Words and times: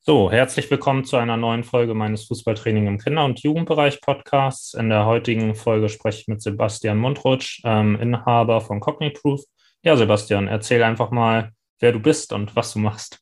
So, 0.00 0.30
herzlich 0.30 0.70
willkommen 0.70 1.04
zu 1.04 1.16
einer 1.16 1.36
neuen 1.36 1.64
Folge 1.64 1.92
meines 1.92 2.24
Fußballtraining 2.26 2.86
im 2.86 2.98
Kinder- 2.98 3.26
und 3.26 3.40
Jugendbereich 3.40 4.00
Podcasts. 4.00 4.72
In 4.72 4.88
der 4.88 5.04
heutigen 5.04 5.54
Folge 5.54 5.90
spreche 5.90 6.22
ich 6.22 6.28
mit 6.28 6.40
Sebastian 6.40 6.96
Mundrutsch, 6.96 7.60
ähm, 7.64 8.00
Inhaber 8.00 8.62
von 8.62 8.80
Cogniproof. 8.80 9.42
Ja, 9.82 9.96
Sebastian, 9.96 10.48
erzähl 10.48 10.82
einfach 10.82 11.10
mal, 11.10 11.52
wer 11.80 11.92
du 11.92 12.00
bist 12.00 12.32
und 12.32 12.56
was 12.56 12.72
du 12.72 12.78
machst. 12.78 13.18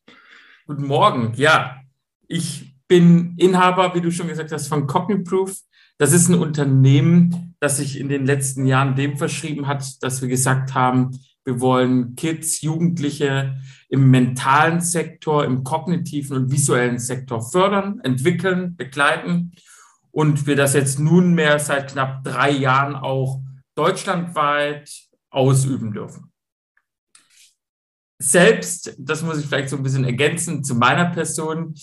Guten 0.67 0.87
Morgen. 0.87 1.33
Ja, 1.37 1.81
ich 2.28 2.77
bin 2.87 3.35
Inhaber, 3.37 3.95
wie 3.95 4.01
du 4.01 4.13
schon 4.13 4.29
gesagt 4.29 4.53
hast, 4.53 4.69
von 4.69 4.87
Cogniproof. 4.87 5.58
Das 5.99 6.13
ist 6.13 6.29
ein 6.29 6.38
Unternehmen, 6.38 7.56
das 7.58 7.79
sich 7.79 7.99
in 7.99 8.08
den 8.08 8.27
letzten 8.27 8.67
Jahren 8.67 8.95
dem 8.95 9.17
verschrieben 9.17 9.67
hat, 9.67 10.03
dass 10.03 10.21
wir 10.21 10.29
gesagt 10.29 10.74
haben, 10.74 11.19
wir 11.47 11.60
wollen 11.60 12.17
Kids, 12.17 12.60
Jugendliche 12.60 13.56
im 13.88 14.10
mentalen 14.10 14.81
Sektor, 14.81 15.44
im 15.44 15.62
kognitiven 15.62 16.37
und 16.37 16.51
visuellen 16.51 16.98
Sektor 16.98 17.41
fördern, 17.41 18.01
entwickeln, 18.03 18.77
begleiten. 18.77 19.53
Und 20.11 20.47
wir 20.48 20.56
das 20.56 20.75
jetzt 20.75 20.98
nunmehr 20.98 21.61
seit 21.61 21.93
knapp 21.93 22.25
drei 22.25 22.51
Jahren 22.51 22.97
auch 22.97 23.41
deutschlandweit 23.77 24.91
ausüben 25.30 25.93
dürfen. 25.93 26.33
Selbst, 28.19 28.97
das 28.98 29.23
muss 29.23 29.39
ich 29.39 29.47
vielleicht 29.47 29.69
so 29.69 29.77
ein 29.77 29.83
bisschen 29.84 30.05
ergänzen 30.05 30.65
zu 30.65 30.75
meiner 30.75 31.11
Person. 31.11 31.75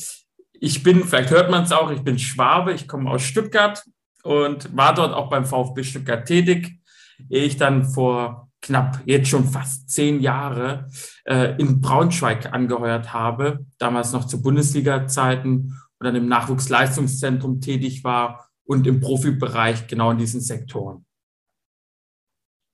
Ich 0.51 0.83
bin, 0.83 1.05
vielleicht 1.05 1.29
hört 1.29 1.49
man 1.49 1.63
es 1.63 1.71
auch, 1.71 1.89
ich 1.89 2.01
bin 2.01 2.19
Schwabe, 2.19 2.73
ich 2.73 2.87
komme 2.87 3.09
aus 3.09 3.21
Stuttgart 3.21 3.81
und 4.23 4.75
war 4.75 4.93
dort 4.93 5.13
auch 5.13 5.29
beim 5.29 5.45
VfB 5.45 5.83
Stuttgart 5.83 6.25
tätig, 6.25 6.79
ehe 7.29 7.45
ich 7.45 7.55
dann 7.55 7.85
vor 7.85 8.42
knapp 8.63 9.01
jetzt 9.05 9.29
schon 9.29 9.45
fast 9.45 9.89
zehn 9.89 10.21
Jahre 10.21 10.89
äh, 11.25 11.55
in 11.57 11.81
Braunschweig 11.81 12.51
angeheuert 12.51 13.13
habe, 13.13 13.65
damals 13.77 14.13
noch 14.13 14.25
zu 14.25 14.41
Bundesliga-Zeiten 14.41 15.77
und 15.99 16.05
dann 16.05 16.15
im 16.15 16.27
Nachwuchsleistungszentrum 16.27 17.61
tätig 17.61 18.03
war 18.03 18.49
und 18.63 18.87
im 18.87 19.01
Profibereich 19.01 19.87
genau 19.87 20.11
in 20.11 20.17
diesen 20.17 20.41
Sektoren. 20.41 21.05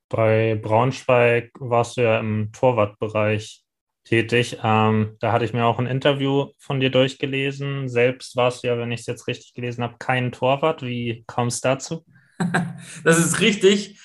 Bei 0.09 0.55
Braunschweig 0.55 1.51
warst 1.59 1.97
du 1.97 2.01
ja 2.01 2.19
im 2.19 2.51
Torwartbereich 2.51 3.63
tätig. 4.05 4.59
Ähm, 4.63 5.17
da 5.19 5.31
hatte 5.31 5.45
ich 5.45 5.53
mir 5.53 5.65
auch 5.65 5.79
ein 5.79 5.85
Interview 5.85 6.47
von 6.57 6.79
dir 6.79 6.89
durchgelesen. 6.89 7.89
Selbst 7.89 8.35
warst 8.35 8.63
du 8.63 8.67
ja, 8.67 8.77
wenn 8.77 8.91
ich 8.91 9.01
es 9.01 9.05
jetzt 9.05 9.27
richtig 9.27 9.53
gelesen 9.53 9.83
habe, 9.83 9.95
kein 9.99 10.31
Torwart. 10.31 10.81
Wie 10.81 11.23
kommst 11.27 11.63
du 11.63 11.69
dazu? 11.69 12.05
das 13.03 13.19
ist 13.19 13.39
richtig 13.39 13.99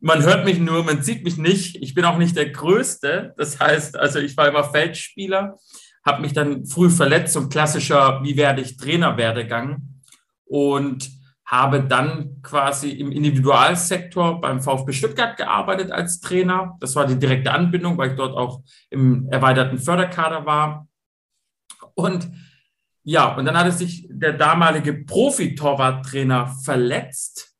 man 0.00 0.22
hört 0.22 0.44
mich 0.44 0.58
nur, 0.58 0.84
man 0.84 1.02
sieht 1.02 1.24
mich 1.24 1.36
nicht. 1.36 1.76
Ich 1.76 1.94
bin 1.94 2.04
auch 2.04 2.18
nicht 2.18 2.36
der 2.36 2.50
Größte. 2.50 3.34
Das 3.36 3.58
heißt, 3.58 3.96
also 3.96 4.18
ich 4.18 4.36
war 4.36 4.48
immer 4.48 4.64
Feldspieler, 4.64 5.58
habe 6.04 6.22
mich 6.22 6.32
dann 6.32 6.66
früh 6.66 6.90
verletzt, 6.90 7.36
ein 7.36 7.48
klassischer, 7.48 8.20
wie 8.22 8.36
werde 8.36 8.62
ich 8.62 8.76
Trainer 8.76 9.16
Werdegang 9.16 9.82
und 10.44 11.10
habe 11.44 11.82
dann 11.82 12.42
quasi 12.42 12.90
im 12.90 13.10
Individualsektor 13.10 14.40
beim 14.40 14.60
VfB 14.60 14.92
Stuttgart 14.92 15.36
gearbeitet 15.36 15.90
als 15.90 16.20
Trainer. 16.20 16.76
Das 16.80 16.94
war 16.94 17.06
die 17.06 17.18
direkte 17.18 17.52
Anbindung, 17.52 17.96
weil 17.96 18.10
ich 18.10 18.16
dort 18.16 18.36
auch 18.36 18.62
im 18.90 19.28
erweiterten 19.30 19.78
Förderkader 19.78 20.44
war. 20.44 20.86
Und 21.94 22.30
ja, 23.02 23.34
und 23.34 23.46
dann 23.46 23.56
hatte 23.56 23.72
sich 23.72 24.06
der 24.10 24.34
damalige 24.34 24.92
Profi-Torwarttrainer 24.92 26.48
verletzt 26.62 27.57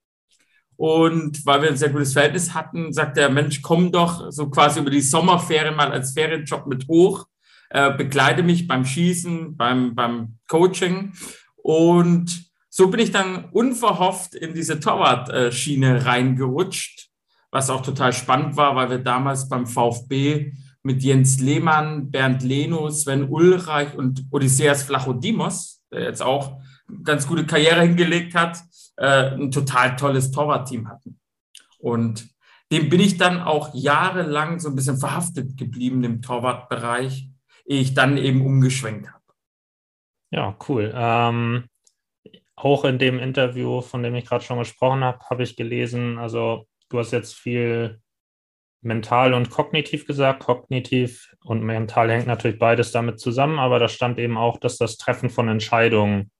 und 0.79 1.45
weil 1.45 1.63
wir 1.63 1.71
ein 1.71 1.77
sehr 1.77 1.89
gutes 1.89 2.13
Verhältnis 2.13 2.55
hatten, 2.55 2.93
sagt 2.93 3.17
der 3.17 3.31
Mensch, 3.31 3.63
komm 3.63 3.91
doch 3.91 4.31
so 4.31 4.49
quasi 4.49 4.79
über 4.79 4.91
die 4.91 5.01
Sommerferien 5.01 5.75
mal 5.75 5.91
als 5.91 6.13
Ferienjob 6.13 6.69
mit 6.69 6.87
hoch, 6.87 7.27
äh, 7.71 7.93
begleite 7.97 8.45
mich 8.45 8.69
beim 8.69 8.85
Schießen, 8.85 9.57
beim, 9.57 9.97
beim 9.97 10.39
Coaching. 10.47 11.15
Und 11.57 12.45
so 12.69 12.87
bin 12.91 13.01
ich 13.01 13.11
dann 13.11 13.47
unverhofft 13.47 14.37
in 14.37 14.55
diese 14.55 14.79
Torwart-Schiene 14.79 16.07
reingerutscht, 16.07 17.09
was 17.51 17.71
auch 17.71 17.83
total 17.83 18.13
spannend 18.13 18.57
war, 18.57 18.77
weil 18.77 18.89
wir 18.89 18.99
damals 18.99 19.49
beim 19.49 19.67
VfB 19.67 20.53
mit 20.85 21.03
Jens 21.03 21.41
Lehmann, 21.41 22.13
Bernd 22.13 22.45
Leno, 22.45 22.89
Sven 22.91 23.29
Ulreich 23.29 23.97
und 23.97 24.27
Odysseas 24.31 24.85
Flachodimos, 24.85 25.83
der 25.91 26.03
jetzt 26.03 26.23
auch 26.23 26.61
ganz 27.03 27.27
gute 27.27 27.47
Karriere 27.47 27.83
hingelegt 27.83 28.37
hat, 28.37 28.59
äh, 28.99 29.31
ein 29.31 29.51
total 29.51 29.97
tolles 29.97 30.31
Torwartteam 30.31 30.89
hatten. 30.89 31.19
Und 31.79 32.29
dem 32.71 32.89
bin 32.89 33.01
ich 33.01 33.17
dann 33.17 33.41
auch 33.41 33.75
jahrelang 33.75 34.59
so 34.61 34.69
ein 34.69 34.75
bisschen 34.75 34.99
verhaftet 34.99 35.57
geblieben 35.57 36.05
im 36.05 36.21
Torwartbereich, 36.21 37.31
ehe 37.65 37.81
ich 37.81 37.95
dann 37.95 38.19
eben 38.19 38.45
umgeschwenkt 38.45 39.09
habe. 39.09 39.23
Ja, 40.31 40.57
cool. 40.69 40.93
Ähm, 40.95 41.65
auch 42.57 42.85
in 42.85 42.99
dem 42.99 43.19
Interview, 43.19 43.81
von 43.81 44.03
dem 44.03 44.15
ich 44.15 44.27
gerade 44.27 44.45
schon 44.45 44.59
gesprochen 44.59 45.05
habe, 45.05 45.21
habe 45.31 45.45
ich 45.45 45.57
gelesen, 45.57 46.19
also 46.19 46.67
du 46.91 46.99
hast 46.99 47.13
jetzt 47.13 47.35
viel 47.35 48.01
mental 48.81 49.33
und 49.33 49.51
kognitiv 49.51 50.07
gesagt. 50.07 50.41
Kognitiv 50.41 51.35
und 51.45 51.63
mental 51.63 52.11
hängt 52.11 52.27
natürlich 52.27 52.59
beides 52.59 52.93
damit 52.93 53.21
zusammen, 53.21 53.59
aber 53.59 53.79
da 53.79 53.89
stand 53.89 54.19
eben 54.19 54.37
auch, 54.37 54.59
dass 54.59 54.77
das 54.77 54.97
Treffen 54.97 55.31
von 55.31 55.49
Entscheidungen 55.49 56.31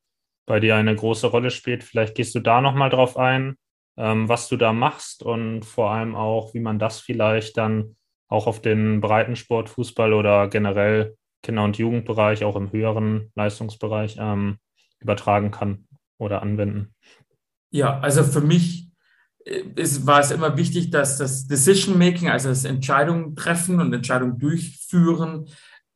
bei 0.49 0.59
dir 0.59 0.75
eine 0.75 0.97
große 0.97 1.29
Rolle 1.29 1.51
spielt. 1.51 1.85
Vielleicht 1.85 2.17
gehst 2.17 2.35
du 2.35 2.41
da 2.41 2.61
nochmal 2.61 2.91
drauf 2.91 3.17
ein, 3.17 3.57
ähm, 3.97 4.29
was 4.29 4.49
du 4.49 4.57
da 4.57 4.73
machst 4.73 5.23
und 5.23 5.65
vor 5.65 5.93
allem 5.93 6.17
auch, 6.17 6.55
wie 6.55 6.61
man 6.61 6.81
das 6.81 6.99
vielleicht 7.01 7.57
dann 7.57 7.97
auch 8.29 8.47
auf 8.47 8.61
den 8.61 9.01
Breitensport, 9.01 9.69
Fußball 9.69 10.13
oder 10.13 10.49
generell 10.49 11.17
Kinder- 11.43 11.65
und 11.65 11.79
Jugendbereich, 11.79 12.45
auch 12.45 12.57
im 12.57 12.73
höheren 12.73 13.31
Leistungsbereich 13.37 14.17
ähm, 14.19 14.59
übertragen 14.99 15.51
kann 15.51 15.87
oder 16.19 16.43
anwenden. 16.43 16.95
Ja, 17.71 18.01
also 18.01 18.25
für 18.25 18.41
mich 18.41 18.91
äh, 19.45 19.63
ist, 19.77 20.07
war 20.07 20.21
es 20.21 20.31
immer 20.31 20.57
wichtig, 20.57 20.91
dass 20.91 21.19
das 21.19 21.47
Decision 21.47 21.99
Making, 21.99 22.29
also 22.29 22.49
das 22.49 22.65
Entscheidungen 22.65 23.37
treffen 23.37 23.81
und 23.81 23.93
Entscheidungen 23.93 24.39
durchführen, 24.39 25.47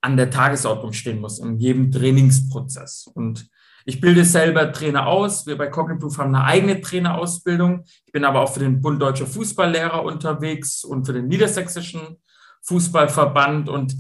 an 0.01 0.17
der 0.17 0.31
Tagesordnung 0.31 0.93
stehen 0.93 1.21
muss 1.21 1.39
in 1.39 1.59
jedem 1.59 1.91
Trainingsprozess. 1.91 3.07
Und 3.15 3.49
ich 3.85 4.01
bilde 4.01 4.25
selber 4.25 4.73
Trainer 4.73 5.07
aus. 5.07 5.47
Wir 5.47 5.59
bei 5.59 5.67
Cognitive 5.67 6.17
haben 6.19 6.35
eine 6.35 6.45
eigene 6.45 6.81
Trainerausbildung. 6.81 7.85
Ich 8.07 8.13
bin 8.13 8.25
aber 8.25 8.41
auch 8.41 8.53
für 8.53 8.61
den 8.61 8.81
Bund 8.81 9.01
Deutscher 9.01 9.27
Fußballlehrer 9.27 10.05
unterwegs 10.05 10.85
und 10.85 11.07
für 11.07 11.13
den 11.13 11.29
Niedersächsischen 11.29 12.19
Fußballverband. 12.63 13.69
Und 13.69 13.97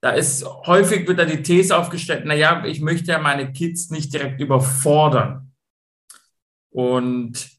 da 0.00 0.10
ist 0.10 0.44
häufig 0.66 1.06
wird 1.06 1.18
da 1.18 1.24
die 1.24 1.42
These 1.42 1.76
aufgestellt, 1.76 2.24
na 2.26 2.34
ja, 2.34 2.64
ich 2.64 2.80
möchte 2.80 3.12
ja 3.12 3.18
meine 3.18 3.52
Kids 3.52 3.90
nicht 3.90 4.12
direkt 4.12 4.40
überfordern. 4.40 5.52
Und 6.70 7.50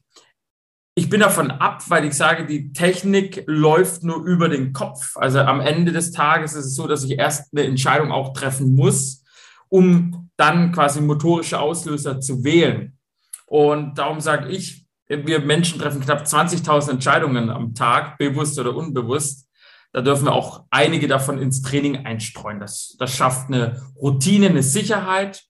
ich 0.96 1.08
bin 1.08 1.20
davon 1.20 1.50
ab, 1.50 1.82
weil 1.88 2.04
ich 2.04 2.14
sage, 2.14 2.46
die 2.46 2.72
Technik 2.72 3.42
läuft 3.46 4.04
nur 4.04 4.24
über 4.24 4.48
den 4.48 4.72
Kopf. 4.72 5.16
Also 5.16 5.40
am 5.40 5.60
Ende 5.60 5.90
des 5.90 6.12
Tages 6.12 6.54
ist 6.54 6.66
es 6.66 6.76
so, 6.76 6.86
dass 6.86 7.04
ich 7.04 7.18
erst 7.18 7.52
eine 7.52 7.66
Entscheidung 7.66 8.12
auch 8.12 8.32
treffen 8.32 8.74
muss, 8.74 9.24
um 9.68 10.23
dann 10.36 10.72
quasi 10.72 11.00
motorische 11.00 11.60
Auslöser 11.60 12.20
zu 12.20 12.44
wählen. 12.44 12.98
Und 13.46 13.98
darum 13.98 14.20
sage 14.20 14.48
ich, 14.48 14.86
wir 15.06 15.40
Menschen 15.40 15.78
treffen 15.78 16.00
knapp 16.00 16.24
20.000 16.24 16.92
Entscheidungen 16.92 17.50
am 17.50 17.74
Tag, 17.74 18.18
bewusst 18.18 18.58
oder 18.58 18.74
unbewusst. 18.74 19.48
Da 19.92 20.00
dürfen 20.00 20.24
wir 20.24 20.32
auch 20.32 20.64
einige 20.70 21.06
davon 21.06 21.38
ins 21.38 21.62
Training 21.62 22.04
einstreuen. 22.04 22.58
Das, 22.58 22.96
das 22.98 23.14
schafft 23.14 23.48
eine 23.48 23.80
Routine, 23.96 24.48
eine 24.48 24.62
Sicherheit. 24.62 25.44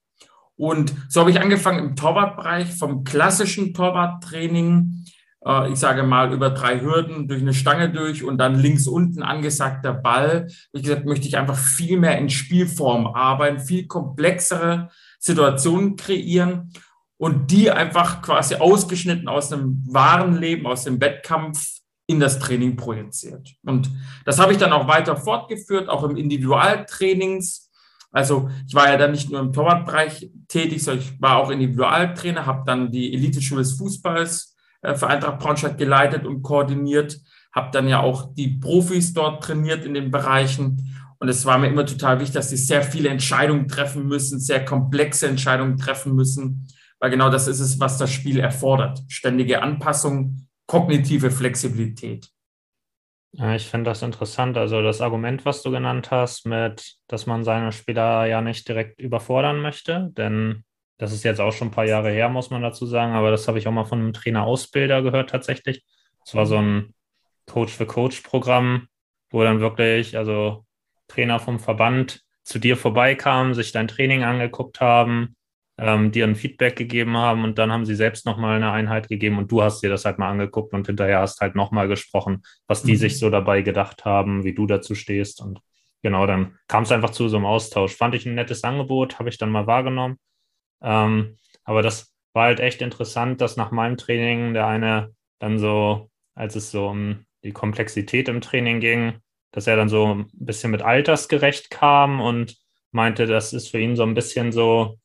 Und 0.57 0.95
so 1.09 1.21
habe 1.21 1.31
ich 1.31 1.41
angefangen 1.41 1.79
im 1.79 1.97
Torwartbereich 1.97 2.75
vom 2.75 3.05
klassischen 3.05 3.73
Torwarttraining 3.73 5.07
äh, 5.45 5.71
ich 5.71 5.79
sage 5.79 6.03
mal, 6.03 6.33
über 6.33 6.51
drei 6.51 6.81
Hürden 6.81 7.29
durch 7.29 7.43
eine 7.43 7.55
Stange 7.55 7.91
durch 7.91 8.25
und 8.25 8.39
dann 8.39 8.59
links 8.59 8.87
unten 8.87 9.23
angesagter 9.23 9.93
Ball. 9.93 10.49
Wie 10.73 10.83
gesagt, 10.83 11.07
möchte 11.07 11.29
ich 11.29 11.37
einfach 11.37 11.57
viel 11.57 11.99
mehr 11.99 12.19
in 12.19 12.31
Spielform 12.31 13.07
arbeiten, 13.07 13.61
viel 13.61 13.87
komplexere 13.87 14.89
Situationen 15.19 15.97
kreieren 15.97 16.73
und 17.17 17.51
die 17.51 17.71
einfach 17.71 18.23
quasi 18.23 18.57
ausgeschnitten 18.57 19.29
aus 19.29 19.49
dem 19.49 19.83
wahren 19.87 20.39
Leben, 20.39 20.67
aus 20.67 20.85
dem 20.85 21.01
Wettkampf 21.01 21.75
in 22.07 22.21
das 22.21 22.39
Training 22.39 22.77
projiziert. 22.77 23.55
Und 23.65 23.91
das 24.27 24.39
habe 24.39 24.53
ich 24.53 24.59
dann 24.59 24.73
auch 24.73 24.89
weiter 24.89 25.17
fortgeführt, 25.17 25.89
auch 25.89 26.05
im 26.05 26.17
Individualtrainings. 26.17 27.71
Also 28.11 28.51
ich 28.67 28.75
war 28.75 28.91
ja 28.91 28.99
dann 28.99 29.13
nicht 29.13 29.31
nur 29.31 29.41
im 29.41 29.53
Torwartbereich 29.53 30.31
tätig, 30.49 30.85
sondern 30.85 31.03
ich 31.03 31.21
war 31.21 31.39
auch 31.39 31.51
Individualtrainer, 31.51 32.45
habe 32.45 32.63
dann 32.67 32.93
die 32.93 33.15
Eliteschule 33.15 33.63
des 33.63 33.79
Fußballs 33.79 34.54
für 34.95 35.07
Eintracht 35.07 35.39
Braunschweig 35.39 35.79
geleitet 35.79 36.27
und 36.27 36.43
koordiniert, 36.43 37.19
habe 37.55 37.71
dann 37.73 37.89
ja 37.89 38.01
auch 38.01 38.35
die 38.35 38.59
Profis 38.59 39.13
dort 39.15 39.43
trainiert 39.45 39.85
in 39.85 39.95
den 39.95 40.11
Bereichen. 40.11 40.95
Und 41.19 41.29
es 41.29 41.47
war 41.47 41.59
mir 41.59 41.69
immer 41.69 41.87
total 41.87 42.19
wichtig, 42.21 42.35
dass 42.35 42.51
sie 42.51 42.57
sehr 42.57 42.83
viele 42.83 43.09
Entscheidungen 43.09 43.69
treffen 43.69 44.07
müssen, 44.07 44.41
sehr 44.41 44.65
komplexe 44.65 45.27
Entscheidungen 45.29 45.79
treffen 45.79 46.15
müssen, 46.15 46.69
weil 46.99 47.11
genau 47.11 47.31
das 47.31 47.49
ist 47.49 47.61
es, 47.61 47.81
was 47.81 47.99
das 47.99 48.13
Spiel 48.13 48.41
erfordert. 48.41 49.01
Ständige 49.09 49.63
Anpassung, 49.63 50.49
kognitive 50.67 51.31
Flexibilität. 51.31 52.29
Ja, 53.33 53.55
ich 53.55 53.67
finde 53.67 53.91
das 53.91 54.03
interessant. 54.03 54.57
Also 54.57 54.81
das 54.81 55.01
Argument, 55.01 55.45
was 55.45 55.63
du 55.63 55.71
genannt 55.71 56.11
hast, 56.11 56.47
mit, 56.47 56.95
dass 57.09 57.27
man 57.27 57.43
seine 57.43 57.73
Spieler 57.73 58.27
ja 58.27 58.41
nicht 58.41 58.69
direkt 58.69 59.01
überfordern 59.01 59.61
möchte, 59.61 60.11
denn 60.17 60.65
das 60.99 61.13
ist 61.13 61.25
jetzt 61.25 61.41
auch 61.41 61.53
schon 61.53 61.69
ein 61.69 61.73
paar 61.73 61.87
Jahre 61.87 62.11
her, 62.11 62.29
muss 62.29 62.51
man 62.51 62.63
dazu 62.63 62.87
sagen, 62.87 63.13
aber 63.13 63.31
das 63.31 63.49
habe 63.49 63.59
ich 63.59 63.67
auch 63.67 63.73
mal 63.73 63.85
von 63.85 64.01
einem 64.01 64.13
Trainer-Ausbilder 64.13 65.03
gehört 65.03 65.31
tatsächlich. 65.31 65.85
Es 66.25 66.35
war 66.35 66.47
so 66.47 66.57
ein 66.57 66.95
Coach-für-Coach-Programm, 67.47 68.89
wo 69.31 69.43
dann 69.43 69.61
wirklich, 69.61 70.17
also 70.17 70.65
Trainer 71.09 71.39
vom 71.39 71.59
Verband 71.59 72.23
zu 72.45 72.59
dir 72.59 72.77
vorbeikamen, 72.77 73.55
sich 73.55 73.73
dein 73.73 73.89
Training 73.89 74.23
angeguckt 74.23 74.81
haben, 74.81 75.37
ähm, 75.77 76.13
dir 76.13 76.25
ein 76.27 76.37
Feedback 76.37 76.77
gegeben 76.77 77.17
haben 77.17 77.43
und 77.43 77.59
dann 77.59 77.73
haben 77.73 77.85
sie 77.85 77.97
selbst 77.97 78.27
nochmal 78.27 78.57
eine 78.57 78.71
Einheit 78.71 79.09
gegeben 79.09 79.39
und 79.39 79.51
du 79.51 79.63
hast 79.63 79.83
dir 79.83 79.91
das 79.91 80.05
halt 80.05 80.19
mal 80.19 80.31
angeguckt 80.31 80.73
und 80.73 80.87
hinterher 80.87 81.21
hast 81.21 81.41
halt 81.41 81.57
nochmal 81.57 81.89
gesprochen, 81.89 82.43
was 82.69 82.83
die 82.83 82.93
mhm. 82.93 82.99
sich 82.99 83.19
so 83.19 83.29
dabei 83.31 83.63
gedacht 83.63 84.05
haben, 84.05 84.45
wie 84.45 84.55
du 84.55 84.67
dazu 84.67 84.95
stehst 84.95 85.41
und 85.41 85.61
genau, 86.03 86.27
dann 86.27 86.57
kam 86.69 86.85
es 86.85 86.93
einfach 86.93 87.11
zu 87.11 87.29
so 87.29 87.37
einem 87.37 87.47
Austausch. 87.47 87.97
Fand 87.97 88.15
ich 88.15 88.27
ein 88.27 88.35
nettes 88.35 88.63
Angebot, 88.63 89.19
habe 89.19 89.31
ich 89.31 89.39
dann 89.39 89.51
mal 89.51 89.67
wahrgenommen. 89.67 90.19
Ähm, 90.85 91.39
aber 91.65 91.83
das 91.83 92.15
war 92.35 92.45
halt 92.45 92.61
echt 92.61 92.83
interessant, 92.83 93.41
dass 93.41 93.57
nach 93.57 93.71
meinem 93.71 93.97
Training 93.97 94.55
der 94.55 94.67
eine 94.67 95.15
dann 95.39 95.59
so, 95.59 96.11
als 96.35 96.55
es 96.57 96.71
so 96.71 96.89
um 96.89 97.25
die 97.43 97.53
Komplexität 97.53 98.29
im 98.29 98.41
Training 98.41 98.81
ging, 98.81 99.15
dass 99.51 99.67
er 99.67 99.77
dann 99.77 99.89
so 99.89 100.15
ein 100.15 100.31
bisschen 100.33 100.71
mit 100.71 100.83
altersgerecht 100.83 101.71
kam 101.71 102.21
und 102.21 102.57
meinte, 102.91 103.27
das 103.27 103.53
ist 103.53 103.69
für 103.69 103.79
ihn 103.81 103.97
so 103.97 104.03
ein 104.03 104.15
bisschen 104.15 104.53
so, 104.53 104.99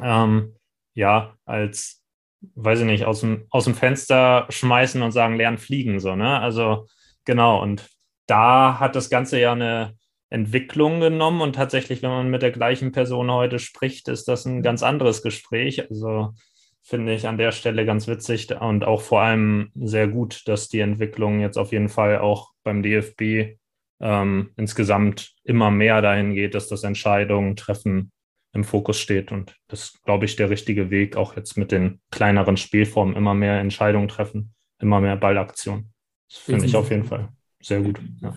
ähm, 0.00 0.56
ja, 0.94 1.36
als, 1.44 2.02
weiß 2.40 2.80
ich 2.80 2.86
nicht, 2.86 3.04
aus 3.04 3.20
dem, 3.20 3.46
aus 3.50 3.64
dem 3.64 3.74
Fenster 3.74 4.46
schmeißen 4.50 5.02
und 5.02 5.12
sagen, 5.12 5.36
lernen 5.36 5.58
fliegen, 5.58 6.00
so, 6.00 6.16
ne? 6.16 6.40
Also, 6.40 6.86
genau, 7.24 7.62
und 7.62 7.88
da 8.26 8.78
hat 8.78 8.94
das 8.96 9.10
Ganze 9.10 9.40
ja 9.40 9.52
eine 9.52 9.96
Entwicklung 10.30 11.00
genommen 11.00 11.40
und 11.40 11.54
tatsächlich, 11.54 12.02
wenn 12.02 12.10
man 12.10 12.30
mit 12.30 12.42
der 12.42 12.50
gleichen 12.50 12.92
Person 12.92 13.30
heute 13.30 13.58
spricht, 13.58 14.08
ist 14.08 14.28
das 14.28 14.44
ein 14.44 14.62
ganz 14.62 14.82
anderes 14.82 15.22
Gespräch. 15.22 15.88
Also 15.88 16.34
finde 16.82 17.14
ich 17.14 17.26
an 17.26 17.38
der 17.38 17.52
Stelle 17.52 17.84
ganz 17.86 18.08
witzig 18.08 18.50
und 18.50 18.84
auch 18.84 19.00
vor 19.00 19.20
allem 19.20 19.70
sehr 19.74 20.08
gut, 20.08 20.46
dass 20.46 20.68
die 20.68 20.80
Entwicklung 20.80 21.40
jetzt 21.40 21.58
auf 21.58 21.72
jeden 21.72 21.88
Fall 21.88 22.18
auch 22.18 22.50
beim 22.62 22.82
DFB 22.82 23.58
ähm, 24.00 24.50
insgesamt 24.56 25.34
immer 25.44 25.70
mehr 25.70 26.02
dahin 26.02 26.34
geht, 26.34 26.54
dass 26.54 26.68
das 26.68 26.84
Entscheidungen 26.84 27.56
treffen 27.56 28.12
im 28.52 28.64
Fokus 28.64 28.98
steht. 28.98 29.32
Und 29.32 29.56
das 29.68 29.84
ist, 29.84 30.04
glaube 30.04 30.24
ich, 30.24 30.36
der 30.36 30.50
richtige 30.50 30.90
Weg, 30.90 31.16
auch 31.16 31.36
jetzt 31.36 31.56
mit 31.56 31.72
den 31.72 32.00
kleineren 32.10 32.56
Spielformen 32.56 33.16
immer 33.16 33.34
mehr 33.34 33.60
Entscheidungen 33.60 34.08
treffen, 34.08 34.54
immer 34.80 35.00
mehr 35.00 35.16
Ballaktion. 35.16 35.92
Das 36.28 36.38
finde 36.38 36.66
ich 36.66 36.76
auf 36.76 36.90
jeden 36.90 37.04
Fall 37.04 37.28
sehr 37.60 37.80
gut. 37.80 38.00
Ja. 38.20 38.34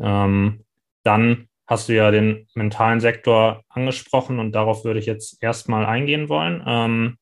Ähm, 0.00 0.64
dann 1.02 1.48
hast 1.66 1.88
du 1.88 1.94
ja 1.94 2.10
den 2.10 2.46
mentalen 2.54 3.00
Sektor 3.00 3.62
angesprochen 3.68 4.38
und 4.38 4.52
darauf 4.52 4.84
würde 4.84 5.00
ich 5.00 5.06
jetzt 5.06 5.42
erstmal 5.42 5.84
eingehen 5.84 6.28
wollen. 6.28 6.62
Ähm, 6.66 7.18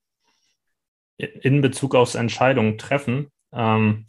in 1.17 1.61
Bezug 1.61 1.95
aufs 1.95 2.15
Entscheidungen 2.15 2.77
treffen, 2.77 3.29
ähm, 3.53 4.07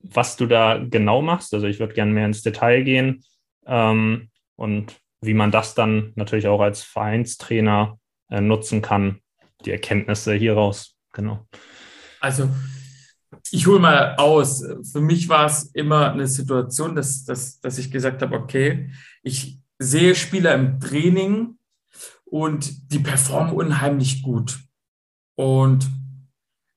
was 0.00 0.36
du 0.36 0.46
da 0.46 0.78
genau 0.78 1.22
machst. 1.22 1.54
Also 1.54 1.66
ich 1.66 1.78
würde 1.78 1.94
gerne 1.94 2.12
mehr 2.12 2.26
ins 2.26 2.42
Detail 2.42 2.82
gehen 2.82 3.24
ähm, 3.66 4.30
und 4.56 5.00
wie 5.20 5.34
man 5.34 5.50
das 5.50 5.74
dann 5.74 6.12
natürlich 6.16 6.48
auch 6.48 6.60
als 6.60 6.82
Vereinstrainer 6.82 7.98
äh, 8.28 8.40
nutzen 8.40 8.82
kann, 8.82 9.20
die 9.64 9.70
Erkenntnisse 9.70 10.34
hieraus. 10.34 10.96
Genau. 11.12 11.46
Also 12.20 12.48
ich 13.52 13.66
hole 13.66 13.78
mal 13.78 14.16
aus. 14.16 14.64
Für 14.90 15.00
mich 15.00 15.28
war 15.28 15.44
es 15.44 15.64
immer 15.74 16.12
eine 16.12 16.26
Situation, 16.26 16.94
dass, 16.94 17.24
dass, 17.24 17.60
dass 17.60 17.76
ich 17.76 17.90
gesagt 17.90 18.22
habe, 18.22 18.34
okay, 18.34 18.90
ich 19.22 19.60
sehe 19.78 20.14
Spieler 20.14 20.54
im 20.54 20.80
Training 20.80 21.58
und 22.24 22.90
die 22.90 22.98
performen 22.98 23.52
unheimlich 23.52 24.22
gut. 24.22 24.58
Und 25.36 25.86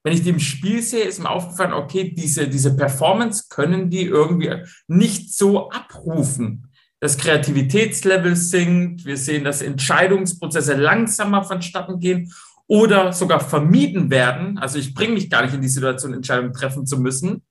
wenn 0.04 0.13
ich 0.13 0.24
die 0.24 0.31
im 0.31 0.39
Spiel 0.39 0.81
sehe, 0.81 1.06
ist 1.06 1.19
mir 1.19 1.30
aufgefallen, 1.30 1.72
okay, 1.72 2.13
diese, 2.13 2.50
diese 2.50 2.75
Performance 2.75 3.45
können 3.50 3.89
die 3.89 4.04
irgendwie 4.04 4.63
nicht 4.88 5.33
so 5.33 5.69
abrufen. 5.69 6.69
Das 7.00 7.18
Kreativitätslevel 7.18 8.36
sinkt, 8.36 9.06
wir 9.06 9.18
sehen, 9.18 9.45
dass 9.45 9.62
Entscheidungsprozesse 9.62 10.75
langsamer 10.75 11.44
vonstatten 11.44 12.00
gehen 12.00 12.33
oder 12.67 13.13
sogar 13.13 13.39
vermieden 13.39 14.09
werden. 14.09 14.57
Also 14.57 14.79
ich 14.79 14.94
bringe 14.94 15.13
mich 15.13 15.29
gar 15.29 15.44
nicht 15.44 15.53
in 15.53 15.62
die 15.62 15.67
Situation, 15.67 16.13
Entscheidungen 16.13 16.53
treffen 16.53 16.85
zu 16.85 17.00
müssen. 17.00 17.44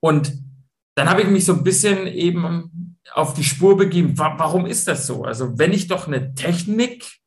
Und 0.00 0.32
dann 0.94 1.08
habe 1.08 1.22
ich 1.22 1.28
mich 1.28 1.44
so 1.44 1.54
ein 1.54 1.64
bisschen 1.64 2.06
eben 2.06 2.98
auf 3.12 3.34
die 3.34 3.44
Spur 3.44 3.76
begeben. 3.76 4.16
Warum 4.16 4.66
ist 4.66 4.86
das 4.86 5.06
so? 5.06 5.24
Also 5.24 5.58
wenn 5.58 5.72
ich 5.72 5.88
doch 5.88 6.06
eine 6.06 6.34
Technik 6.34 7.22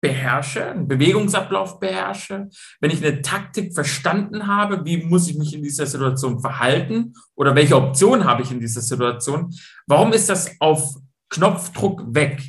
beherrsche, 0.00 0.64
einen 0.64 0.88
Bewegungsablauf 0.88 1.80
beherrsche, 1.80 2.48
wenn 2.80 2.90
ich 2.90 3.04
eine 3.04 3.22
Taktik 3.22 3.74
verstanden 3.74 4.46
habe, 4.46 4.84
wie 4.84 5.04
muss 5.04 5.28
ich 5.28 5.36
mich 5.36 5.54
in 5.54 5.62
dieser 5.62 5.86
Situation 5.86 6.40
verhalten 6.40 7.14
oder 7.34 7.54
welche 7.54 7.76
Option 7.76 8.24
habe 8.24 8.42
ich 8.42 8.50
in 8.50 8.60
dieser 8.60 8.82
Situation, 8.82 9.52
warum 9.86 10.12
ist 10.12 10.28
das 10.28 10.60
auf 10.60 10.96
Knopfdruck 11.30 12.14
weg? 12.14 12.42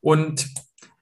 Und 0.00 0.48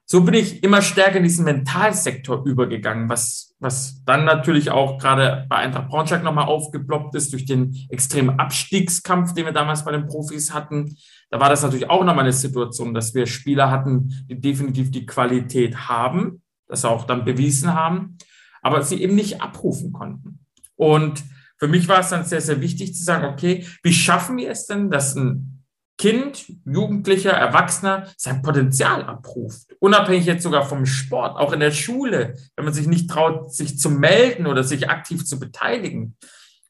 so 0.09 0.21
bin 0.21 0.35
ich 0.35 0.63
immer 0.63 0.81
stärker 0.81 1.17
in 1.17 1.23
diesen 1.23 1.43
Mentalsektor 1.43 2.45
übergegangen, 2.45 3.09
was, 3.09 3.53
was 3.59 4.05
dann 4.05 4.23
natürlich 4.23 4.71
auch 4.71 4.97
gerade 4.97 5.45
bei 5.49 5.57
Eintracht 5.57 5.89
Braunschweig 5.89 6.23
nochmal 6.23 6.45
aufgeploppt 6.45 7.13
ist 7.15 7.33
durch 7.33 7.43
den 7.43 7.75
extremen 7.89 8.39
Abstiegskampf, 8.39 9.33
den 9.33 9.43
wir 9.45 9.51
damals 9.51 9.83
bei 9.83 9.91
den 9.91 10.07
Profis 10.07 10.53
hatten. 10.53 10.95
Da 11.29 11.41
war 11.41 11.49
das 11.49 11.61
natürlich 11.61 11.89
auch 11.89 12.05
nochmal 12.05 12.23
eine 12.23 12.31
Situation, 12.31 12.93
dass 12.93 13.13
wir 13.13 13.27
Spieler 13.27 13.69
hatten, 13.69 14.25
die 14.29 14.39
definitiv 14.39 14.91
die 14.91 15.05
Qualität 15.05 15.89
haben, 15.89 16.41
das 16.69 16.85
auch 16.85 17.03
dann 17.03 17.25
bewiesen 17.25 17.73
haben, 17.73 18.17
aber 18.61 18.83
sie 18.83 19.01
eben 19.03 19.15
nicht 19.15 19.41
abrufen 19.41 19.91
konnten. 19.91 20.39
Und 20.77 21.21
für 21.57 21.67
mich 21.67 21.89
war 21.89 21.99
es 21.99 22.09
dann 22.09 22.23
sehr, 22.23 22.39
sehr 22.39 22.61
wichtig 22.61 22.95
zu 22.95 23.03
sagen, 23.03 23.25
okay, 23.25 23.65
wie 23.83 23.93
schaffen 23.93 24.37
wir 24.37 24.51
es 24.51 24.67
denn, 24.67 24.89
dass 24.89 25.17
ein 25.17 25.56
Kind, 25.97 26.53
Jugendlicher, 26.65 27.31
Erwachsener 27.31 28.07
sein 28.17 28.43
Potenzial 28.43 29.03
abruft. 29.03 29.75
Unabhängig 29.79 30.25
jetzt 30.25 30.43
sogar 30.43 30.63
vom 30.63 30.85
Sport, 30.85 31.37
auch 31.37 31.51
in 31.53 31.59
der 31.59 31.71
Schule, 31.71 32.35
wenn 32.55 32.65
man 32.65 32.73
sich 32.73 32.87
nicht 32.87 33.09
traut, 33.09 33.51
sich 33.51 33.79
zu 33.79 33.89
melden 33.89 34.45
oder 34.45 34.63
sich 34.63 34.89
aktiv 34.89 35.25
zu 35.25 35.39
beteiligen. 35.39 36.15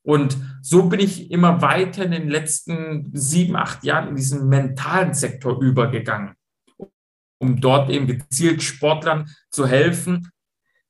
Und 0.01 0.37
so 0.61 0.83
bin 0.83 1.01
ich 1.01 1.29
immer 1.31 1.61
weiter 1.61 2.05
in 2.05 2.11
den 2.11 2.29
letzten 2.29 3.11
sieben, 3.13 3.57
acht 3.57 3.83
Jahren 3.83 4.07
in 4.07 4.15
diesen 4.15 4.47
mentalen 4.47 5.13
Sektor 5.13 5.61
übergegangen, 5.61 6.35
um 7.39 7.59
dort 7.59 7.89
eben 7.89 8.07
gezielt 8.07 8.63
Sportlern 8.63 9.29
zu 9.51 9.67
helfen, 9.67 10.31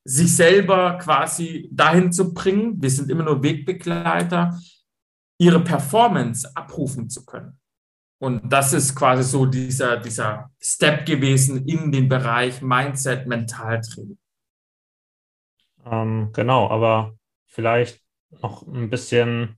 sich 0.03 0.35
selber 0.35 0.99
quasi 0.99 1.67
dahin 1.71 2.11
zu 2.11 2.35
bringen, 2.35 2.79
wir 2.79 2.91
sind 2.91 3.09
immer 3.09 3.23
nur 3.23 3.41
Wegbegleiter, 3.41 4.59
ihre 5.39 5.63
Performance 5.63 6.55
abrufen 6.55 7.09
zu 7.09 7.25
können. 7.25 7.59
Und 8.19 8.51
das 8.51 8.73
ist 8.73 8.95
quasi 8.95 9.23
so 9.23 9.45
dieser, 9.45 9.97
dieser 9.97 10.49
Step 10.59 11.05
gewesen 11.05 11.67
in 11.67 11.91
den 11.91 12.09
Bereich 12.09 12.61
Mindset, 12.61 13.27
Mentaltraining. 13.27 14.17
Ähm, 15.85 16.31
genau, 16.33 16.69
aber 16.69 17.15
vielleicht 17.45 18.01
noch 18.41 18.65
ein 18.67 18.89
bisschen 18.89 19.57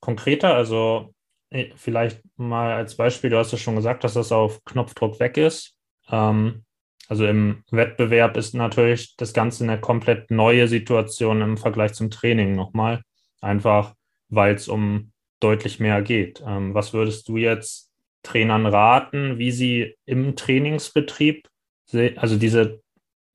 konkreter. 0.00 0.54
Also 0.54 1.14
äh, 1.50 1.70
vielleicht 1.76 2.22
mal 2.36 2.72
als 2.72 2.96
Beispiel, 2.96 3.30
du 3.30 3.38
hast 3.38 3.52
ja 3.52 3.58
schon 3.58 3.76
gesagt, 3.76 4.04
dass 4.04 4.14
das 4.14 4.32
auf 4.32 4.64
Knopfdruck 4.64 5.20
weg 5.20 5.36
ist. 5.36 5.76
Ähm, 6.10 6.64
also 7.08 7.26
im 7.26 7.62
Wettbewerb 7.70 8.36
ist 8.38 8.54
natürlich 8.54 9.16
das 9.16 9.34
Ganze 9.34 9.64
eine 9.64 9.78
komplett 9.78 10.30
neue 10.30 10.66
Situation 10.66 11.42
im 11.42 11.58
Vergleich 11.58 11.92
zum 11.92 12.10
Training 12.10 12.54
nochmal. 12.54 13.02
Einfach, 13.40 13.94
weil 14.28 14.54
es 14.54 14.68
um 14.68 15.11
deutlich 15.42 15.80
mehr 15.80 16.02
geht. 16.02 16.42
Ähm, 16.46 16.74
was 16.74 16.92
würdest 16.92 17.28
du 17.28 17.36
jetzt 17.36 17.90
Trainern 18.22 18.66
raten, 18.66 19.38
wie 19.38 19.50
sie 19.50 19.96
im 20.06 20.36
Trainingsbetrieb, 20.36 21.48
also 22.16 22.36
diese 22.36 22.80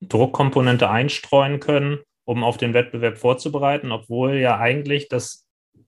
Druckkomponente 0.00 0.88
einstreuen 0.88 1.60
können, 1.60 1.98
um 2.24 2.44
auf 2.44 2.56
den 2.56 2.74
Wettbewerb 2.74 3.18
vorzubereiten, 3.18 3.92
obwohl 3.92 4.34
ja 4.34 4.58
eigentlich 4.58 5.08
das 5.08 5.46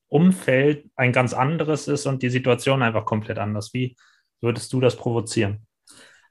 Umfeld 0.09 0.87
ein 0.97 1.13
ganz 1.13 1.33
anderes 1.33 1.89
ist 1.89 2.07
und 2.07 2.23
die 2.23 2.31
Situation 2.31 2.83
einfach 2.83 3.05
komplett 3.05 3.39
anders. 3.39 3.73
Wie 3.73 3.97
würdest 4.41 4.73
du 4.73 4.81
das 4.81 4.97
provozieren? 4.97 5.67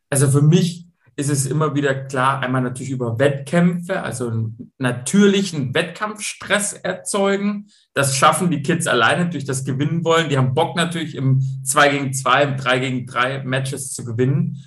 Also 0.10 0.30
für 0.30 0.42
mich 0.42 0.89
ist 1.16 1.30
es 1.30 1.46
immer 1.46 1.76
wieder 1.76 1.94
klar, 1.94 2.42
einmal 2.42 2.62
natürlich 2.62 2.92
über 2.92 3.20
Wettkämpfe, 3.20 4.02
also 4.02 4.30
einen 4.30 4.74
natürlichen 4.78 5.74
Wettkampfstress 5.74 6.74
erzeugen. 6.74 7.68
Das 7.94 8.16
schaffen 8.16 8.52
die 8.52 8.62
Kids 8.62 8.88
alleine 8.88 9.30
durch 9.30 9.46
das 9.46 9.66
Gewinnen 9.66 10.04
wollen. 10.04 10.30
Die 10.30 10.38
haben 10.38 10.54
Bock 10.54 10.76
natürlich 10.76 11.16
im 11.16 11.42
2 11.64 11.90
gegen 11.90 12.14
2, 12.14 12.44
im 12.44 12.58
3 12.58 12.80
gegen 12.80 13.06
3 13.06 13.44
Matches 13.44 13.94
zu 13.94 14.06
gewinnen. 14.06 14.58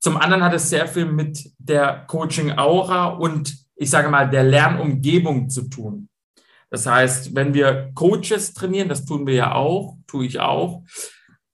Zum 0.00 0.16
anderen 0.16 0.44
hat 0.44 0.54
es 0.54 0.70
sehr 0.70 0.86
viel 0.86 1.06
mit 1.06 1.52
der 1.58 2.04
Coaching-Aura 2.06 3.06
und 3.06 3.56
ich 3.76 3.90
sage 3.90 4.08
mal 4.08 4.28
der 4.28 4.44
Lernumgebung 4.44 5.48
zu 5.48 5.68
tun. 5.68 6.08
Das 6.70 6.86
heißt, 6.86 7.34
wenn 7.34 7.54
wir 7.54 7.92
Coaches 7.94 8.52
trainieren, 8.52 8.88
das 8.88 9.04
tun 9.04 9.26
wir 9.26 9.34
ja 9.34 9.54
auch, 9.54 9.96
tue 10.06 10.26
ich 10.26 10.38
auch, 10.38 10.82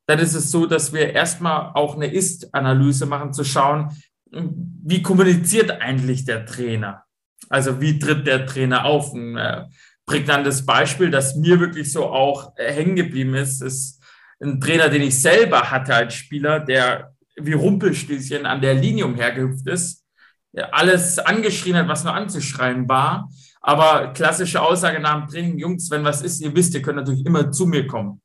dann 0.06 0.18
ist 0.18 0.34
es 0.34 0.50
so, 0.50 0.66
dass 0.66 0.92
wir 0.92 1.12
erstmal 1.12 1.72
auch 1.74 1.96
eine 1.96 2.12
Ist-Analyse 2.12 3.06
machen, 3.06 3.32
zu 3.32 3.44
schauen, 3.44 3.90
wie 4.34 5.02
kommuniziert 5.02 5.70
eigentlich 5.70 6.24
der 6.24 6.46
Trainer? 6.46 7.04
Also 7.48 7.80
wie 7.80 7.98
tritt 7.98 8.26
der 8.26 8.46
Trainer 8.46 8.84
auf? 8.84 9.12
Ein 9.12 9.36
äh, 9.36 9.64
prägnantes 10.06 10.66
Beispiel, 10.66 11.10
das 11.10 11.36
mir 11.36 11.60
wirklich 11.60 11.92
so 11.92 12.06
auch 12.06 12.52
äh, 12.56 12.72
hängen 12.72 12.96
geblieben 12.96 13.34
ist, 13.34 13.62
ist 13.62 14.02
ein 14.42 14.60
Trainer, 14.60 14.88
den 14.88 15.02
ich 15.02 15.20
selber 15.20 15.70
hatte 15.70 15.94
als 15.94 16.14
Spieler, 16.14 16.60
der 16.60 17.14
wie 17.36 17.52
Rumpelstilzchen 17.52 18.46
an 18.46 18.60
der 18.60 18.74
Linie 18.74 19.06
umhergehüpft 19.06 19.66
ist, 19.66 20.04
alles 20.70 21.18
angeschrien 21.18 21.76
hat, 21.76 21.88
was 21.88 22.04
nur 22.04 22.14
anzuschreien 22.14 22.88
war. 22.88 23.28
Aber 23.60 24.12
klassische 24.12 24.60
Aussage 24.60 25.00
nach 25.00 25.20
dem 25.20 25.28
Training, 25.28 25.58
Jungs, 25.58 25.90
wenn 25.90 26.04
was 26.04 26.22
ist, 26.22 26.40
ihr 26.40 26.54
wisst, 26.54 26.74
ihr 26.74 26.82
könnt 26.82 26.98
natürlich 26.98 27.24
immer 27.24 27.50
zu 27.50 27.66
mir 27.66 27.86
kommen. 27.86 28.20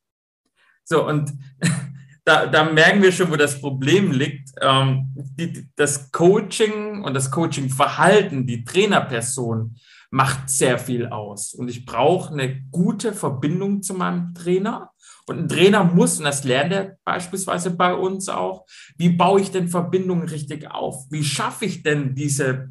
So, 0.83 1.07
und 1.07 1.31
da, 2.23 2.45
da 2.47 2.63
merken 2.63 3.01
wir 3.01 3.11
schon, 3.11 3.31
wo 3.31 3.35
das 3.35 3.59
Problem 3.59 4.11
liegt. 4.11 4.49
Ähm, 4.61 5.13
die, 5.15 5.67
das 5.75 6.11
Coaching 6.11 7.03
und 7.03 7.13
das 7.13 7.31
Coaching-Verhalten, 7.31 8.45
die 8.45 8.63
Trainerperson 8.63 9.75
macht 10.11 10.49
sehr 10.49 10.79
viel 10.79 11.07
aus. 11.07 11.53
Und 11.53 11.69
ich 11.69 11.85
brauche 11.85 12.33
eine 12.33 12.61
gute 12.71 13.13
Verbindung 13.13 13.81
zu 13.81 13.93
meinem 13.93 14.33
Trainer. 14.33 14.91
Und 15.27 15.37
ein 15.37 15.47
Trainer 15.47 15.83
muss, 15.83 16.17
und 16.17 16.25
das 16.25 16.43
lernt 16.43 16.73
er 16.73 16.97
beispielsweise 17.03 17.71
bei 17.71 17.93
uns 17.93 18.29
auch, 18.29 18.65
wie 18.97 19.09
baue 19.09 19.41
ich 19.41 19.51
denn 19.51 19.67
Verbindungen 19.67 20.27
richtig 20.27 20.71
auf? 20.71 21.05
Wie 21.11 21.23
schaffe 21.23 21.65
ich 21.65 21.83
denn 21.83 22.15
diese 22.15 22.69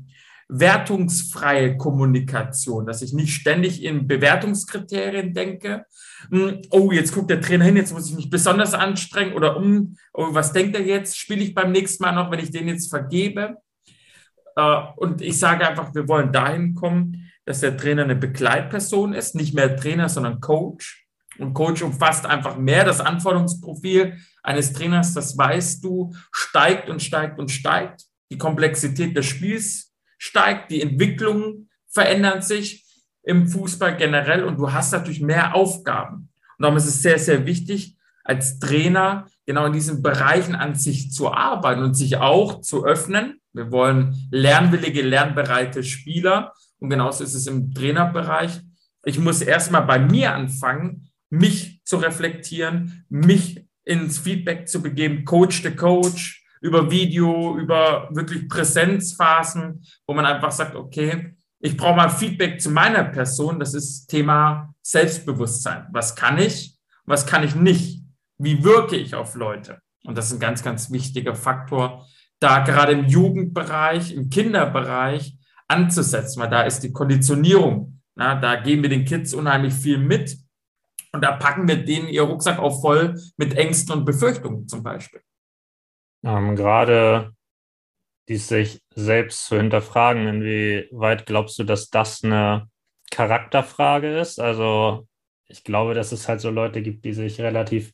wertungsfreie 0.49 1.77
Kommunikation, 1.77 2.87
dass 2.87 3.03
ich 3.03 3.13
nicht 3.13 3.35
ständig 3.35 3.83
in 3.85 4.07
Bewertungskriterien 4.07 5.35
denke. 5.35 5.85
Hm, 6.31 6.63
oh, 6.71 6.93
jetzt 6.93 7.13
guckt 7.13 7.31
der 7.31 7.41
Trainer 7.41 7.65
hin, 7.65 7.77
jetzt 7.77 7.93
muss 7.93 8.09
ich 8.09 8.17
mich 8.17 8.31
besonders 8.31 8.75
anstrengen 8.75 9.35
oder 9.35 9.57
um, 9.57 9.97
oh, 10.13 10.29
was 10.31 10.53
denkt 10.53 10.77
er 10.77 10.83
jetzt? 10.83 11.19
Spiele 11.19 11.43
ich 11.43 11.55
beim 11.55 11.73
nächsten 11.73 12.03
Mal 12.03 12.13
noch, 12.13 12.31
wenn 12.31 12.41
ich 12.41 12.51
den 12.51 12.69
jetzt 12.69 12.91
vergebe? 12.91 13.57
Äh, 14.57 14.81
und 14.97 15.23
ich 15.23 15.39
sage 15.39 15.67
einfach, 15.67 15.95
wir 15.95 16.09
wollen 16.09 16.33
dahin 16.33 16.75
kommen, 16.75 17.31
dass 17.45 17.61
der 17.61 17.77
Trainer 17.77 18.03
eine 18.03 18.17
Begleitperson 18.17 19.15
ist, 19.15 19.35
nicht 19.35 19.55
mehr 19.55 19.77
Trainer, 19.77 20.09
sondern 20.09 20.41
Coach. 20.41 21.07
Und 21.39 21.55
Coach 21.55 21.83
umfasst 21.83 22.27
einfach 22.27 22.57
mehr 22.57 22.85
das 22.85 23.01
Anforderungsprofil 23.01 24.19
eines 24.43 24.73
Trainers, 24.73 25.15
das 25.15 25.39
weißt 25.39 25.85
du, 25.85 26.13
steigt 26.33 26.91
und 26.91 27.03
steigt 27.03 27.39
und 27.39 27.51
steigt. 27.51 28.03
Die 28.31 28.39
Komplexität 28.39 29.17
des 29.17 29.27
Spiels 29.27 29.95
steigt, 30.19 30.73
die 30.73 30.83
Entwicklungen 30.83 31.71
verändern 31.87 32.43
sich 32.43 32.85
im 33.23 33.47
Fußball 33.47 33.97
generell 33.97 34.45
und 34.45 34.59
du 34.59 34.73
hast 34.73 34.93
natürlich 34.93 35.21
mehr 35.21 35.55
Aufgaben. 35.55 36.29
Und 36.59 36.63
darum 36.63 36.77
ist 36.77 36.87
es 36.87 37.03
sehr, 37.03 37.19
sehr 37.19 37.47
wichtig, 37.47 37.97
als 38.25 38.59
Trainer 38.59 39.27
genau 39.47 39.67
in 39.67 39.73
diesen 39.73 40.03
Bereichen 40.03 40.55
an 40.55 40.75
sich 40.75 41.11
zu 41.11 41.33
arbeiten 41.33 41.83
und 41.83 41.95
sich 41.95 42.19
auch 42.19 42.61
zu 42.61 42.85
öffnen. 42.85 43.41
Wir 43.53 43.73
wollen 43.73 44.29
lernwillige, 44.31 45.03
lernbereite 45.03 45.83
Spieler 45.83 46.53
und 46.79 46.91
genauso 46.91 47.25
ist 47.25 47.35
es 47.35 47.47
im 47.47 47.73
Trainerbereich. 47.73 48.61
Ich 49.05 49.19
muss 49.19 49.41
erstmal 49.41 49.83
bei 49.83 49.99
mir 49.99 50.35
anfangen, 50.35 51.09
mich 51.31 51.81
zu 51.85 51.97
reflektieren, 51.97 53.05
mich 53.09 53.65
ins 53.85 54.19
Feedback 54.19 54.69
zu 54.69 54.83
begeben, 54.83 55.25
Coach 55.25 55.63
the 55.63 55.71
Coach, 55.71 56.45
über 56.61 56.91
Video, 56.91 57.57
über 57.57 58.09
wirklich 58.11 58.49
Präsenzphasen, 58.49 59.83
wo 60.07 60.15
man 60.15 60.27
einfach 60.27 60.53
sagt, 60.53 60.75
okay, 60.75 61.35
ich 61.61 61.77
brauche 61.77 61.97
mal 61.97 62.09
Feedback 62.09 62.61
zu 62.61 62.71
meiner 62.71 63.05
Person. 63.05 63.59
Das 63.59 63.75
ist 63.75 64.07
Thema 64.07 64.75
Selbstbewusstsein. 64.83 65.87
Was 65.93 66.15
kann 66.15 66.39
ich? 66.39 66.77
Was 67.05 67.27
kann 67.27 67.43
ich 67.43 67.55
nicht? 67.55 68.03
Wie 68.39 68.63
wirke 68.63 68.97
ich 68.97 69.15
auf 69.15 69.35
Leute? 69.35 69.81
Und 70.05 70.17
das 70.17 70.27
ist 70.27 70.35
ein 70.35 70.41
ganz, 70.41 70.63
ganz 70.63 70.91
wichtiger 70.93 71.35
Faktor, 71.35 72.07
da 72.41 72.61
gerade 72.61 72.93
im 72.93 73.07
Jugendbereich, 73.07 74.15
im 74.15 74.31
Kinderbereich 74.31 75.37
anzusetzen, 75.67 76.41
weil 76.41 76.51
da 76.51 76.63
ist 76.63 76.81
die 76.81 76.93
Konditionierung. 76.93 78.01
Na, 78.15 78.37
da 78.37 78.57
geben 78.57 78.83
wir 78.83 78.91
den 78.91 79.05
Kids 79.05 79.35
unheimlich 79.35 79.75
viel 79.75 79.99
mit. 79.99 80.39
Und 81.13 81.23
da 81.23 81.33
packen 81.33 81.67
wir 81.67 81.85
denen 81.85 82.09
ihr 82.09 82.23
Rucksack 82.23 82.59
auch 82.59 82.81
voll 82.81 83.19
mit 83.37 83.55
Ängsten 83.55 83.93
und 83.93 84.05
Befürchtungen 84.05 84.69
zum 84.69 84.83
Beispiel. 84.83 85.21
Ähm, 86.25 86.55
gerade 86.55 87.33
dies 88.29 88.49
sich 88.49 88.83
selbst 88.95 89.47
zu 89.47 89.57
hinterfragen, 89.57 90.27
inwieweit 90.27 91.27
glaubst 91.27 91.59
du, 91.59 91.65
dass 91.65 91.91
das 91.91 92.23
eine 92.23 92.69
Charakterfrage 93.11 94.19
ist? 94.19 94.39
Also 94.39 95.07
ich 95.47 95.65
glaube, 95.65 95.95
dass 95.95 96.13
es 96.13 96.29
halt 96.29 96.41
so 96.41 96.51
Leute 96.51 96.83
gibt, 96.83 97.05
die 97.05 97.15
sich 97.15 97.41
relativ 97.41 97.93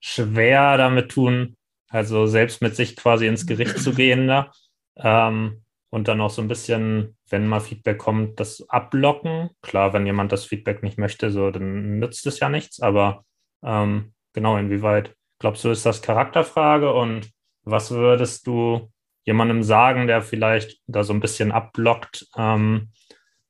schwer 0.00 0.76
damit 0.76 1.10
tun, 1.10 1.56
also 1.88 2.26
selbst 2.26 2.60
mit 2.60 2.76
sich 2.76 2.96
quasi 2.96 3.26
ins 3.26 3.46
Gericht 3.46 3.78
zu 3.78 3.94
gehen 3.94 4.26
da. 4.26 4.50
Ähm, 4.96 5.62
und 5.90 6.06
dann 6.08 6.20
auch 6.20 6.30
so 6.30 6.42
ein 6.42 6.48
bisschen, 6.48 7.16
wenn 7.30 7.46
mal 7.46 7.60
Feedback 7.60 7.98
kommt, 7.98 8.38
das 8.40 8.68
ablocken. 8.68 9.50
Klar, 9.62 9.92
wenn 9.94 10.04
jemand 10.04 10.32
das 10.32 10.44
Feedback 10.44 10.82
nicht 10.82 10.98
möchte, 10.98 11.30
so 11.30 11.50
dann 11.50 11.98
nützt 11.98 12.26
es 12.26 12.40
ja 12.40 12.48
nichts. 12.50 12.80
Aber 12.80 13.24
ähm, 13.62 14.12
genau, 14.34 14.58
inwieweit 14.58 15.16
glaubst 15.38 15.64
du, 15.64 15.70
ist 15.70 15.86
das 15.86 16.02
Charakterfrage 16.02 16.92
und 16.92 17.30
was 17.62 17.90
würdest 17.90 18.46
du 18.46 18.90
jemandem 19.28 19.62
sagen, 19.62 20.06
der 20.06 20.22
vielleicht 20.22 20.80
da 20.86 21.04
so 21.04 21.12
ein 21.12 21.20
bisschen 21.20 21.52
abblockt? 21.52 22.26
Ähm, 22.34 22.88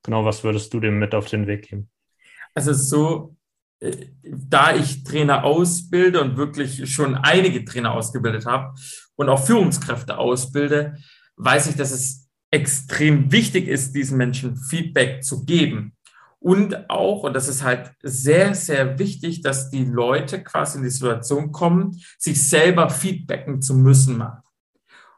genau, 0.02 0.24
was 0.24 0.42
würdest 0.42 0.74
du 0.74 0.80
dem 0.80 0.98
mit 0.98 1.14
auf 1.14 1.26
den 1.26 1.46
Weg 1.46 1.68
geben? 1.68 1.88
Also 2.52 2.72
so, 2.72 3.36
äh, 3.78 4.08
da 4.22 4.74
ich 4.74 5.04
Trainer 5.04 5.44
ausbilde 5.44 6.20
und 6.20 6.36
wirklich 6.36 6.92
schon 6.92 7.14
einige 7.14 7.64
Trainer 7.64 7.94
ausgebildet 7.94 8.44
habe 8.44 8.74
und 9.14 9.28
auch 9.28 9.46
Führungskräfte 9.46 10.18
ausbilde, 10.18 10.96
weiß 11.36 11.68
ich, 11.68 11.76
dass 11.76 11.92
es 11.92 12.28
extrem 12.50 13.30
wichtig 13.30 13.68
ist, 13.68 13.94
diesen 13.94 14.18
Menschen 14.18 14.56
Feedback 14.56 15.22
zu 15.22 15.44
geben. 15.44 15.94
Und 16.40 16.90
auch, 16.90 17.22
und 17.22 17.34
das 17.34 17.46
ist 17.46 17.62
halt 17.62 17.92
sehr, 18.02 18.54
sehr 18.56 18.98
wichtig, 18.98 19.42
dass 19.42 19.70
die 19.70 19.84
Leute 19.84 20.42
quasi 20.42 20.78
in 20.78 20.84
die 20.84 20.90
Situation 20.90 21.52
kommen, 21.52 22.00
sich 22.18 22.48
selber 22.48 22.90
feedbacken 22.90 23.62
zu 23.62 23.76
müssen 23.76 24.18
mal. 24.18 24.42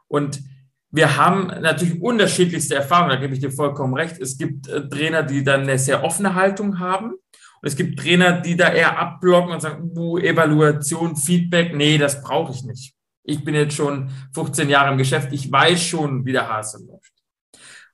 Und 0.07 0.43
wir 0.91 1.15
haben 1.15 1.47
natürlich 1.61 2.01
unterschiedlichste 2.01 2.75
Erfahrungen, 2.75 3.11
da 3.11 3.15
gebe 3.15 3.33
ich 3.33 3.39
dir 3.39 3.51
vollkommen 3.51 3.93
recht. 3.93 4.19
Es 4.19 4.37
gibt 4.37 4.67
äh, 4.67 4.87
Trainer, 4.89 5.23
die 5.23 5.43
dann 5.43 5.61
eine 5.61 5.79
sehr 5.79 6.03
offene 6.03 6.35
Haltung 6.35 6.79
haben. 6.79 7.11
Und 7.11 7.67
es 7.67 7.75
gibt 7.75 7.99
Trainer, 7.99 8.41
die 8.41 8.57
da 8.57 8.73
eher 8.73 8.99
abblocken 8.99 9.53
und 9.53 9.61
sagen, 9.61 9.91
uh, 9.95 10.17
Evaluation, 10.17 11.15
Feedback, 11.15 11.75
nee, 11.75 11.97
das 11.97 12.21
brauche 12.21 12.51
ich 12.51 12.63
nicht. 12.63 12.93
Ich 13.23 13.43
bin 13.43 13.55
jetzt 13.55 13.75
schon 13.75 14.09
15 14.33 14.67
Jahre 14.67 14.91
im 14.91 14.97
Geschäft, 14.97 15.31
ich 15.31 15.51
weiß 15.51 15.81
schon, 15.81 16.25
wie 16.25 16.31
der 16.31 16.49
Hase 16.49 16.83
läuft. 16.85 17.13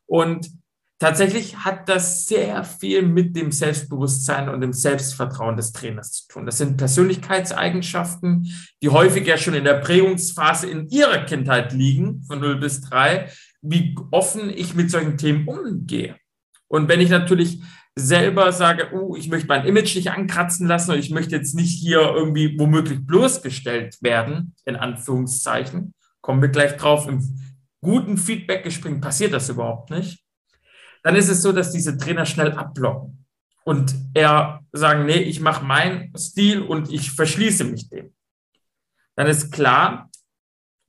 Und 0.06 0.50
Tatsächlich 1.00 1.58
hat 1.58 1.88
das 1.90 2.26
sehr 2.26 2.64
viel 2.64 3.04
mit 3.04 3.36
dem 3.36 3.52
Selbstbewusstsein 3.52 4.50
und 4.50 4.62
dem 4.62 4.74
Selbstvertrauen 4.74 5.56
des 5.56 5.72
Trainers 5.72 6.12
zu 6.12 6.28
tun. 6.28 6.48
Das 6.48 6.58
sind 6.58 6.78
Persönlichkeitseigenschaften, 6.78 8.52
die 8.82 8.90
häufig 8.90 9.28
ja 9.28 9.38
schon 9.38 9.54
in 9.54 9.64
der 9.64 9.76
Prägungsphase 9.76 10.68
in 10.68 10.90
ihrer 10.90 11.20
Kindheit 11.26 11.72
liegen, 11.72 12.24
von 12.24 12.40
0 12.40 12.56
bis 12.56 12.82
3, 12.82 13.30
wie 13.62 13.96
offen 14.10 14.50
ich 14.50 14.74
mit 14.74 14.90
solchen 14.90 15.20
Themen 15.20 15.48
umgehe. 15.48 16.16
Und 16.68 16.88
wenn 16.88 17.00
ich 17.00 17.12
natürlich 17.12 17.62
selber 17.96 18.52
sage, 18.52 18.92
uh, 18.92 19.16
ich 19.16 19.30
möchte 19.30 19.48
mein 19.48 19.66
Image 19.66 19.96
nicht 19.96 20.10
ankratzen 20.10 20.68
lassen 20.68 20.92
und 20.92 21.00
ich 21.00 21.12
möchte 21.12 21.36
jetzt 21.36 21.54
nicht 21.54 21.80
hier 21.80 22.00
irgendwie 22.00 22.58
womöglich 22.58 23.06
bloßgestellt 23.06 24.02
werden, 24.02 24.56
in 24.66 24.76
Anführungszeichen, 24.76 25.94
kommen 26.22 26.42
wir 26.42 26.50
gleich 26.50 26.76
drauf, 26.76 27.08
im 27.08 27.22
guten 27.82 28.18
Feedback-Gespräch 28.18 29.00
passiert 29.00 29.34
das 29.34 29.50
überhaupt 29.50 29.92
nicht 29.92 30.27
dann 31.08 31.16
ist 31.16 31.30
es 31.30 31.42
so, 31.42 31.54
dass 31.54 31.72
diese 31.72 31.98
Trainer 31.98 32.26
schnell 32.26 32.52
abblocken 32.52 33.26
und 33.64 33.96
eher 34.14 34.60
sagen, 34.74 35.06
nee, 35.06 35.20
ich 35.20 35.40
mache 35.40 35.64
meinen 35.64 36.12
Stil 36.18 36.62
und 36.62 36.92
ich 36.92 37.12
verschließe 37.12 37.64
mich 37.64 37.90
dem. 37.90 38.14
Dann 39.16 39.28
ist 39.28 39.54
klar, 39.54 40.12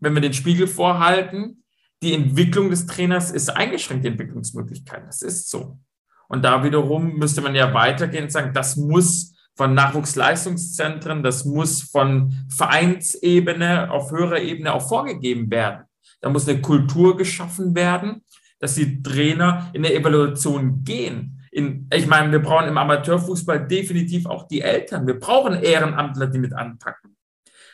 wenn 0.00 0.14
wir 0.14 0.20
den 0.20 0.34
Spiegel 0.34 0.66
vorhalten, 0.66 1.62
die 2.02 2.14
Entwicklung 2.14 2.68
des 2.68 2.86
Trainers 2.86 3.30
ist 3.30 3.48
eingeschränkte 3.50 4.08
Entwicklungsmöglichkeiten. 4.08 5.06
Das 5.06 5.22
ist 5.22 5.50
so. 5.50 5.78
Und 6.26 6.44
da 6.44 6.64
wiederum 6.64 7.14
müsste 7.14 7.40
man 7.40 7.54
ja 7.54 7.72
weitergehen 7.72 8.24
und 8.24 8.32
sagen, 8.32 8.52
das 8.52 8.74
muss 8.74 9.36
von 9.54 9.72
Nachwuchsleistungszentren, 9.74 11.22
das 11.22 11.44
muss 11.44 11.82
von 11.82 12.34
Vereinsebene 12.48 13.92
auf 13.92 14.10
höherer 14.10 14.40
Ebene 14.40 14.72
auch 14.72 14.88
vorgegeben 14.88 15.48
werden. 15.48 15.84
Da 16.20 16.28
muss 16.28 16.48
eine 16.48 16.60
Kultur 16.60 17.16
geschaffen 17.16 17.76
werden, 17.76 18.24
dass 18.58 18.74
die 18.74 19.02
Trainer 19.02 19.70
in 19.72 19.82
der 19.82 19.94
Evaluation 19.94 20.84
gehen. 20.84 21.40
In, 21.50 21.88
ich 21.92 22.06
meine, 22.06 22.30
wir 22.32 22.40
brauchen 22.40 22.68
im 22.68 22.78
Amateurfußball 22.78 23.66
definitiv 23.66 24.26
auch 24.26 24.46
die 24.48 24.60
Eltern. 24.60 25.06
Wir 25.06 25.18
brauchen 25.18 25.54
Ehrenamtler, 25.54 26.26
die 26.26 26.38
mit 26.38 26.52
anpacken. 26.52 27.16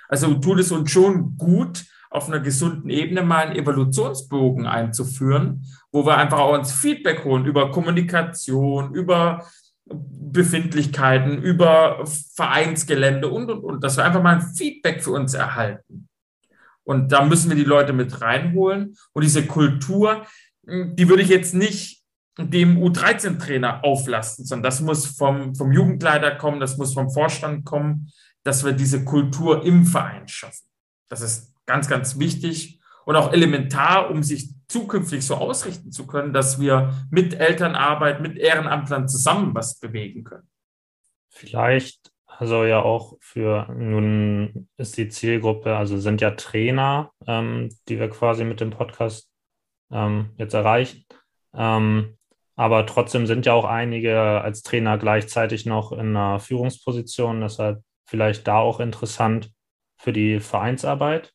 Also 0.08 0.34
tut 0.34 0.60
es 0.60 0.70
uns 0.70 0.90
schon 0.90 1.36
gut, 1.36 1.84
auf 2.10 2.28
einer 2.28 2.38
gesunden 2.38 2.90
Ebene 2.90 3.22
mal 3.22 3.46
einen 3.46 3.56
Evolutionsbogen 3.56 4.66
einzuführen, 4.66 5.66
wo 5.90 6.06
wir 6.06 6.16
einfach 6.16 6.38
auch 6.38 6.56
uns 6.56 6.72
Feedback 6.72 7.24
holen 7.24 7.44
über 7.44 7.72
Kommunikation, 7.72 8.94
über 8.94 9.44
Befindlichkeiten, 9.86 11.42
über 11.42 12.04
Vereinsgelände 12.36 13.28
und, 13.28 13.50
und, 13.50 13.64
und, 13.64 13.84
dass 13.84 13.96
wir 13.96 14.04
einfach 14.04 14.22
mal 14.22 14.36
ein 14.36 14.54
Feedback 14.54 15.02
für 15.02 15.10
uns 15.10 15.34
erhalten. 15.34 16.08
Und 16.84 17.10
da 17.10 17.24
müssen 17.24 17.48
wir 17.50 17.56
die 17.56 17.64
Leute 17.64 17.92
mit 17.92 18.20
reinholen. 18.20 18.96
Und 19.12 19.24
diese 19.24 19.46
Kultur, 19.46 20.24
die 20.66 21.08
würde 21.08 21.22
ich 21.22 21.28
jetzt 21.28 21.54
nicht 21.54 22.02
dem 22.38 22.78
U13-Trainer 22.78 23.84
auflasten, 23.84 24.44
sondern 24.44 24.64
das 24.64 24.80
muss 24.80 25.06
vom, 25.06 25.54
vom 25.54 25.72
Jugendleiter 25.72 26.34
kommen, 26.34 26.60
das 26.60 26.76
muss 26.76 26.94
vom 26.94 27.10
Vorstand 27.10 27.64
kommen, 27.64 28.10
dass 28.42 28.64
wir 28.64 28.72
diese 28.72 29.04
Kultur 29.04 29.64
im 29.64 29.84
Verein 29.84 30.26
schaffen. 30.26 30.66
Das 31.08 31.20
ist 31.20 31.54
ganz, 31.66 31.88
ganz 31.88 32.18
wichtig 32.18 32.80
und 33.04 33.16
auch 33.16 33.32
elementar, 33.32 34.10
um 34.10 34.22
sich 34.22 34.50
zukünftig 34.68 35.24
so 35.24 35.36
ausrichten 35.36 35.92
zu 35.92 36.06
können, 36.06 36.32
dass 36.32 36.60
wir 36.60 37.06
mit 37.10 37.34
Elternarbeit, 37.34 38.20
mit 38.20 38.36
Ehrenamtlern 38.36 39.08
zusammen 39.08 39.54
was 39.54 39.78
bewegen 39.78 40.24
können. 40.24 40.48
Vielleicht, 41.30 42.12
also 42.26 42.64
ja 42.64 42.82
auch 42.82 43.16
für, 43.20 43.72
nun 43.72 44.68
ist 44.76 44.96
die 44.96 45.08
Zielgruppe, 45.08 45.76
also 45.76 45.98
sind 45.98 46.20
ja 46.20 46.32
Trainer, 46.32 47.12
ähm, 47.26 47.68
die 47.88 47.98
wir 47.98 48.08
quasi 48.08 48.44
mit 48.44 48.60
dem 48.60 48.70
Podcast 48.70 49.28
ähm, 49.90 50.30
jetzt 50.36 50.54
erreichen. 50.54 51.04
Ähm, 51.54 52.16
aber 52.56 52.86
trotzdem 52.86 53.26
sind 53.26 53.46
ja 53.46 53.52
auch 53.52 53.64
einige 53.64 54.40
als 54.40 54.62
Trainer 54.62 54.98
gleichzeitig 54.98 55.66
noch 55.66 55.92
in 55.92 56.16
einer 56.16 56.38
Führungsposition. 56.38 57.40
Deshalb 57.40 57.82
vielleicht 58.06 58.46
da 58.46 58.58
auch 58.58 58.80
interessant 58.80 59.50
für 59.96 60.12
die 60.12 60.40
Vereinsarbeit. 60.40 61.32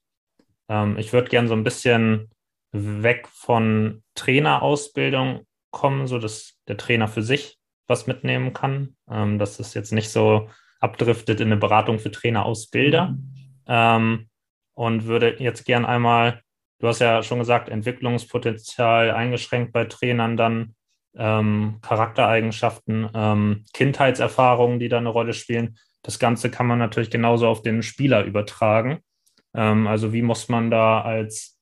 Ähm, 0.70 0.98
ich 0.98 1.12
würde 1.12 1.29
gerne 1.29 1.48
so 1.48 1.56
ein 1.56 1.63
bisschen 1.63 2.29
weg 2.72 3.27
von 3.32 4.03
Trainerausbildung 4.15 5.46
kommen, 5.72 6.08
so 6.08 6.20
dass 6.20 6.56
der 6.68 6.77
Trainer 6.77 7.08
für 7.08 7.24
sich 7.24 7.58
was 7.88 8.08
mitnehmen 8.08 8.53
kann, 8.53 8.96
ähm, 9.10 9.39
dass 9.39 9.60
es 9.60 9.74
jetzt 9.74 9.91
nicht 9.91 10.10
so 10.10 10.50
abdriftet 10.79 11.41
in 11.41 11.48
eine 11.48 11.58
Beratung 11.58 12.00
für 12.00 12.12
Trainerausbilder. 12.12 13.08
Mhm. 13.08 13.34
Ähm, 13.68 14.29
und 14.74 15.06
würde 15.06 15.36
jetzt 15.39 15.65
gern 15.65 15.86
einmal, 15.86 16.41
du 16.79 16.88
hast 16.88 17.00
ja 17.00 17.24
schon 17.24 17.39
gesagt, 17.39 17.69
Entwicklungspotenzial 17.69 19.12
eingeschränkt 19.12 19.74
bei 19.74 19.86
Trainern 19.86 20.38
dann, 20.38 20.75
ähm, 21.15 21.79
Charaktereigenschaften, 21.81 23.09
ähm, 23.13 23.65
Kindheitserfahrungen, 23.74 24.79
die 24.79 24.89
da 24.89 24.98
eine 24.98 25.09
Rolle 25.09 25.33
spielen. 25.33 25.77
Das 26.03 26.19
Ganze 26.19 26.50
kann 26.50 26.67
man 26.67 26.79
natürlich 26.79 27.09
genauso 27.09 27.48
auf 27.48 27.62
den 27.62 27.83
Spieler 27.83 28.24
übertragen. 28.24 29.00
Ähm, 29.53 29.88
also 29.88 30.13
wie 30.13 30.21
muss 30.21 30.50
man 30.50 30.71
da 30.71 31.01
als 31.01 31.59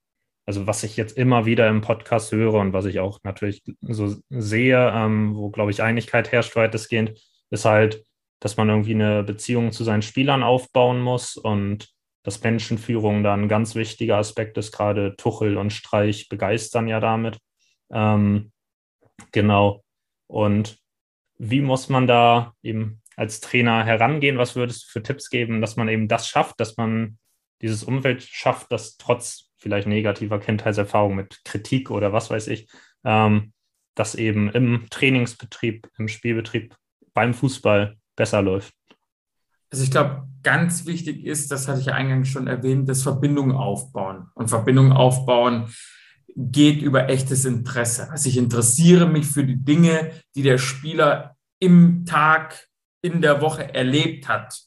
also 0.47 0.65
was 0.65 0.83
ich 0.83 0.95
jetzt 0.95 1.17
immer 1.17 1.45
wieder 1.45 1.67
im 1.67 1.81
Podcast 1.81 2.31
höre 2.31 2.53
und 2.53 2.71
was 2.71 2.86
ich 2.86 3.01
auch 3.01 3.19
natürlich 3.24 3.63
so 3.81 4.15
sehe, 4.29 4.91
ähm, 4.95 5.36
wo, 5.36 5.50
glaube 5.50 5.71
ich, 5.71 5.83
Einigkeit 5.83 6.31
herrscht 6.31 6.55
weitestgehend, 6.55 7.21
ist 7.50 7.65
halt, 7.65 8.05
dass 8.39 8.55
man 8.55 8.69
irgendwie 8.69 8.93
eine 8.93 9.24
Beziehung 9.24 9.74
zu 9.74 9.83
seinen 9.83 10.01
Spielern 10.01 10.43
aufbauen 10.43 11.01
muss 11.01 11.36
und 11.36 11.89
dass 12.27 12.43
Menschenführung 12.43 13.24
da 13.24 13.34
ein 13.34 13.48
ganz 13.48 13.74
wichtiger 13.74 14.17
Aspekt 14.17 14.57
ist. 14.57 14.74
Gerade 14.74 15.15
Tuchel 15.15 15.55
und 15.55 15.72
Streich 15.72 16.27
begeistern 16.27 16.89
ja 16.89 17.00
damit. 17.00 17.39
Ähm, 17.89 18.51
genau. 19.31 19.81
Und 20.27 20.77
wie 21.38 21.62
muss 21.62 21.88
man 21.88 22.05
da 22.05 22.53
eben 22.62 23.01
als 23.15 23.39
Trainer 23.39 23.86
herangehen? 23.86 24.38
Was 24.38 24.57
würdest 24.57 24.84
du 24.84 24.91
für 24.91 25.03
Tipps 25.03 25.29
geben, 25.29 25.62
dass 25.62 25.77
man 25.77 25.88
eben 25.88 26.10
das 26.10 26.27
schafft, 26.27 26.60
dass 26.60 26.75
man 26.75 27.17
dieses 27.62 27.86
Umfeld 27.86 28.24
schafft, 28.24 28.74
das 28.74 28.98
trotz 28.98 29.50
vielleicht 29.55 29.88
negativer 29.88 30.38
Kindheitserfahrung 30.38 31.15
mit 31.15 31.46
Kritik 31.46 31.89
oder 31.91 32.12
was 32.12 32.29
weiß 32.29 32.48
ich, 32.48 32.67
ähm, 33.05 33.53
das 33.96 34.15
eben 34.15 34.50
im 34.50 34.88
Trainingsbetrieb, 34.89 35.89
im 35.98 36.10
Spielbetrieb 36.10 36.75
beim 37.13 37.34
Fußball 37.34 37.96
besser 38.17 38.41
läuft. 38.41 38.74
Also 39.69 39.83
ich 39.83 39.91
glaube, 39.91 40.27
ganz 40.43 40.86
wichtig 40.86 41.25
ist, 41.25 41.51
das 41.51 41.67
hatte 41.67 41.79
ich 41.79 41.88
ja 41.88 41.93
eingangs 41.93 42.29
schon 42.29 42.47
erwähnt, 42.47 42.88
das 42.88 43.03
Verbindung 43.03 43.51
aufbauen. 43.51 44.27
Und 44.33 44.50
Verbindung 44.50 44.93
aufbauen 44.93 45.67
geht 46.36 46.81
über 46.81 47.09
echtes 47.09 47.45
Interesse. 47.45 48.09
Also 48.12 48.29
ich 48.29 48.38
interessiere 48.38 49.07
mich 49.07 49.25
für 49.25 49.43
die 49.43 49.63
Dinge, 49.63 50.12
die 50.36 50.43
der 50.43 50.58
Spieler 50.58 51.36
im 51.60 52.06
Tag, 52.06 52.67
in 53.01 53.21
der 53.21 53.41
Woche 53.41 53.73
erlebt 53.73 54.27
hat. 54.27 54.58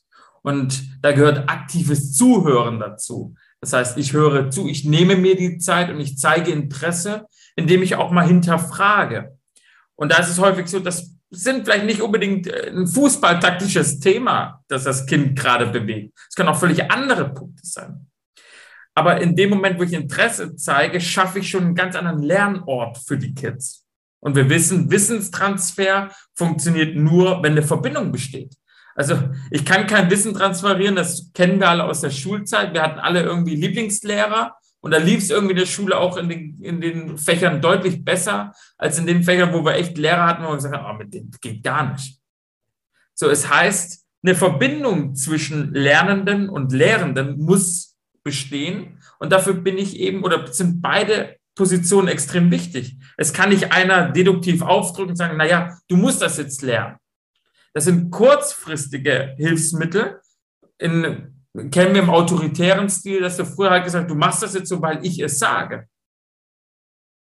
Und 0.42 0.82
da 1.02 1.12
gehört 1.12 1.48
aktives 1.48 2.14
Zuhören 2.14 2.80
dazu. 2.80 3.34
Das 3.60 3.72
heißt, 3.72 3.98
ich 3.98 4.12
höre 4.12 4.50
zu, 4.50 4.68
ich 4.68 4.84
nehme 4.84 5.16
mir 5.16 5.36
die 5.36 5.58
Zeit 5.58 5.90
und 5.90 6.00
ich 6.00 6.16
zeige 6.18 6.50
Interesse, 6.50 7.26
indem 7.56 7.82
ich 7.82 7.96
auch 7.96 8.10
mal 8.10 8.26
hinterfrage. 8.26 9.38
Und 9.96 10.12
da 10.12 10.16
ist 10.16 10.30
es 10.30 10.38
häufig 10.38 10.66
so, 10.66 10.80
das 10.80 11.14
sind 11.30 11.64
vielleicht 11.64 11.86
nicht 11.86 12.02
unbedingt 12.02 12.46
äh, 12.46 12.70
ein 12.70 12.86
fußballtaktisches 12.86 14.00
Thema, 14.00 14.62
das 14.68 14.84
das 14.84 15.06
Kind 15.06 15.38
gerade 15.38 15.66
bewegt. 15.66 16.12
Es 16.28 16.34
können 16.34 16.48
auch 16.48 16.58
völlig 16.58 16.90
andere 16.90 17.32
Punkte 17.32 17.62
sein. 17.64 18.06
Aber 18.94 19.20
in 19.20 19.36
dem 19.36 19.50
Moment, 19.50 19.78
wo 19.78 19.84
ich 19.84 19.92
Interesse 19.92 20.56
zeige, 20.56 21.00
schaffe 21.00 21.38
ich 21.38 21.48
schon 21.48 21.64
einen 21.64 21.74
ganz 21.74 21.94
anderen 21.94 22.22
Lernort 22.22 22.98
für 22.98 23.16
die 23.16 23.32
Kids. 23.32 23.86
Und 24.18 24.34
wir 24.34 24.50
wissen, 24.50 24.90
Wissenstransfer 24.90 26.10
funktioniert 26.34 26.96
nur, 26.96 27.42
wenn 27.42 27.52
eine 27.52 27.62
Verbindung 27.62 28.12
besteht. 28.12 28.54
Also 28.94 29.30
ich 29.50 29.64
kann 29.64 29.86
kein 29.86 30.10
Wissen 30.10 30.34
transferieren, 30.34 30.96
das 30.96 31.30
kennen 31.32 31.60
wir 31.60 31.70
alle 31.70 31.84
aus 31.84 32.02
der 32.02 32.10
Schulzeit. 32.10 32.74
Wir 32.74 32.82
hatten 32.82 32.98
alle 32.98 33.22
irgendwie 33.22 33.54
Lieblingslehrer 33.54 34.56
und 34.80 34.92
da 34.92 34.98
lief 34.98 35.18
es 35.18 35.30
irgendwie 35.30 35.52
in 35.52 35.58
der 35.58 35.66
Schule 35.66 35.98
auch 35.98 36.16
in 36.16 36.28
den, 36.28 36.58
in 36.62 36.80
den 36.80 37.18
Fächern 37.18 37.60
deutlich 37.60 38.04
besser 38.04 38.54
als 38.78 38.98
in 38.98 39.06
den 39.06 39.22
Fächern, 39.22 39.52
wo 39.52 39.64
wir 39.64 39.74
echt 39.74 39.98
Lehrer 39.98 40.26
hatten, 40.26 40.42
wo 40.44 40.48
wir 40.48 40.56
gesagt 40.56 40.74
haben, 40.74 40.94
oh, 40.94 40.98
mit 40.98 41.12
dem 41.12 41.30
geht 41.40 41.62
gar 41.62 41.92
nicht. 41.92 42.18
So, 43.14 43.28
es 43.28 43.50
heißt, 43.50 44.06
eine 44.22 44.34
Verbindung 44.34 45.14
zwischen 45.14 45.72
Lernenden 45.74 46.48
und 46.48 46.72
Lehrenden 46.72 47.38
muss 47.38 47.96
bestehen 48.22 48.98
und 49.18 49.32
dafür 49.32 49.54
bin 49.54 49.78
ich 49.78 49.96
eben 49.98 50.24
oder 50.24 50.46
sind 50.52 50.80
beide 50.80 51.36
Positionen 51.54 52.08
extrem 52.08 52.50
wichtig. 52.50 52.96
Es 53.16 53.32
kann 53.32 53.50
nicht 53.50 53.72
einer 53.72 54.10
deduktiv 54.10 54.62
aufdrücken 54.62 55.10
und 55.10 55.16
sagen, 55.16 55.36
naja, 55.36 55.78
du 55.88 55.96
musst 55.96 56.22
das 56.22 56.38
jetzt 56.38 56.62
lernen. 56.62 56.96
Das 57.72 57.84
sind 57.84 58.10
kurzfristige 58.10 59.34
Hilfsmittel. 59.36 60.20
In, 60.78 61.39
kennen 61.70 61.94
wir 61.94 62.02
im 62.02 62.10
autoritären 62.10 62.88
Stil, 62.88 63.20
dass 63.20 63.36
du 63.36 63.44
früher 63.44 63.70
halt 63.70 63.84
gesagt, 63.84 64.10
du 64.10 64.14
machst 64.14 64.42
das 64.42 64.54
jetzt 64.54 64.68
so, 64.68 64.80
weil 64.80 65.04
ich 65.04 65.18
es 65.20 65.38
sage. 65.38 65.86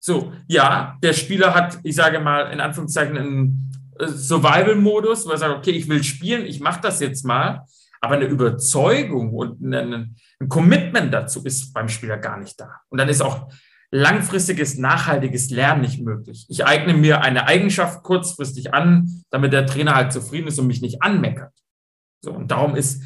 So, 0.02 0.34
ja, 0.48 0.98
der 1.02 1.14
Spieler 1.14 1.54
hat, 1.54 1.78
ich 1.84 1.96
sage 1.96 2.20
mal, 2.20 2.52
in 2.52 2.62
Anführungszeichen 2.62 3.18
einen 3.18 3.72
äh, 4.00 4.08
Survival-Modus, 4.08 5.26
wo 5.26 5.32
er 5.32 5.38
sagt, 5.38 5.58
okay, 5.58 5.72
ich 5.72 5.90
will 5.90 6.04
spielen, 6.04 6.46
ich 6.46 6.60
mache 6.60 6.82
das 6.82 7.00
jetzt 7.00 7.26
mal. 7.26 7.66
Aber 8.02 8.16
eine 8.16 8.26
Überzeugung 8.26 9.34
und 9.34 9.62
ein, 9.62 10.16
ein 10.40 10.50
Commitment 10.50 11.14
dazu 11.14 11.44
ist 11.44 11.74
beim 11.74 11.90
Spieler 11.90 12.18
gar 12.18 12.38
nicht 12.38 12.60
da. 12.60 12.80
Und 12.88 12.98
dann 12.98 13.10
ist 13.10 13.22
auch 13.22 13.52
langfristiges, 13.92 14.78
nachhaltiges 14.78 15.50
Lernen 15.50 15.82
nicht 15.82 16.02
möglich. 16.02 16.46
Ich 16.48 16.66
eigne 16.66 16.94
mir 16.94 17.22
eine 17.22 17.48
Eigenschaft 17.48 18.04
kurzfristig 18.04 18.74
an, 18.74 19.24
damit 19.32 19.52
der 19.52 19.66
Trainer 19.66 19.96
halt 19.96 20.14
zufrieden 20.14 20.48
ist 20.48 20.60
und 20.60 20.68
mich 20.68 20.82
nicht 20.82 21.02
anmeckert. 21.02 21.54
So, 22.22 22.32
und 22.32 22.52
darum 22.52 22.76
ist 22.76 23.04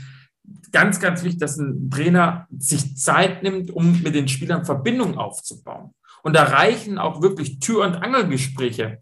ganz, 0.74 1.00
ganz 1.00 1.24
wichtig, 1.24 1.40
dass 1.40 1.58
ein 1.58 1.90
Trainer 1.90 2.48
sich 2.58 2.98
Zeit 2.98 3.44
nimmt, 3.44 3.72
um 3.72 4.02
mit 4.02 4.16
den 4.16 4.28
Spielern 4.28 4.66
Verbindung 4.66 5.18
aufzubauen. 5.18 5.94
Und 6.24 6.36
da 6.36 6.44
reichen 6.44 6.98
auch 6.98 7.22
wirklich 7.22 7.60
Tür- 7.60 7.86
und 7.86 7.96
Angelgespräche, 7.96 9.00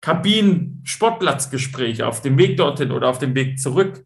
Kabinen, 0.00 0.80
Sportplatzgespräche 0.84 2.06
auf 2.06 2.22
dem 2.22 2.38
Weg 2.38 2.56
dorthin 2.56 2.90
oder 2.90 3.08
auf 3.08 3.18
dem 3.18 3.34
Weg 3.34 3.60
zurück. 3.60 4.04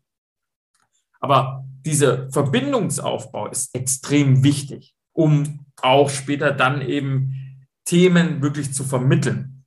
Aber 1.21 1.65
dieser 1.87 2.31
Verbindungsaufbau 2.31 3.49
ist 3.49 3.75
extrem 3.75 4.43
wichtig, 4.43 4.95
um 5.13 5.67
auch 5.81 6.11
später 6.11 6.51
dann 6.51 6.83
eben 6.83 7.61
Themen 7.85 8.43
wirklich 8.43 8.73
zu 8.73 8.83
vermitteln. 8.83 9.65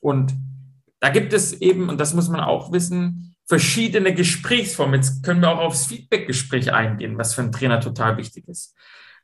Und 0.00 0.34
da 1.00 1.10
gibt 1.10 1.32
es 1.32 1.52
eben, 1.60 1.88
und 1.88 2.00
das 2.00 2.14
muss 2.14 2.28
man 2.28 2.40
auch 2.40 2.72
wissen, 2.72 3.25
verschiedene 3.46 4.12
Gesprächsformen. 4.12 4.96
Jetzt 4.96 5.22
können 5.22 5.40
wir 5.40 5.50
auch 5.50 5.58
aufs 5.58 5.86
Feedback-Gespräch 5.86 6.72
eingehen, 6.72 7.16
was 7.16 7.34
für 7.34 7.42
einen 7.42 7.52
Trainer 7.52 7.80
total 7.80 8.16
wichtig 8.16 8.48
ist. 8.48 8.74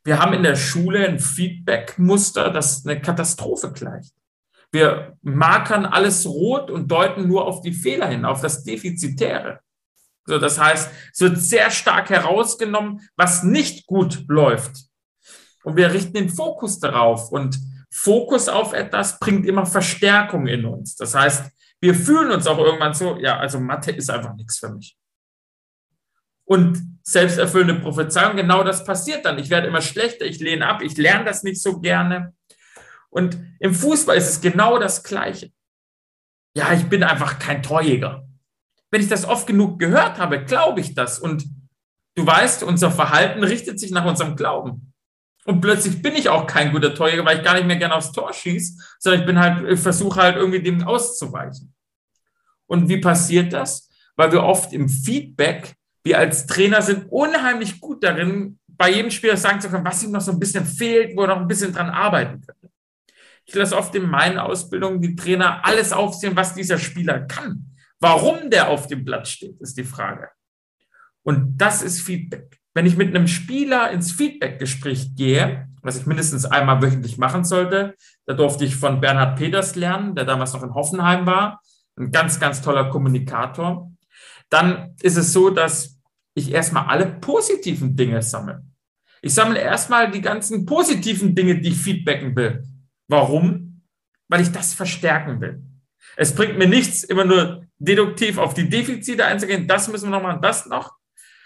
Wir 0.05 0.19
haben 0.19 0.33
in 0.33 0.43
der 0.43 0.57
Schule 0.57 1.07
ein 1.07 1.19
Feedback-Muster, 1.19 2.51
das 2.51 2.87
eine 2.87 3.01
Katastrophe 3.01 3.73
gleicht. 3.73 4.13
Wir 4.71 5.19
markern 5.23 5.85
alles 5.85 6.27
rot 6.27 6.71
und 6.71 6.91
deuten 6.91 7.29
nur 7.29 7.47
auf 7.47 7.61
die 7.61 7.75
Fehler 7.75 8.09
hin, 8.09 8.25
auf 8.25 8.41
das 8.41 8.65
Defizitäre. 8.65 9.61
So, 10.25 10.39
das 10.39 10.59
heißt, 10.59 10.91
es 11.13 11.21
wird 11.21 11.39
sehr 11.39 11.71
stark 11.71 12.11
herausgenommen, 12.11 13.01
was 13.17 13.43
nicht 13.43 13.87
gut 13.87 14.25
läuft. 14.29 14.87
Und 15.65 15.77
wir 15.77 15.93
richten 15.93 16.15
den 16.15 16.31
Fokus 16.31 16.79
darauf. 16.79 17.31
Und 17.31 17.59
Fokus 17.91 18.49
auf 18.49 18.73
etwas 18.73 19.19
bringt 19.19 19.47
immer 19.47 19.67
Verstärkung 19.67 20.47
in 20.47 20.65
uns. 20.65 20.97
Das 20.97 21.15
heißt, 21.15 21.45
wir 21.83 21.97
fühlen 21.97 22.31
uns 22.31 22.47
auch 22.47 22.59
irgendwann 22.59 22.95
so, 22.95 23.19
ja, 23.19 23.39
also 23.39 23.59
Mathe 23.59 23.91
ist 23.91 24.09
einfach 24.09 24.35
nichts 24.37 24.59
für 24.59 24.71
mich. 24.71 24.97
Und 26.45 26.81
selbsterfüllende 27.03 27.83
Prophezeiung, 27.83 28.37
genau 28.37 28.63
das 28.63 28.85
passiert 28.85 29.25
dann. 29.25 29.39
Ich 29.39 29.51
werde 29.51 29.67
immer 29.67 29.81
schlechter, 29.81 30.25
ich 30.25 30.39
lehne 30.39 30.69
ab, 30.69 30.81
ich 30.81 30.97
lerne 30.97 31.25
das 31.25 31.43
nicht 31.43 31.61
so 31.61 31.81
gerne. 31.81 32.35
Und 33.11 33.37
im 33.59 33.75
Fußball 33.75 34.17
ist 34.17 34.29
es 34.29 34.41
genau 34.41 34.79
das 34.79 35.03
Gleiche. 35.03 35.51
Ja, 36.57 36.73
ich 36.73 36.89
bin 36.89 37.03
einfach 37.03 37.41
kein 37.41 37.63
Torjäger. 37.63 38.29
wenn 38.91 39.01
ich 39.01 39.09
das 39.09 39.25
oft 39.25 39.47
genug 39.47 39.79
gehört 39.79 40.19
habe, 40.19 40.45
glaube 40.45 40.81
ich 40.81 40.95
das. 40.95 41.19
Und 41.19 41.45
du 42.15 42.27
weißt, 42.27 42.63
unser 42.63 42.91
Verhalten 42.91 43.43
richtet 43.43 43.81
sich 43.81 43.91
nach 43.91 44.05
unserem 44.05 44.37
Glauben. 44.37 44.92
Und 45.45 45.61
plötzlich 45.61 46.01
bin 46.01 46.15
ich 46.15 46.29
auch 46.29 46.47
kein 46.47 46.73
guter 46.73 46.95
Torjäger, 46.95 47.25
weil 47.25 47.39
ich 47.39 47.45
gar 47.45 47.55
nicht 47.55 47.67
mehr 47.67 47.77
gerne 47.77 47.95
aufs 47.95 48.13
Tor 48.13 48.33
schieße, 48.33 48.81
sondern 48.99 49.21
ich 49.21 49.27
bin 49.27 49.39
halt, 49.39 49.79
versuche 49.79 50.21
halt 50.21 50.37
irgendwie 50.37 50.63
dem 50.63 50.83
auszuweichen. 50.85 51.75
Und 52.67 52.89
wie 52.89 52.99
passiert 52.99 53.53
das? 53.53 53.91
Weil 54.17 54.31
wir 54.33 54.43
oft 54.45 54.73
im 54.73 54.89
Feedback, 54.89 55.75
wir 56.05 56.19
als 56.19 56.47
Trainer 56.47 56.81
sind 56.81 57.07
unheimlich 57.11 57.81
gut 57.81 58.05
darin, 58.05 58.59
bei 58.69 58.91
jedem 58.91 59.11
Spieler 59.11 59.37
sagen 59.37 59.61
zu 59.61 59.69
können, 59.69 59.85
was 59.85 60.03
ihm 60.03 60.13
noch 60.13 60.21
so 60.21 60.33
ein 60.33 60.39
bisschen 60.39 60.65
fehlt, 60.65 61.17
wo 61.17 61.23
er 61.23 61.29
noch 61.29 61.41
ein 61.41 61.49
bisschen 61.49 61.73
dran 61.73 61.91
arbeiten 61.91 62.41
könnte. 62.41 62.71
Ich 63.45 63.55
lasse 63.55 63.77
oft 63.77 63.95
in 63.95 64.09
meinen 64.09 64.39
Ausbildungen 64.39 65.03
die 65.03 65.17
Trainer 65.17 65.65
alles 65.65 65.93
aufzählen, 65.93 66.37
was 66.37 66.55
dieser 66.55 66.79
Spieler 66.79 67.21
kann. 67.21 67.77
Warum 68.01 68.51
der 68.51 68.69
auf 68.69 68.87
dem 68.87 69.05
Platz 69.05 69.31
steht, 69.31 69.61
ist 69.61 69.77
die 69.77 69.85
Frage. 69.85 70.31
Und 71.23 71.57
das 71.59 71.83
ist 71.83 72.01
Feedback. 72.01 72.62
Wenn 72.75 72.87
ich 72.87 72.97
mit 72.97 73.15
einem 73.15 73.27
Spieler 73.27 73.91
ins 73.91 74.13
Feedback-Gespräch 74.13 75.15
gehe, 75.15 75.69
was 75.83 75.99
ich 75.99 76.07
mindestens 76.07 76.45
einmal 76.45 76.81
wöchentlich 76.81 77.19
machen 77.19 77.45
sollte, 77.45 77.95
da 78.27 78.35
durfte 78.35 78.65
ich 78.65 78.77
von 78.77 79.01
Bernhard 79.01 79.39
Peters 79.39 79.75
lernen, 79.75 80.15
der 80.15 80.25
damals 80.25 80.53
noch 80.53 80.63
in 80.63 80.75
Hoffenheim 80.75 81.27
war, 81.27 81.61
ein 81.97 82.11
ganz, 82.11 82.41
ganz 82.41 82.63
toller 82.63 82.89
Kommunikator, 82.89 83.93
dann 84.49 84.95
ist 85.03 85.17
es 85.17 85.33
so, 85.33 85.51
dass 85.51 85.99
ich 86.35 86.53
erstmal 86.53 86.87
alle 86.87 87.07
positiven 87.07 87.97
Dinge 87.97 88.23
sammle. 88.23 88.63
Ich 89.21 89.35
sammle 89.35 89.61
erstmal 89.61 90.11
die 90.11 90.21
ganzen 90.21 90.65
positiven 90.67 91.35
Dinge, 91.35 91.61
die 91.61 91.69
ich 91.71 91.79
feedbacken 91.79 92.35
will. 92.35 92.65
Warum? 93.09 93.83
Weil 94.29 94.41
ich 94.41 94.51
das 94.51 94.73
verstärken 94.73 95.41
will. 95.41 95.63
Es 96.17 96.35
bringt 96.35 96.59
mir 96.59 96.69
nichts, 96.69 97.05
immer 97.05 97.25
nur 97.25 97.67
deduktiv 97.79 98.39
auf 98.39 98.55
die 98.55 98.69
Defizite 98.69 99.25
einzugehen, 99.25 99.69
das 99.69 99.89
müssen 99.89 100.11
wir 100.11 100.19
noch 100.19 100.23
machen, 100.23 100.43
das 100.43 100.67
noch, 100.67 100.93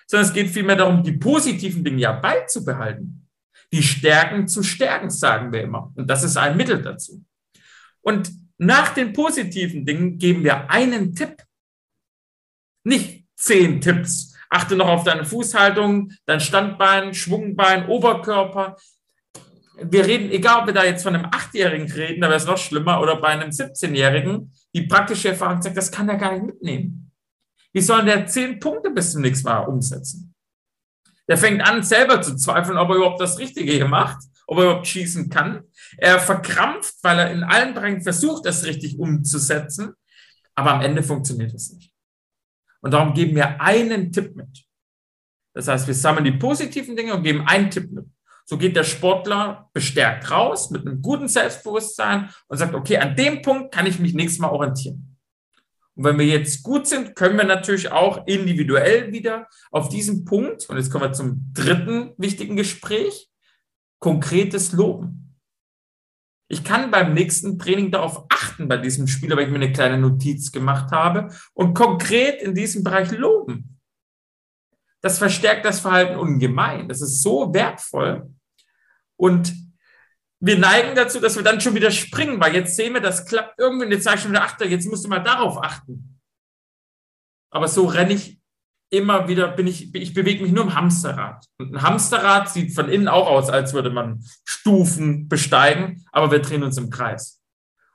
sondern 0.06 0.28
es 0.28 0.34
geht 0.34 0.50
vielmehr 0.50 0.76
darum, 0.76 1.02
die 1.02 1.12
positiven 1.12 1.84
Dinge 1.84 2.00
ja 2.00 2.12
beizubehalten. 2.12 3.28
Die 3.72 3.82
Stärken 3.82 4.46
zu 4.46 4.62
stärken, 4.62 5.10
sagen 5.10 5.52
wir 5.52 5.62
immer. 5.62 5.92
Und 5.96 6.08
das 6.08 6.22
ist 6.22 6.36
ein 6.36 6.56
Mittel 6.56 6.80
dazu. 6.80 7.24
Und 8.00 8.30
nach 8.58 8.94
den 8.94 9.12
positiven 9.12 9.84
Dingen 9.84 10.18
geben 10.18 10.44
wir 10.44 10.70
einen 10.70 11.14
Tipp. 11.14 11.42
Nicht 12.84 13.26
zehn 13.34 13.80
Tipps. 13.80 14.34
Achte 14.48 14.76
noch 14.76 14.86
auf 14.86 15.02
deine 15.02 15.24
Fußhaltung, 15.24 16.12
dein 16.24 16.40
Standbein, 16.40 17.12
Schwungbein, 17.12 17.88
Oberkörper. 17.88 18.76
Wir 19.82 20.06
reden, 20.06 20.30
egal 20.30 20.60
ob 20.60 20.66
wir 20.66 20.72
da 20.72 20.84
jetzt 20.84 21.02
von 21.02 21.14
einem 21.14 21.26
Achtjährigen 21.26 21.90
reden, 21.90 22.20
da 22.20 22.28
wäre 22.28 22.38
es 22.38 22.46
noch 22.46 22.56
schlimmer, 22.56 23.00
oder 23.02 23.20
bei 23.20 23.28
einem 23.28 23.50
17-Jährigen, 23.50 24.52
die 24.72 24.82
praktische 24.82 25.30
Erfahrung 25.30 25.60
sagt, 25.60 25.76
das 25.76 25.90
kann 25.90 26.08
er 26.08 26.16
gar 26.16 26.32
nicht 26.32 26.46
mitnehmen. 26.46 27.05
Wie 27.76 27.82
soll 27.82 28.06
der 28.06 28.26
zehn 28.26 28.58
Punkte 28.58 28.88
bis 28.88 29.12
zum 29.12 29.20
nächsten 29.20 29.46
Mal 29.46 29.66
umsetzen? 29.66 30.34
Der 31.28 31.36
fängt 31.36 31.60
an, 31.60 31.82
selber 31.82 32.22
zu 32.22 32.34
zweifeln, 32.34 32.78
ob 32.78 32.88
er 32.88 32.96
überhaupt 32.96 33.20
das 33.20 33.38
Richtige 33.38 33.70
hier 33.70 33.86
macht, 33.86 34.24
ob 34.46 34.56
er 34.56 34.64
überhaupt 34.64 34.86
schießen 34.86 35.28
kann. 35.28 35.62
Er 35.98 36.18
verkrampft, 36.18 36.94
weil 37.02 37.18
er 37.18 37.30
in 37.30 37.44
allen 37.44 37.74
Bereichen 37.74 38.00
versucht, 38.00 38.46
das 38.46 38.64
richtig 38.64 38.98
umzusetzen. 38.98 39.92
Aber 40.54 40.72
am 40.72 40.80
Ende 40.80 41.02
funktioniert 41.02 41.52
es 41.52 41.70
nicht. 41.70 41.92
Und 42.80 42.92
darum 42.92 43.12
geben 43.12 43.36
wir 43.36 43.60
einen 43.60 44.10
Tipp 44.10 44.34
mit. 44.34 44.64
Das 45.52 45.68
heißt, 45.68 45.86
wir 45.86 45.94
sammeln 45.94 46.24
die 46.24 46.32
positiven 46.32 46.96
Dinge 46.96 47.14
und 47.14 47.24
geben 47.24 47.46
einen 47.46 47.70
Tipp 47.70 47.90
mit. 47.90 48.06
So 48.46 48.56
geht 48.56 48.74
der 48.74 48.84
Sportler 48.84 49.68
bestärkt 49.74 50.30
raus 50.30 50.70
mit 50.70 50.86
einem 50.86 51.02
guten 51.02 51.28
Selbstbewusstsein 51.28 52.30
und 52.48 52.56
sagt, 52.56 52.74
okay, 52.74 52.96
an 52.96 53.14
dem 53.16 53.42
Punkt 53.42 53.74
kann 53.74 53.84
ich 53.84 53.98
mich 53.98 54.14
nächstes 54.14 54.40
Mal 54.40 54.48
orientieren. 54.48 55.15
Und 55.96 56.04
wenn 56.04 56.18
wir 56.18 56.26
jetzt 56.26 56.62
gut 56.62 56.86
sind, 56.86 57.16
können 57.16 57.38
wir 57.38 57.44
natürlich 57.44 57.90
auch 57.90 58.26
individuell 58.26 59.12
wieder 59.12 59.48
auf 59.70 59.88
diesen 59.88 60.24
Punkt, 60.24 60.68
und 60.68 60.76
jetzt 60.76 60.90
kommen 60.90 61.04
wir 61.04 61.12
zum 61.12 61.50
dritten 61.54 62.12
wichtigen 62.18 62.54
Gespräch, 62.56 63.30
konkretes 63.98 64.72
Loben. 64.72 65.34
Ich 66.48 66.62
kann 66.62 66.90
beim 66.90 67.14
nächsten 67.14 67.58
Training 67.58 67.90
darauf 67.90 68.26
achten, 68.28 68.68
bei 68.68 68.76
diesem 68.76 69.08
Spieler, 69.08 69.36
weil 69.36 69.44
ich 69.44 69.50
mir 69.50 69.56
eine 69.56 69.72
kleine 69.72 69.98
Notiz 69.98 70.52
gemacht 70.52 70.92
habe 70.92 71.34
und 71.54 71.74
konkret 71.74 72.40
in 72.40 72.54
diesem 72.54 72.84
Bereich 72.84 73.10
loben. 73.10 73.80
Das 75.00 75.18
verstärkt 75.18 75.64
das 75.64 75.80
Verhalten 75.80 76.16
ungemein. 76.16 76.88
Das 76.88 77.00
ist 77.00 77.22
so 77.22 77.52
wertvoll. 77.52 78.30
Und 79.16 79.54
wir 80.46 80.58
neigen 80.58 80.94
dazu, 80.94 81.20
dass 81.20 81.36
wir 81.36 81.42
dann 81.42 81.60
schon 81.60 81.74
wieder 81.74 81.90
springen, 81.90 82.40
weil 82.40 82.54
jetzt 82.54 82.76
sehen 82.76 82.94
wir, 82.94 83.00
das 83.00 83.26
klappt 83.26 83.58
irgendwie 83.58 83.86
und 83.86 83.92
jetzt 83.92 84.04
sage 84.04 84.16
ich 84.16 84.22
schon 84.22 84.30
wieder, 84.30 84.44
achte, 84.44 84.64
jetzt 84.64 84.86
musst 84.88 85.04
du 85.04 85.08
mal 85.08 85.20
darauf 85.20 85.62
achten. 85.62 86.20
Aber 87.50 87.68
so 87.68 87.86
renne 87.86 88.14
ich 88.14 88.40
immer 88.90 89.28
wieder, 89.28 89.48
bin 89.48 89.66
ich, 89.66 89.94
ich 89.94 90.14
bewege 90.14 90.42
mich 90.42 90.52
nur 90.52 90.64
im 90.64 90.74
Hamsterrad. 90.74 91.44
Und 91.58 91.74
ein 91.74 91.82
Hamsterrad 91.82 92.48
sieht 92.48 92.74
von 92.74 92.88
innen 92.88 93.08
auch 93.08 93.26
aus, 93.26 93.50
als 93.50 93.72
würde 93.72 93.90
man 93.90 94.24
Stufen 94.44 95.28
besteigen, 95.28 96.04
aber 96.12 96.30
wir 96.30 96.38
drehen 96.40 96.62
uns 96.62 96.76
im 96.76 96.90
Kreis. 96.90 97.40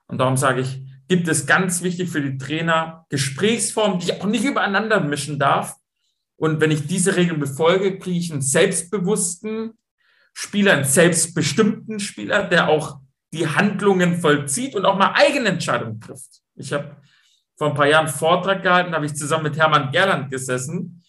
Und 0.07 0.17
darum 0.17 0.35
sage 0.35 0.61
ich, 0.61 0.81
gibt 1.07 1.27
es 1.27 1.45
ganz 1.45 1.81
wichtig 1.81 2.09
für 2.09 2.21
die 2.21 2.37
Trainer 2.37 3.05
Gesprächsformen, 3.09 3.99
die 3.99 4.11
ich 4.11 4.21
auch 4.21 4.25
nicht 4.25 4.43
übereinander 4.43 4.99
mischen 4.99 5.39
darf. 5.39 5.75
Und 6.37 6.59
wenn 6.59 6.71
ich 6.71 6.87
diese 6.87 7.15
Regeln 7.15 7.39
befolge, 7.39 7.97
kriege 7.99 8.17
ich 8.17 8.31
einen 8.31 8.41
selbstbewussten, 8.41 9.77
Spieler, 10.33 10.73
einen 10.73 10.83
selbstbestimmten 10.83 11.99
Spieler, 11.99 12.43
der 12.43 12.69
auch 12.69 12.99
die 13.33 13.47
Handlungen 13.47 14.19
vollzieht 14.19 14.75
und 14.75 14.85
auch 14.85 14.97
mal 14.97 15.13
eigene 15.13 15.49
Entscheidungen 15.49 15.99
trifft. 15.99 16.41
Ich 16.55 16.73
habe 16.73 16.97
vor 17.57 17.69
ein 17.69 17.75
paar 17.75 17.87
Jahren 17.87 18.07
einen 18.07 18.15
Vortrag 18.15 18.63
gehalten, 18.63 18.93
habe 18.93 19.05
ich 19.05 19.15
zusammen 19.15 19.43
mit 19.43 19.57
Hermann 19.57 19.91
Gerland 19.91 20.29
gesessen 20.31 21.03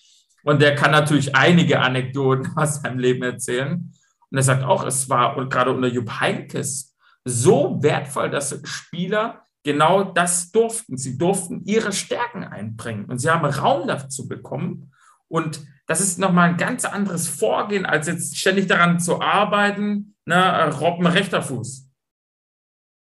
und 0.44 0.60
der 0.60 0.74
kann 0.74 0.90
natürlich 0.90 1.34
einige 1.34 1.80
Anekdoten 1.80 2.52
aus 2.56 2.82
seinem 2.82 2.98
Leben 2.98 3.22
erzählen. 3.22 3.92
Und 4.30 4.38
er 4.38 4.42
sagt 4.42 4.64
auch, 4.64 4.84
es 4.84 5.08
war 5.08 5.48
gerade 5.48 5.72
unter 5.72 5.88
Jupp 5.88 6.20
Heinkes 6.20 6.96
so 7.24 7.82
wertvoll, 7.82 8.30
dass 8.30 8.58
Spieler 8.64 9.44
genau 9.62 10.04
das 10.04 10.50
durften. 10.50 10.96
Sie 10.96 11.18
durften 11.18 11.62
ihre 11.64 11.92
Stärken 11.92 12.44
einbringen 12.44 13.04
und 13.06 13.18
sie 13.18 13.30
haben 13.30 13.44
Raum 13.44 13.86
dazu 13.86 14.26
bekommen. 14.26 14.92
Und 15.28 15.60
das 15.86 16.00
ist 16.00 16.18
nochmal 16.18 16.50
ein 16.50 16.56
ganz 16.56 16.84
anderes 16.84 17.28
Vorgehen, 17.28 17.86
als 17.86 18.06
jetzt 18.06 18.38
ständig 18.38 18.66
daran 18.66 19.00
zu 19.00 19.20
arbeiten, 19.20 20.14
ne, 20.24 20.70
Robben 20.78 21.06
rechter 21.06 21.42
Fuß. 21.42 21.88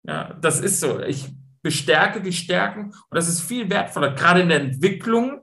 Ja, 0.06 0.34
das 0.34 0.60
ist 0.60 0.80
so. 0.80 1.00
Ich 1.00 1.28
bestärke 1.62 2.20
die 2.20 2.32
Stärken 2.32 2.86
und 2.86 3.14
das 3.14 3.28
ist 3.28 3.40
viel 3.40 3.68
wertvoller, 3.70 4.14
gerade 4.14 4.40
in 4.40 4.48
der 4.48 4.60
Entwicklung, 4.60 5.42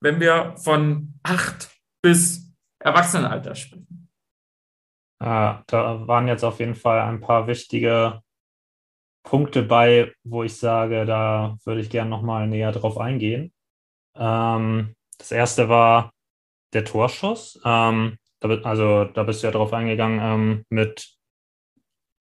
wenn 0.00 0.20
wir 0.20 0.56
von 0.56 1.14
acht 1.22 1.70
bis 2.02 2.54
Erwachsenenalter 2.80 3.54
sprechen. 3.54 4.10
Ah, 5.20 5.62
da 5.68 6.06
waren 6.06 6.28
jetzt 6.28 6.44
auf 6.44 6.60
jeden 6.60 6.74
Fall 6.74 7.00
ein 7.00 7.20
paar 7.20 7.46
wichtige 7.46 8.20
Punkte 9.24 9.62
bei, 9.62 10.12
wo 10.22 10.42
ich 10.42 10.56
sage, 10.56 11.06
da 11.06 11.56
würde 11.64 11.80
ich 11.80 11.88
gerne 11.88 12.10
nochmal 12.10 12.46
näher 12.46 12.72
drauf 12.72 12.98
eingehen. 12.98 13.52
Ähm, 14.16 14.94
das 15.16 15.32
erste 15.32 15.68
war, 15.68 16.12
der 16.74 16.84
Torschuss. 16.84 17.60
Ähm, 17.64 18.18
da, 18.40 18.48
also 18.62 19.04
da 19.04 19.22
bist 19.22 19.42
du 19.42 19.46
ja 19.46 19.52
drauf 19.52 19.72
eingegangen 19.72 20.20
ähm, 20.22 20.64
mit 20.68 21.14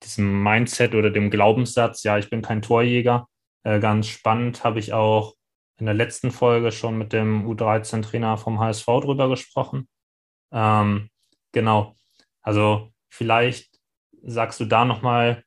diesem 0.04 0.44
Mindset 0.44 0.96
oder 0.96 1.10
dem 1.10 1.30
Glaubenssatz, 1.30 2.04
ja, 2.04 2.18
ich 2.18 2.30
bin 2.30 2.42
kein 2.42 2.62
Torjäger. 2.62 3.28
Äh, 3.64 3.80
ganz 3.80 4.08
spannend 4.08 4.64
habe 4.64 4.80
ich 4.80 4.94
auch 4.94 5.36
in 5.80 5.86
der 5.86 5.96
letzten 5.96 6.32
Folge 6.32 6.72
schon 6.72 6.98
mit 6.98 7.14
dem 7.14 7.48
U13-Trainer 7.50 8.38
vom 8.38 8.60
HSV 8.60 8.86
drüber 8.86 9.30
gesprochen. 9.30 9.88
Ähm, 10.52 11.10
genau. 11.52 11.96
Also 12.42 12.92
vielleicht 13.10 13.80
sagst 14.22 14.60
du 14.60 14.66
da 14.66 14.86
nochmal 14.86 15.44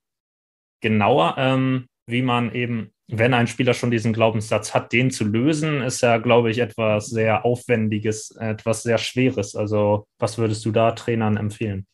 genauer, 0.80 1.36
ähm, 1.38 1.88
wie 2.06 2.22
man 2.22 2.52
eben 2.52 2.92
wenn 3.08 3.34
ein 3.34 3.46
Spieler 3.46 3.72
schon 3.72 3.90
diesen 3.90 4.12
Glaubenssatz 4.12 4.74
hat, 4.74 4.92
den 4.92 5.10
zu 5.10 5.24
lösen, 5.24 5.80
ist 5.82 6.00
ja, 6.00 6.18
glaube 6.18 6.50
ich, 6.50 6.58
etwas 6.58 7.06
sehr 7.06 7.44
Aufwendiges, 7.44 8.32
etwas 8.32 8.82
sehr 8.82 8.98
Schweres. 8.98 9.54
Also, 9.54 10.06
was 10.18 10.38
würdest 10.38 10.64
du 10.64 10.72
da 10.72 10.92
Trainern 10.92 11.36
empfehlen? 11.36 11.86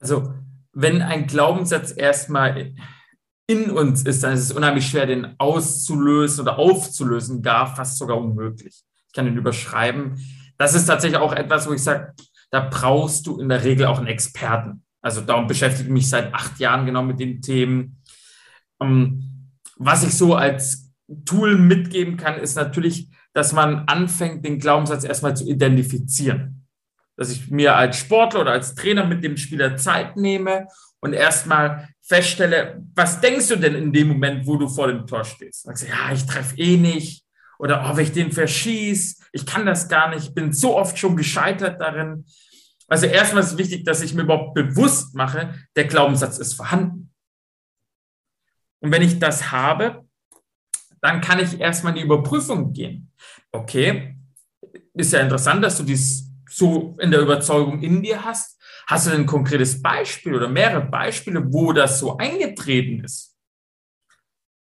Also, 0.00 0.34
wenn 0.72 1.02
ein 1.02 1.26
Glaubenssatz 1.26 1.94
erstmal 1.96 2.74
in 3.46 3.70
uns 3.70 4.02
ist, 4.02 4.24
dann 4.24 4.32
ist 4.32 4.40
es 4.40 4.52
unheimlich 4.52 4.88
schwer, 4.88 5.06
den 5.06 5.34
auszulösen 5.38 6.42
oder 6.42 6.58
aufzulösen, 6.58 7.42
gar 7.42 7.74
fast 7.74 7.98
sogar 7.98 8.18
unmöglich. 8.18 8.82
Ich 9.06 9.12
kann 9.12 9.26
ihn 9.26 9.36
überschreiben. 9.36 10.18
Das 10.58 10.74
ist 10.74 10.86
tatsächlich 10.86 11.20
auch 11.20 11.32
etwas, 11.32 11.68
wo 11.68 11.72
ich 11.72 11.82
sage, 11.82 12.12
da 12.50 12.68
brauchst 12.68 13.26
du 13.26 13.40
in 13.40 13.48
der 13.48 13.62
Regel 13.62 13.86
auch 13.86 13.98
einen 13.98 14.06
Experten. 14.08 14.84
Also 15.00 15.20
darum 15.20 15.46
beschäftige 15.46 15.88
ich 15.88 15.92
mich 15.92 16.08
seit 16.08 16.32
acht 16.32 16.58
Jahren 16.58 16.86
genau 16.86 17.02
mit 17.02 17.20
den 17.20 17.42
Themen. 17.42 18.00
Ähm, 18.80 19.33
was 19.76 20.04
ich 20.04 20.14
so 20.14 20.34
als 20.34 20.92
Tool 21.24 21.56
mitgeben 21.58 22.16
kann, 22.16 22.38
ist 22.38 22.56
natürlich, 22.56 23.08
dass 23.32 23.52
man 23.52 23.86
anfängt, 23.86 24.44
den 24.44 24.58
Glaubenssatz 24.58 25.04
erstmal 25.04 25.36
zu 25.36 25.46
identifizieren. 25.46 26.66
Dass 27.16 27.30
ich 27.30 27.50
mir 27.50 27.76
als 27.76 27.98
Sportler 27.98 28.40
oder 28.40 28.52
als 28.52 28.74
Trainer 28.74 29.04
mit 29.04 29.22
dem 29.22 29.36
Spieler 29.36 29.76
Zeit 29.76 30.16
nehme 30.16 30.66
und 31.00 31.12
erstmal 31.12 31.88
feststelle, 32.02 32.82
was 32.94 33.20
denkst 33.20 33.48
du 33.48 33.56
denn 33.56 33.74
in 33.74 33.92
dem 33.92 34.08
Moment, 34.08 34.46
wo 34.46 34.56
du 34.56 34.68
vor 34.68 34.88
dem 34.88 35.06
Tor 35.06 35.24
stehst? 35.24 35.62
Sagst 35.62 35.84
du, 35.84 35.88
ja, 35.88 36.12
ich 36.12 36.26
treffe 36.26 36.56
eh 36.56 36.76
nicht 36.76 37.24
Oder 37.58 37.88
oh, 37.88 37.96
wenn 37.96 38.04
ich 38.04 38.12
den 38.12 38.32
verschieße, 38.32 39.22
ich 39.32 39.46
kann 39.46 39.66
das 39.66 39.88
gar 39.88 40.14
nicht, 40.14 40.28
ich 40.28 40.34
bin 40.34 40.52
so 40.52 40.76
oft 40.76 40.98
schon 40.98 41.16
gescheitert 41.16 41.80
darin. 41.80 42.24
Also 42.88 43.06
erstmal 43.06 43.42
ist 43.42 43.58
wichtig, 43.58 43.84
dass 43.84 44.02
ich 44.02 44.14
mir 44.14 44.22
überhaupt 44.22 44.54
bewusst 44.54 45.14
mache, 45.14 45.54
der 45.76 45.84
Glaubenssatz 45.84 46.38
ist 46.38 46.54
vorhanden. 46.54 47.13
Und 48.84 48.92
wenn 48.92 49.00
ich 49.00 49.18
das 49.18 49.50
habe, 49.50 50.04
dann 51.00 51.22
kann 51.22 51.38
ich 51.38 51.58
erstmal 51.58 51.94
in 51.94 52.00
die 52.00 52.04
Überprüfung 52.04 52.74
gehen. 52.74 53.10
Okay, 53.50 54.18
ist 54.92 55.14
ja 55.14 55.20
interessant, 55.20 55.64
dass 55.64 55.78
du 55.78 55.84
dies 55.84 56.30
so 56.50 56.94
in 57.00 57.10
der 57.10 57.20
Überzeugung 57.20 57.80
in 57.80 58.02
dir 58.02 58.22
hast. 58.22 58.60
Hast 58.86 59.06
du 59.06 59.12
ein 59.12 59.24
konkretes 59.24 59.80
Beispiel 59.80 60.34
oder 60.34 60.50
mehrere 60.50 60.82
Beispiele, 60.82 61.50
wo 61.50 61.72
das 61.72 61.98
so 61.98 62.18
eingetreten 62.18 63.02
ist? 63.02 63.34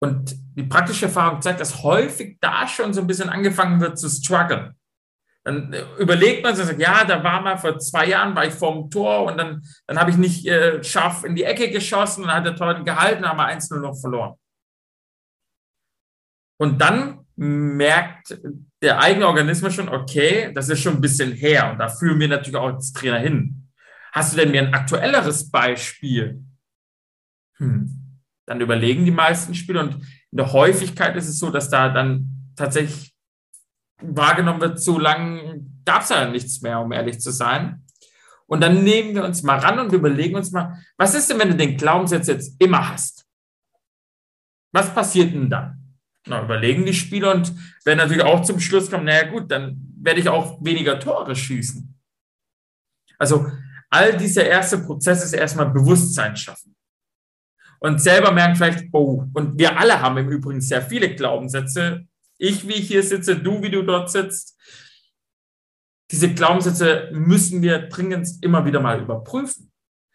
Und 0.00 0.36
die 0.54 0.62
praktische 0.62 1.06
Erfahrung 1.06 1.42
zeigt, 1.42 1.58
dass 1.58 1.82
häufig 1.82 2.38
da 2.40 2.68
schon 2.68 2.94
so 2.94 3.00
ein 3.00 3.08
bisschen 3.08 3.30
angefangen 3.30 3.80
wird 3.80 3.98
zu 3.98 4.08
strugglen. 4.08 4.76
Dann 5.44 5.74
überlegt 5.98 6.42
man 6.42 6.56
sich, 6.56 6.78
ja, 6.78 7.04
da 7.04 7.22
war 7.22 7.42
mal 7.42 7.58
vor 7.58 7.78
zwei 7.78 8.06
Jahren, 8.06 8.34
war 8.34 8.46
ich 8.46 8.54
vorm 8.54 8.88
Tor 8.90 9.24
und 9.24 9.36
dann, 9.36 9.62
dann 9.86 9.98
habe 9.98 10.10
ich 10.10 10.16
nicht 10.16 10.46
äh, 10.46 10.82
scharf 10.82 11.22
in 11.22 11.36
die 11.36 11.44
Ecke 11.44 11.70
geschossen 11.70 12.22
und 12.22 12.28
dann 12.28 12.36
hat 12.38 12.46
der 12.46 12.56
Tor 12.56 12.82
gehalten, 12.82 13.26
haben 13.26 13.36
wir 13.36 13.48
1-0 13.48 13.78
noch 13.78 13.94
verloren. 14.00 14.34
Und 16.58 16.80
dann 16.80 17.26
merkt 17.36 18.38
der 18.80 19.00
eigene 19.00 19.26
Organismus 19.26 19.74
schon, 19.74 19.88
okay, 19.88 20.50
das 20.54 20.68
ist 20.70 20.80
schon 20.80 20.94
ein 20.94 21.00
bisschen 21.00 21.32
her 21.32 21.72
und 21.72 21.78
da 21.78 21.88
führen 21.88 22.20
wir 22.20 22.28
natürlich 22.28 22.56
auch 22.56 22.72
als 22.74 22.92
Trainer 22.92 23.18
hin. 23.18 23.70
Hast 24.12 24.32
du 24.32 24.36
denn 24.36 24.50
mir 24.50 24.62
ein 24.62 24.72
aktuelleres 24.72 25.50
Beispiel? 25.50 26.42
Hm. 27.58 28.20
Dann 28.46 28.60
überlegen 28.60 29.04
die 29.04 29.10
meisten 29.10 29.54
Spieler 29.54 29.80
und 29.80 29.94
in 29.94 30.38
der 30.38 30.52
Häufigkeit 30.52 31.16
ist 31.16 31.28
es 31.28 31.38
so, 31.38 31.50
dass 31.50 31.68
da 31.68 31.88
dann 31.88 32.52
tatsächlich 32.56 33.13
wahrgenommen 34.08 34.60
wird, 34.60 34.80
so 34.80 34.98
lange 34.98 35.64
gab 35.84 36.02
es 36.02 36.08
ja 36.08 36.28
nichts 36.28 36.60
mehr, 36.60 36.80
um 36.80 36.92
ehrlich 36.92 37.20
zu 37.20 37.30
sein. 37.30 37.84
Und 38.46 38.60
dann 38.60 38.84
nehmen 38.84 39.14
wir 39.14 39.24
uns 39.24 39.42
mal 39.42 39.58
ran 39.58 39.78
und 39.78 39.92
überlegen 39.92 40.36
uns 40.36 40.52
mal, 40.52 40.78
was 40.96 41.14
ist 41.14 41.30
denn, 41.30 41.38
wenn 41.38 41.50
du 41.50 41.56
den 41.56 41.76
Glaubenssatz 41.76 42.26
jetzt 42.26 42.60
immer 42.60 42.90
hast? 42.90 43.26
Was 44.72 44.92
passiert 44.92 45.32
denn 45.32 45.48
dann? 45.48 45.96
Na, 46.26 46.42
überlegen 46.42 46.84
die 46.84 46.94
Spieler 46.94 47.34
und 47.34 47.52
werden 47.84 47.98
natürlich 47.98 48.24
auch 48.24 48.42
zum 48.42 48.60
Schluss 48.60 48.90
kommen, 48.90 49.04
naja 49.04 49.30
gut, 49.30 49.50
dann 49.50 49.76
werde 50.00 50.20
ich 50.20 50.28
auch 50.28 50.62
weniger 50.64 50.98
Tore 50.98 51.34
schießen. 51.34 51.94
Also 53.18 53.46
all 53.90 54.16
dieser 54.16 54.46
erste 54.46 54.78
Prozess 54.78 55.24
ist 55.24 55.32
erstmal 55.32 55.70
Bewusstsein 55.70 56.36
schaffen. 56.36 56.74
Und 57.78 58.00
selber 58.00 58.32
merken 58.32 58.56
vielleicht, 58.56 58.86
oh, 58.92 59.24
und 59.34 59.58
wir 59.58 59.78
alle 59.78 60.00
haben 60.00 60.16
im 60.16 60.28
Übrigen 60.30 60.60
sehr 60.60 60.82
viele 60.82 61.14
Glaubenssätze, 61.14 62.06
ich, 62.38 62.66
wie 62.68 62.74
ich 62.74 62.88
hier 62.88 63.02
sitze, 63.02 63.36
du, 63.36 63.62
wie 63.62 63.70
du 63.70 63.82
dort 63.82 64.10
sitzt. 64.10 64.58
Diese 66.10 66.32
Glaubenssätze 66.32 67.10
müssen 67.12 67.62
wir 67.62 67.88
dringend 67.88 68.28
immer 68.42 68.64
wieder 68.64 68.80
mal 68.80 69.00
überprüfen. 69.00 69.72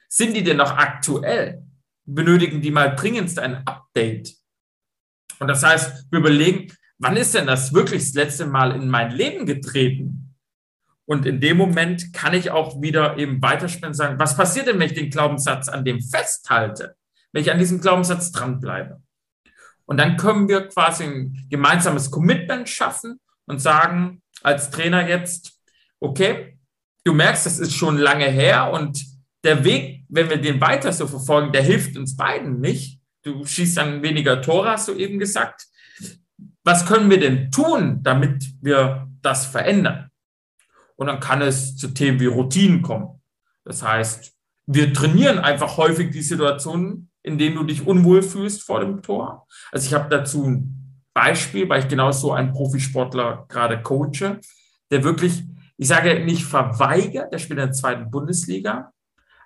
Sind 0.08 0.36
die 0.36 0.44
denn 0.44 0.58
noch 0.58 0.78
aktuell? 0.78 1.64
Benötigen 2.06 2.62
die 2.62 2.72
mal 2.72 2.96
dringendst 2.96 3.40
ein 3.40 3.66
Update? 3.68 4.36
Und 5.40 5.48
das 5.48 5.64
heißt, 5.64 6.12
wir 6.12 6.20
überlegen, 6.20 6.74
wann 6.98 7.18
ist 7.18 7.34
denn 7.36 7.48
das 7.48 7.74
wirklich 7.74 8.04
das 8.04 8.14
letzte 8.14 8.46
Mal 8.46 8.76
in 8.76 8.90
mein 8.90 9.12
Leben 9.12 9.46
getreten? 9.46 10.36
Und 11.06 11.26
in 11.26 11.42
dem 11.42 11.58
Moment 11.58 12.14
kann 12.14 12.36
ich 12.36 12.52
auch 12.52 12.82
wieder 12.82 13.18
eben 13.18 13.42
weiterspielen 13.42 13.90
und 13.90 13.96
sagen, 13.96 14.20
was 14.20 14.38
passiert 14.38 14.68
denn, 14.68 14.78
wenn 14.78 14.88
ich 14.88 14.94
den 14.94 15.10
Glaubenssatz 15.10 15.68
an 15.68 15.84
dem 15.84 16.02
festhalte? 16.02 16.96
Wenn 17.32 17.42
ich 17.42 17.52
an 17.52 17.58
diesem 17.58 17.82
Glaubenssatz 17.82 18.32
dranbleibe? 18.32 19.02
Und 19.90 19.98
dann 19.98 20.18
können 20.18 20.48
wir 20.48 20.68
quasi 20.68 21.04
ein 21.04 21.48
gemeinsames 21.50 22.12
Commitment 22.12 22.70
schaffen 22.70 23.20
und 23.48 23.60
sagen 23.60 24.22
als 24.44 24.70
Trainer 24.70 25.10
jetzt, 25.10 25.60
okay, 26.00 26.60
du 27.04 27.16
merkst, 27.16 27.48
das 27.48 27.58
ist 27.58 27.74
schon 27.74 27.98
lange 27.98 28.28
her 28.28 28.72
und 28.72 29.04
der 29.44 29.64
Weg, 29.64 30.06
wenn 30.08 30.30
wir 30.30 30.38
den 30.38 30.62
weiter 30.62 30.94
so 30.94 31.08
verfolgen, 31.08 31.52
der 31.52 31.64
hilft 31.64 31.98
uns 31.98 32.16
beiden 32.16 32.60
nicht. 32.60 33.02
Du 33.24 33.44
schießt 33.44 33.78
dann 33.78 34.04
weniger 34.04 34.44
Tore, 34.44 34.70
hast 34.70 34.90
du 34.90 34.94
eben 34.94 35.18
gesagt. 35.18 35.66
Was 36.64 36.86
können 36.86 37.10
wir 37.10 37.20
denn 37.20 37.50
tun, 37.50 38.04
damit 38.04 38.46
wir 38.62 39.08
das 39.24 39.48
verändern? 39.48 40.12
Und 40.98 41.08
dann 41.08 41.20
kann 41.20 41.42
es 41.42 41.76
zu 41.78 41.88
Themen 41.88 42.20
wie 42.20 42.28
Routinen 42.28 42.84
kommen. 42.84 43.24
Das 43.66 43.82
heißt, 43.82 44.36
wir 44.68 44.94
trainieren 44.94 45.40
einfach 45.40 45.78
häufig 45.78 46.12
die 46.12 46.22
Situationen, 46.22 47.09
in 47.24 47.38
dem 47.38 47.56
du 47.56 47.64
dich 47.64 47.86
unwohl 47.86 48.22
fühlst 48.22 48.64
vor 48.64 48.80
dem 48.80 49.02
Tor. 49.02 49.48
Also 49.72 49.88
ich 49.88 49.94
habe 49.94 50.10
dazu 50.10 50.46
ein 50.46 50.80
Beispiel, 51.14 51.68
weil 51.68 51.82
ich 51.82 51.88
genau 51.88 52.12
so 52.12 52.32
einen 52.32 52.54
Profisportler 52.54 53.46
gerade 53.50 53.82
coache, 53.82 54.40
der 54.92 55.04
wirklich, 55.04 55.44
ich 55.78 55.88
sage 55.88 56.24
nicht 56.24 56.46
verweigert, 56.46 57.34
der 57.34 57.40
spielt 57.40 57.60
in 57.60 57.66
der 57.66 57.74
zweiten 57.74 58.10
Bundesliga, 58.10 58.92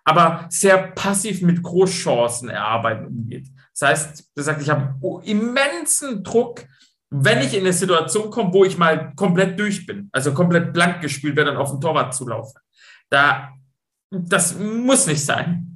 aber 0.03 0.45
sehr 0.49 0.77
passiv 0.77 1.41
mit 1.41 1.63
Großchancen 1.63 2.49
erarbeiten 2.49 3.07
umgeht. 3.07 3.47
Das 3.77 3.89
heißt, 3.89 4.31
der 4.35 4.43
sagt, 4.43 4.61
ich 4.61 4.69
habe 4.69 4.95
immensen 5.23 6.23
Druck, 6.23 6.65
wenn 7.09 7.39
ich 7.39 7.53
in 7.53 7.61
eine 7.61 7.73
Situation 7.73 8.29
komme, 8.29 8.53
wo 8.53 8.65
ich 8.65 8.77
mal 8.77 9.13
komplett 9.15 9.59
durch 9.59 9.85
bin, 9.85 10.09
also 10.11 10.33
komplett 10.33 10.73
blank 10.73 11.01
gespielt 11.01 11.35
werde, 11.35 11.51
dann 11.51 11.59
auf 11.59 11.71
den 11.71 11.79
Torwart 11.79 12.13
zulaufe. 12.13 12.59
Da, 13.09 13.49
das 14.09 14.57
muss 14.57 15.07
nicht 15.07 15.23
sein. 15.23 15.72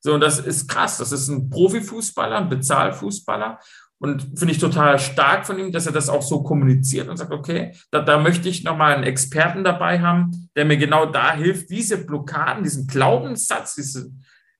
So, 0.00 0.14
und 0.14 0.20
das 0.20 0.38
ist 0.38 0.68
krass. 0.68 0.98
Das 0.98 1.12
ist 1.12 1.28
ein 1.28 1.50
Profifußballer, 1.50 2.38
ein 2.38 2.48
Bezahlfußballer. 2.48 3.60
Und 3.98 4.38
finde 4.38 4.52
ich 4.52 4.58
total 4.58 4.98
stark 4.98 5.46
von 5.46 5.58
ihm, 5.58 5.72
dass 5.72 5.84
er 5.84 5.92
das 5.92 6.08
auch 6.08 6.22
so 6.22 6.42
kommuniziert 6.42 7.08
und 7.08 7.18
sagt, 7.18 7.32
okay, 7.32 7.76
da, 7.90 8.00
da 8.00 8.18
möchte 8.18 8.48
ich 8.48 8.64
nochmal 8.64 8.94
einen 8.94 9.04
Experten 9.04 9.62
dabei 9.62 10.00
haben, 10.00 10.48
der 10.56 10.64
mir 10.64 10.78
genau 10.78 11.04
da 11.04 11.34
hilft, 11.34 11.68
diese 11.68 12.06
Blockaden, 12.06 12.64
diesen 12.64 12.86
Glaubenssatz, 12.86 13.74
diese, 13.74 14.10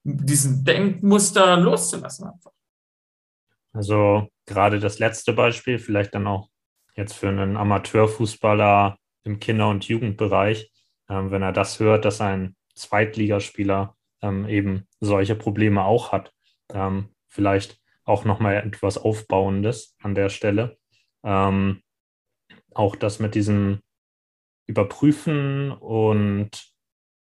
diesen 0.05 0.63
Denkmuster 0.63 1.57
loszulassen 1.57 2.29
einfach. 2.29 2.53
Also 3.73 4.29
gerade 4.45 4.79
das 4.79 4.99
letzte 4.99 5.33
Beispiel, 5.33 5.79
vielleicht 5.79 6.15
dann 6.15 6.27
auch 6.27 6.51
jetzt 6.95 7.15
für 7.15 7.29
einen 7.29 7.57
Amateurfußballer 7.57 8.99
im 9.25 9.39
Kinder- 9.39 9.69
und 9.71 9.85
Jugendbereich, 9.89 10.71
äh, 11.09 11.15
wenn 11.15 11.41
er 11.41 11.53
das 11.53 11.81
hört, 11.81 12.05
dass 12.05 12.21
ein 12.21 12.57
Zweitligaspieler 12.75 13.97
ähm, 14.23 14.49
eben 14.49 14.87
solche 15.01 15.35
Probleme 15.35 15.85
auch 15.85 16.13
hat. 16.13 16.33
Ähm, 16.73 17.09
vielleicht 17.29 17.81
auch 18.05 18.25
nochmal 18.25 18.57
etwas 18.57 18.99
Aufbauendes 18.99 19.97
an 20.03 20.15
der 20.15 20.29
Stelle. 20.29 20.79
Ähm, 21.23 21.83
auch 22.75 22.97
das 22.97 23.19
mit 23.19 23.35
diesem 23.35 23.81
Überprüfen 24.67 25.73
und 25.73 26.51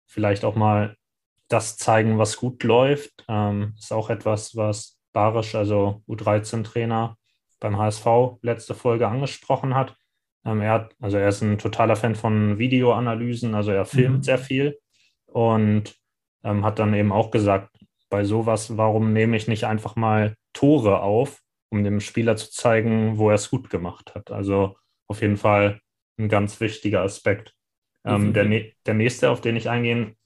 vielleicht 0.07 0.45
auch 0.45 0.57
mal 0.57 0.97
das 1.49 1.77
zeigen, 1.77 2.19
was 2.19 2.37
gut 2.37 2.63
läuft, 2.65 3.25
ähm, 3.29 3.75
ist 3.79 3.93
auch 3.93 4.11
etwas, 4.11 4.57
was 4.57 4.99
Barisch, 5.13 5.55
also 5.55 6.03
U13-Trainer 6.09 7.17
beim 7.61 7.79
HSV, 7.79 8.07
letzte 8.43 8.75
Folge 8.75 9.09
angesprochen 9.09 9.75
hat. 9.75 9.97
Ähm, 10.45 10.61
er 10.61 10.73
hat, 10.73 10.95
also 11.01 11.17
er 11.17 11.29
ist 11.29 11.43
ein 11.43 11.59
totaler 11.59 11.97
Fan 11.97 12.15
von 12.15 12.59
Videoanalysen, 12.59 13.55
also 13.55 13.71
er 13.71 13.87
filmt 13.87 14.19
mhm. 14.19 14.23
sehr 14.23 14.39
viel 14.39 14.79
und 15.27 15.97
ähm, 16.47 16.65
hat 16.65 16.79
dann 16.79 16.95
eben 16.95 17.13
auch 17.13 17.31
gesagt, 17.31 17.77
bei 18.09 18.25
sowas, 18.25 18.77
warum 18.77 19.13
nehme 19.13 19.37
ich 19.37 19.49
nicht 19.49 19.65
einfach 19.65 19.97
mal 19.97 20.37
Tore 20.53 21.01
auf, 21.01 21.43
um 21.71 21.83
dem 21.83 22.01
Spieler 22.01 22.37
zu 22.37 22.51
zeigen, 22.51 23.19
wo 23.19 23.29
er 23.29 23.35
es 23.35 23.51
gut 23.51 23.69
gemacht 23.69 24.15
hat. 24.15 24.31
Also 24.31 24.77
auf 25.09 25.21
jeden 25.21 25.37
Fall 25.37 25.81
ein 26.19 26.29
ganz 26.29 26.61
wichtiger 26.61 27.03
Aspekt. 27.03 27.53
Ähm, 28.05 28.33
der, 28.33 28.47
der 28.87 28.95
nächste, 28.95 29.31
auf 29.31 29.41
den 29.41 29.57
ich 29.57 29.69
eingehen 29.69 30.17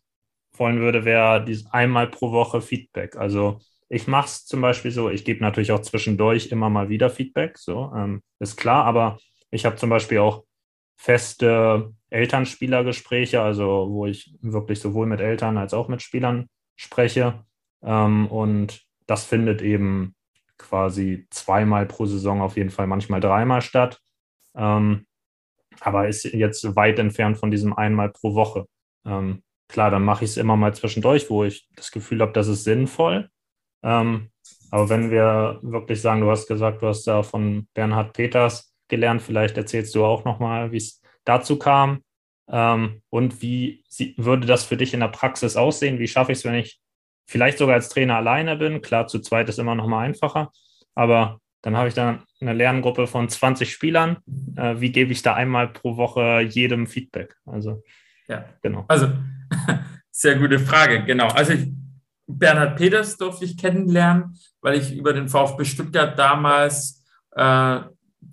wollen 0.53 0.81
würde, 0.81 1.07
wäre 1.07 1.43
dieses 1.45 1.67
einmal 1.73 2.09
pro 2.09 2.33
Woche 2.33 2.61
Feedback. 2.61 3.17
Also 3.17 3.61
ich 3.89 4.07
mache 4.07 4.27
es 4.27 4.45
zum 4.45 4.61
Beispiel 4.61 4.91
so, 4.91 5.09
ich 5.09 5.25
gebe 5.25 5.41
natürlich 5.41 5.73
auch 5.73 5.81
zwischendurch 5.81 6.49
immer 6.49 6.69
mal 6.69 6.91
wieder 6.91 7.09
Feedback, 7.09 7.57
so 7.59 7.93
ähm, 7.97 8.23
ist 8.39 8.57
klar, 8.57 8.85
aber 8.85 9.19
ich 9.51 9.65
habe 9.65 9.77
zum 9.77 9.91
Beispiel 9.91 10.19
auch 10.19 10.45
feste 10.97 11.93
Elternspielergespräche, 12.11 13.41
also 13.41 13.89
wo 13.91 14.07
ich 14.07 14.37
wirklich 14.41 14.81
sowohl 14.81 15.07
mit 15.07 15.21
Eltern 15.21 15.59
als 15.59 15.75
auch 15.75 15.89
mit 15.89 16.03
Spielern 16.03 16.49
spreche. 16.77 17.45
Ähm, 17.83 18.27
und 18.29 18.85
das 19.07 19.25
findet 19.25 19.63
eben 19.63 20.15
quasi 20.59 21.27
zweimal 21.31 21.87
pro 21.87 22.07
Saison 22.07 22.43
auf 22.43 22.57
jeden 22.57 22.71
Fall, 22.71 22.87
manchmal 22.87 23.21
dreimal 23.21 23.63
statt. 23.63 24.01
Ähm, 24.55 25.07
aber 25.81 26.09
ist 26.09 26.25
jetzt 26.25 26.77
weit 26.77 26.99
entfernt 26.99 27.39
von 27.39 27.51
diesem 27.51 27.73
einmal 27.73 28.11
pro 28.11 28.35
Woche. 28.35 28.67
Ähm, 29.07 29.43
klar, 29.69 29.91
dann 29.91 30.05
mache 30.05 30.25
ich 30.25 30.33
es 30.33 30.37
immer 30.37 30.57
mal 30.57 30.75
zwischendurch, 30.75 31.31
wo 31.31 31.45
ich 31.45 31.69
das 31.77 31.91
Gefühl 31.91 32.21
habe, 32.21 32.33
das 32.33 32.49
ist 32.49 32.65
sinnvoll. 32.65 33.31
Ähm, 33.83 34.31
aber 34.71 34.89
wenn 34.89 35.11
wir 35.11 35.59
wirklich 35.63 36.01
sagen, 36.01 36.21
du 36.21 36.31
hast 36.31 36.47
gesagt, 36.47 36.83
du 36.83 36.87
hast 36.87 37.07
da 37.07 37.23
von 37.23 37.67
Bernhard 37.75 38.13
Peters 38.13 38.75
gelernt, 38.89 39.23
vielleicht 39.23 39.57
erzählst 39.57 39.95
du 39.95 40.05
auch 40.05 40.25
nochmal, 40.25 40.73
wie 40.73 40.77
es 40.77 41.00
dazu 41.25 41.59
kam 41.59 42.03
ähm, 42.49 43.03
und 43.11 43.43
wie 43.43 43.85
sie, 43.89 44.15
würde 44.17 44.47
das 44.47 44.65
für 44.65 44.77
dich 44.77 44.95
in 44.95 45.01
der 45.01 45.09
Praxis 45.09 45.57
aussehen? 45.57 45.99
Wie 45.99 46.09
schaffe 46.09 46.33
ich 46.33 46.39
es, 46.39 46.45
wenn 46.45 46.55
ich 46.55 46.81
vielleicht 47.27 47.59
sogar 47.59 47.77
als 47.77 47.89
Trainer 47.89 48.17
alleine 48.17 48.57
bin? 48.57 48.83
Klar, 48.83 49.07
zu 49.07 49.21
zweit 49.21 49.49
ist 49.49 49.59
immer 49.59 49.75
noch 49.75 49.87
mal 49.87 50.05
einfacher, 50.05 50.51
aber 50.95 51.41
dann 51.63 51.77
habe 51.77 51.89
ich 51.89 51.95
da 51.95 52.23
eine 52.41 52.53
Lerngruppe 52.53 53.07
von 53.07 53.29
20 53.29 53.71
Spielern. 53.71 54.19
Äh, 54.57 54.81
wie 54.81 54.93
gebe 54.93 55.13
ich 55.13 55.23
da 55.23 55.35
einmal 55.35 55.69
pro 55.69 55.97
Woche 55.97 56.41
jedem 56.41 56.87
Feedback? 56.87 57.37
Also, 57.45 57.83
ja, 58.29 58.47
genau. 58.63 58.85
Also, 58.89 59.13
sehr 60.11 60.37
gute 60.37 60.59
Frage, 60.59 61.05
genau. 61.05 61.29
Also, 61.29 61.53
ich, 61.53 61.69
Bernhard 62.27 62.77
Peters 62.77 63.17
durfte 63.17 63.45
ich 63.45 63.59
kennenlernen, 63.59 64.39
weil 64.61 64.79
ich 64.79 64.95
über 64.95 65.13
den 65.13 65.29
VfB 65.29 65.65
Stuttgart 65.65 66.19
damals 66.19 67.05
äh, 67.33 67.81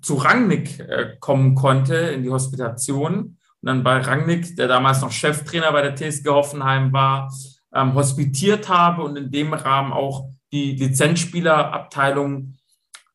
zu 0.02 0.16
Rangnick 0.16 0.80
äh, 0.80 1.16
kommen 1.20 1.56
konnte 1.56 1.96
in 1.96 2.24
die 2.24 2.30
Hospitation. 2.30 3.38
Und 3.62 3.66
dann 3.66 3.84
bei 3.84 3.98
Rangnick, 4.00 4.56
der 4.56 4.68
damals 4.68 5.02
noch 5.02 5.12
Cheftrainer 5.12 5.72
bei 5.72 5.82
der 5.82 5.96
TSG 5.96 6.28
Hoffenheim 6.30 6.94
war, 6.94 7.34
ähm, 7.74 7.94
hospitiert 7.94 8.70
habe 8.70 9.04
und 9.04 9.18
in 9.18 9.32
dem 9.32 9.54
Rahmen 9.54 9.94
auch 9.94 10.30
die 10.52 10.74
Lizenzspielerabteilung 10.74 12.56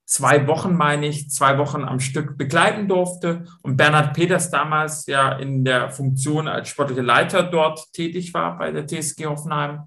zwei 0.05 0.47
Wochen, 0.47 0.75
meine 0.75 1.07
ich, 1.07 1.31
zwei 1.31 1.57
Wochen 1.57 1.85
am 1.85 1.99
Stück 1.99 2.37
begleiten 2.37 2.87
durfte. 2.87 3.45
Und 3.63 3.77
Bernhard 3.77 4.13
Peters 4.13 4.51
damals 4.51 5.07
ja 5.07 5.33
in 5.33 5.65
der 5.65 5.91
Funktion 5.91 6.49
als 6.49 6.69
sportlicher 6.69 7.03
Leiter 7.03 7.43
dort 7.43 7.93
tätig 7.95 8.35
war 8.35 8.59
bei 8.59 8.73
der 8.73 8.87
TSG 8.87 9.25
Hoffenheim 9.27 9.85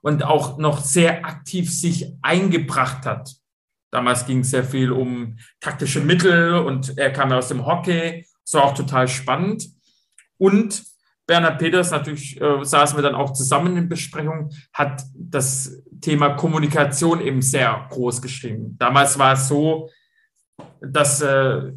und 0.00 0.22
auch 0.22 0.58
noch 0.58 0.80
sehr 0.80 1.24
aktiv 1.24 1.72
sich 1.72 2.12
eingebracht 2.22 3.04
hat. 3.04 3.34
Damals 3.94 4.26
ging 4.26 4.40
es 4.40 4.50
sehr 4.50 4.64
viel 4.64 4.90
um 4.90 5.38
taktische 5.60 6.00
Mittel 6.00 6.56
und 6.56 6.98
er 6.98 7.12
kam 7.12 7.30
aus 7.30 7.46
dem 7.46 7.64
Hockey. 7.64 8.26
Das 8.44 8.54
war 8.54 8.64
auch 8.64 8.74
total 8.74 9.06
spannend. 9.06 9.68
Und 10.36 10.82
Bernhard 11.28 11.60
Peters, 11.60 11.92
natürlich 11.92 12.40
äh, 12.40 12.64
saßen 12.64 12.98
wir 12.98 13.02
dann 13.02 13.14
auch 13.14 13.32
zusammen 13.32 13.76
in 13.76 13.88
Besprechung, 13.88 14.50
hat 14.72 15.04
das 15.14 15.80
Thema 16.00 16.30
Kommunikation 16.30 17.20
eben 17.20 17.40
sehr 17.40 17.86
groß 17.88 18.20
geschrieben. 18.20 18.74
Damals 18.80 19.16
war 19.16 19.34
es 19.34 19.46
so, 19.46 19.88
dass 20.80 21.22
äh, 21.22 21.70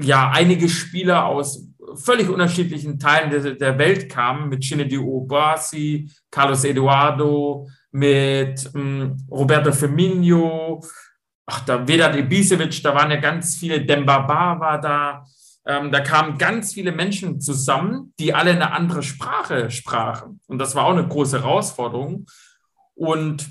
ja 0.00 0.32
einige 0.34 0.68
Spieler 0.68 1.26
aus 1.26 1.68
völlig 1.94 2.28
unterschiedlichen 2.28 2.98
Teilen 2.98 3.30
der, 3.30 3.54
der 3.54 3.78
Welt 3.78 4.10
kamen, 4.10 4.48
mit 4.48 4.64
Shinedi 4.64 4.98
Obasi, 4.98 6.10
Carlos 6.28 6.64
Eduardo, 6.64 7.68
mit 7.92 8.68
ähm, 8.74 9.16
Roberto 9.30 9.70
Firmino, 9.70 10.82
ach, 11.46 11.60
da 11.64 11.86
Vedat 11.86 12.16
Ibisevic, 12.16 12.82
da 12.82 12.94
waren 12.94 13.10
ja 13.10 13.18
ganz 13.18 13.56
viele, 13.56 13.84
Dembaba 13.84 14.60
war 14.60 14.80
da, 14.80 15.24
ähm, 15.66 15.92
da 15.92 16.00
kamen 16.00 16.38
ganz 16.38 16.74
viele 16.74 16.92
Menschen 16.92 17.40
zusammen, 17.40 18.12
die 18.18 18.34
alle 18.34 18.50
eine 18.50 18.72
andere 18.72 19.02
Sprache 19.02 19.70
sprachen. 19.70 20.40
Und 20.46 20.58
das 20.58 20.74
war 20.74 20.84
auch 20.84 20.92
eine 20.92 21.06
große 21.06 21.40
Herausforderung. 21.40 22.26
Und 22.94 23.48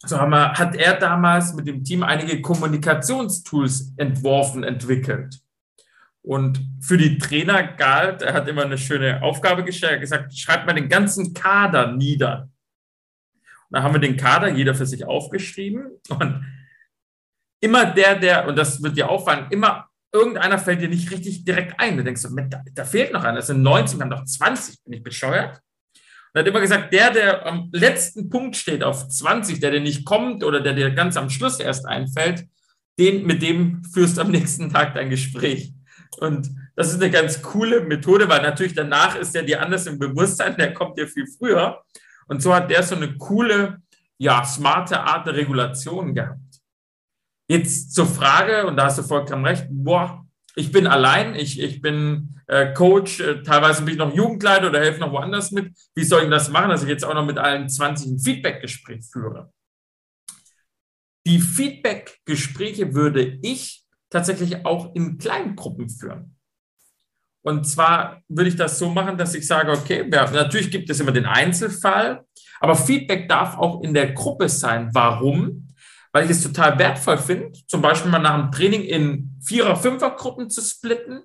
so 0.00 0.18
haben 0.18 0.30
wir, 0.30 0.52
hat 0.52 0.76
er 0.76 0.94
damals 0.94 1.54
mit 1.54 1.66
dem 1.66 1.84
Team 1.84 2.02
einige 2.02 2.40
Kommunikationstools 2.40 3.94
entworfen, 3.96 4.62
entwickelt. 4.62 5.40
Und 6.22 6.60
für 6.80 6.98
die 6.98 7.18
Trainer 7.18 7.62
galt, 7.62 8.22
er 8.22 8.34
hat 8.34 8.48
immer 8.48 8.62
eine 8.62 8.78
schöne 8.78 9.22
Aufgabe 9.22 9.64
gestellt, 9.64 9.92
er 9.92 9.96
hat 9.96 10.00
gesagt, 10.00 10.38
schreibt 10.38 10.66
mal 10.66 10.74
den 10.74 10.88
ganzen 10.88 11.32
Kader 11.34 11.92
nieder. 11.92 12.50
Und 13.68 13.76
dann 13.76 13.82
haben 13.82 13.94
wir 13.94 14.00
den 14.00 14.16
Kader 14.16 14.48
jeder 14.48 14.74
für 14.74 14.86
sich 14.86 15.04
aufgeschrieben 15.04 15.86
und 16.08 16.44
immer 17.60 17.86
der, 17.86 18.16
der, 18.16 18.48
und 18.48 18.56
das 18.56 18.82
wird 18.82 18.96
dir 18.96 19.08
auffallen, 19.08 19.46
immer 19.50 19.88
irgendeiner 20.12 20.58
fällt 20.58 20.80
dir 20.80 20.88
nicht 20.88 21.10
richtig 21.10 21.44
direkt 21.44 21.78
ein. 21.78 21.96
Du 21.96 22.04
denkst, 22.04 22.22
da, 22.22 22.62
da 22.72 22.84
fehlt 22.84 23.12
noch 23.12 23.24
einer. 23.24 23.36
Das 23.36 23.48
sind 23.48 23.62
19, 23.62 23.98
wir 23.98 24.04
haben 24.04 24.10
noch 24.10 24.24
20. 24.24 24.82
Bin 24.84 24.94
ich 24.94 25.02
bescheuert? 25.02 25.60
Und 26.32 26.40
hat 26.40 26.46
immer 26.46 26.60
gesagt, 26.60 26.92
der, 26.92 27.10
der 27.10 27.46
am 27.46 27.68
letzten 27.72 28.28
Punkt 28.28 28.56
steht 28.56 28.82
auf 28.82 29.08
20, 29.08 29.60
der, 29.60 29.70
der 29.70 29.80
nicht 29.80 30.04
kommt 30.04 30.44
oder 30.44 30.60
der 30.60 30.74
dir 30.74 30.90
ganz 30.90 31.16
am 31.16 31.30
Schluss 31.30 31.60
erst 31.60 31.86
einfällt, 31.86 32.46
den, 32.98 33.26
mit 33.26 33.42
dem 33.42 33.82
führst 33.84 34.16
du 34.16 34.22
am 34.22 34.30
nächsten 34.30 34.70
Tag 34.70 34.94
dein 34.94 35.10
Gespräch. 35.10 35.72
Und 36.18 36.48
das 36.74 36.88
ist 36.88 37.00
eine 37.00 37.10
ganz 37.10 37.42
coole 37.42 37.82
Methode, 37.82 38.28
weil 38.28 38.42
natürlich 38.42 38.74
danach 38.74 39.16
ist 39.16 39.34
der 39.34 39.42
dir 39.42 39.62
anders 39.62 39.86
im 39.86 39.98
Bewusstsein, 39.98 40.56
der 40.56 40.74
kommt 40.74 40.98
dir 40.98 41.06
viel 41.06 41.26
früher. 41.26 41.82
Und 42.26 42.42
so 42.42 42.54
hat 42.54 42.70
der 42.70 42.82
so 42.82 42.96
eine 42.96 43.16
coole, 43.16 43.78
ja, 44.18 44.44
smarte 44.44 45.00
Art 45.00 45.26
der 45.26 45.34
Regulation 45.34 46.14
gehabt. 46.14 46.40
Jetzt 47.48 47.94
zur 47.94 48.06
Frage, 48.06 48.66
und 48.66 48.76
da 48.76 48.84
hast 48.84 48.98
du 48.98 49.02
vollkommen 49.02 49.44
recht, 49.46 49.66
boah, 49.70 50.26
ich 50.54 50.70
bin 50.70 50.86
allein, 50.86 51.34
ich, 51.34 51.60
ich 51.60 51.80
bin 51.80 52.40
äh, 52.46 52.74
Coach, 52.74 53.20
äh, 53.20 53.42
teilweise 53.42 53.82
bin 53.82 53.94
ich 53.94 53.98
noch 53.98 54.14
Jugendleiter 54.14 54.68
oder 54.68 54.80
helfe 54.80 55.00
noch 55.00 55.12
woanders 55.12 55.50
mit. 55.50 55.72
Wie 55.94 56.04
soll 56.04 56.24
ich 56.24 56.30
das 56.30 56.50
machen, 56.50 56.70
dass 56.70 56.82
ich 56.82 56.88
jetzt 56.88 57.04
auch 57.04 57.14
noch 57.14 57.24
mit 57.24 57.38
allen 57.38 57.68
20 57.68 58.10
ein 58.10 58.18
Feedback-Gespräch 58.18 59.04
führe? 59.10 59.52
Die 61.26 61.40
Feedback-Gespräche 61.40 62.94
würde 62.94 63.38
ich 63.42 63.84
tatsächlich 64.10 64.66
auch 64.66 64.94
in 64.94 65.18
Kleingruppen 65.18 65.88
führen. 65.88 66.34
Und 67.42 67.66
zwar 67.66 68.22
würde 68.28 68.50
ich 68.50 68.56
das 68.56 68.78
so 68.78 68.90
machen, 68.90 69.16
dass 69.16 69.34
ich 69.34 69.46
sage, 69.46 69.70
okay, 69.72 70.08
ja, 70.12 70.30
natürlich 70.30 70.70
gibt 70.70 70.90
es 70.90 71.00
immer 71.00 71.12
den 71.12 71.26
Einzelfall, 71.26 72.24
aber 72.60 72.74
Feedback 72.74 73.28
darf 73.28 73.56
auch 73.56 73.82
in 73.82 73.94
der 73.94 74.12
Gruppe 74.12 74.48
sein. 74.48 74.90
Warum? 74.92 75.67
Weil 76.12 76.24
ich 76.24 76.30
es 76.30 76.42
total 76.42 76.78
wertvoll 76.78 77.18
finde, 77.18 77.52
zum 77.66 77.82
Beispiel 77.82 78.10
mal 78.10 78.18
nach 78.18 78.40
dem 78.40 78.52
Training 78.52 78.82
in 78.82 79.38
Vierer-, 79.40 79.76
Fünfer-Gruppen 79.76 80.50
zu 80.50 80.60
splitten 80.62 81.22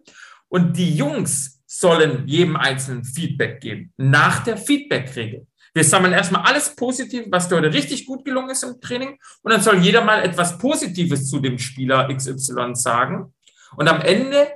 und 0.48 0.78
die 0.78 0.96
Jungs 0.96 1.62
sollen 1.66 2.28
jedem 2.28 2.56
einzelnen 2.56 3.04
Feedback 3.04 3.60
geben, 3.60 3.94
nach 3.98 4.44
der 4.44 4.58
Feedback-Regel. 4.58 5.48
Wir 5.76 5.84
sammeln 5.84 6.14
erstmal 6.14 6.44
alles 6.44 6.76
Positive, 6.76 7.26
was 7.32 7.50
heute 7.50 7.74
richtig 7.74 8.06
gut 8.06 8.24
gelungen 8.24 8.52
ist 8.52 8.64
im 8.64 8.80
Training 8.80 9.18
und 9.42 9.52
dann 9.52 9.62
soll 9.62 9.80
jeder 9.80 10.04
mal 10.04 10.24
etwas 10.24 10.58
Positives 10.60 11.30
zu 11.30 11.40
dem 11.40 11.58
Spieler 11.58 12.08
XY 12.16 12.76
sagen. 12.76 13.34
Und 13.76 13.88
am 13.88 14.02
Ende, 14.02 14.48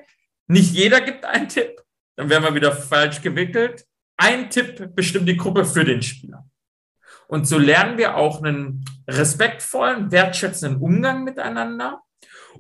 nicht 0.46 0.74
jeder 0.74 1.02
gibt 1.02 1.26
einen 1.26 1.50
Tipp, 1.50 1.82
dann 2.16 2.30
werden 2.30 2.44
wir 2.44 2.54
wieder 2.54 2.72
falsch 2.72 3.22
gewickelt. 3.22 3.86
Ein 4.16 4.50
Tipp 4.50 4.96
bestimmt 4.96 5.28
die 5.28 5.38
Gruppe 5.38 5.66
für 5.66 5.84
den 5.84 6.04
Spieler. 6.04 6.47
Und 7.28 7.48
so 7.48 7.58
lernen 7.58 7.98
wir 7.98 8.16
auch 8.16 8.42
einen 8.42 8.86
respektvollen, 9.08 10.12
wertschätzenden 10.12 10.82
Umgang 10.82 11.24
miteinander. 11.24 12.02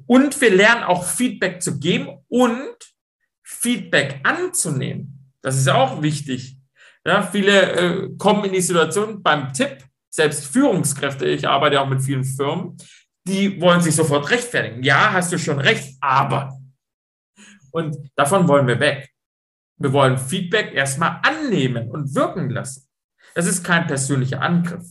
Und 0.05 0.39
wir 0.39 0.53
lernen 0.53 0.83
auch 0.83 1.05
Feedback 1.05 1.61
zu 1.61 1.79
geben 1.79 2.19
und 2.27 2.75
Feedback 3.43 4.19
anzunehmen. 4.23 5.31
Das 5.41 5.57
ist 5.57 5.69
auch 5.69 6.01
wichtig. 6.01 6.57
Ja, 7.05 7.23
viele 7.23 7.71
äh, 7.71 8.09
kommen 8.17 8.43
in 8.43 8.51
die 8.51 8.61
Situation 8.61 9.23
beim 9.23 9.53
Tipp, 9.53 9.77
selbst 10.09 10.45
Führungskräfte, 10.47 11.25
ich 11.25 11.47
arbeite 11.47 11.79
auch 11.79 11.87
mit 11.87 12.01
vielen 12.01 12.25
Firmen, 12.25 12.75
die 13.25 13.61
wollen 13.61 13.81
sich 13.81 13.95
sofort 13.95 14.29
rechtfertigen. 14.29 14.83
Ja, 14.83 15.13
hast 15.13 15.31
du 15.31 15.39
schon 15.39 15.59
recht, 15.59 15.97
aber. 16.01 16.57
Und 17.71 17.95
davon 18.15 18.47
wollen 18.47 18.67
wir 18.67 18.79
weg. 18.79 19.09
Wir 19.77 19.93
wollen 19.93 20.17
Feedback 20.17 20.73
erstmal 20.73 21.19
annehmen 21.23 21.89
und 21.89 22.13
wirken 22.15 22.49
lassen. 22.49 22.86
Das 23.37 23.45
ist 23.45 23.63
kein 23.63 23.85
persönlicher 23.85 24.41
Angriff. 24.41 24.83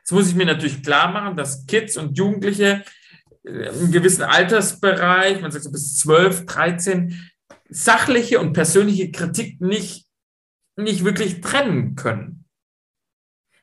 Jetzt 0.00 0.12
muss 0.12 0.28
ich 0.28 0.34
mir 0.34 0.44
natürlich 0.44 0.82
klar 0.82 1.10
machen, 1.12 1.34
dass 1.34 1.64
Kids 1.64 1.96
und 1.96 2.18
Jugendliche 2.18 2.84
äh, 3.42 3.70
im 3.70 3.90
gewissen 3.90 4.22
Altersbereich, 4.22 5.40
man 5.40 5.50
sagt 5.50 5.64
so 5.64 5.72
bis 5.72 5.96
12, 5.96 6.44
13, 6.44 7.32
sachliche 7.70 8.38
und 8.38 8.52
persönliche 8.52 9.10
Kritik 9.10 9.62
nicht, 9.62 10.06
nicht 10.76 11.04
wirklich 11.06 11.40
trennen 11.40 11.94
können. 11.94 12.44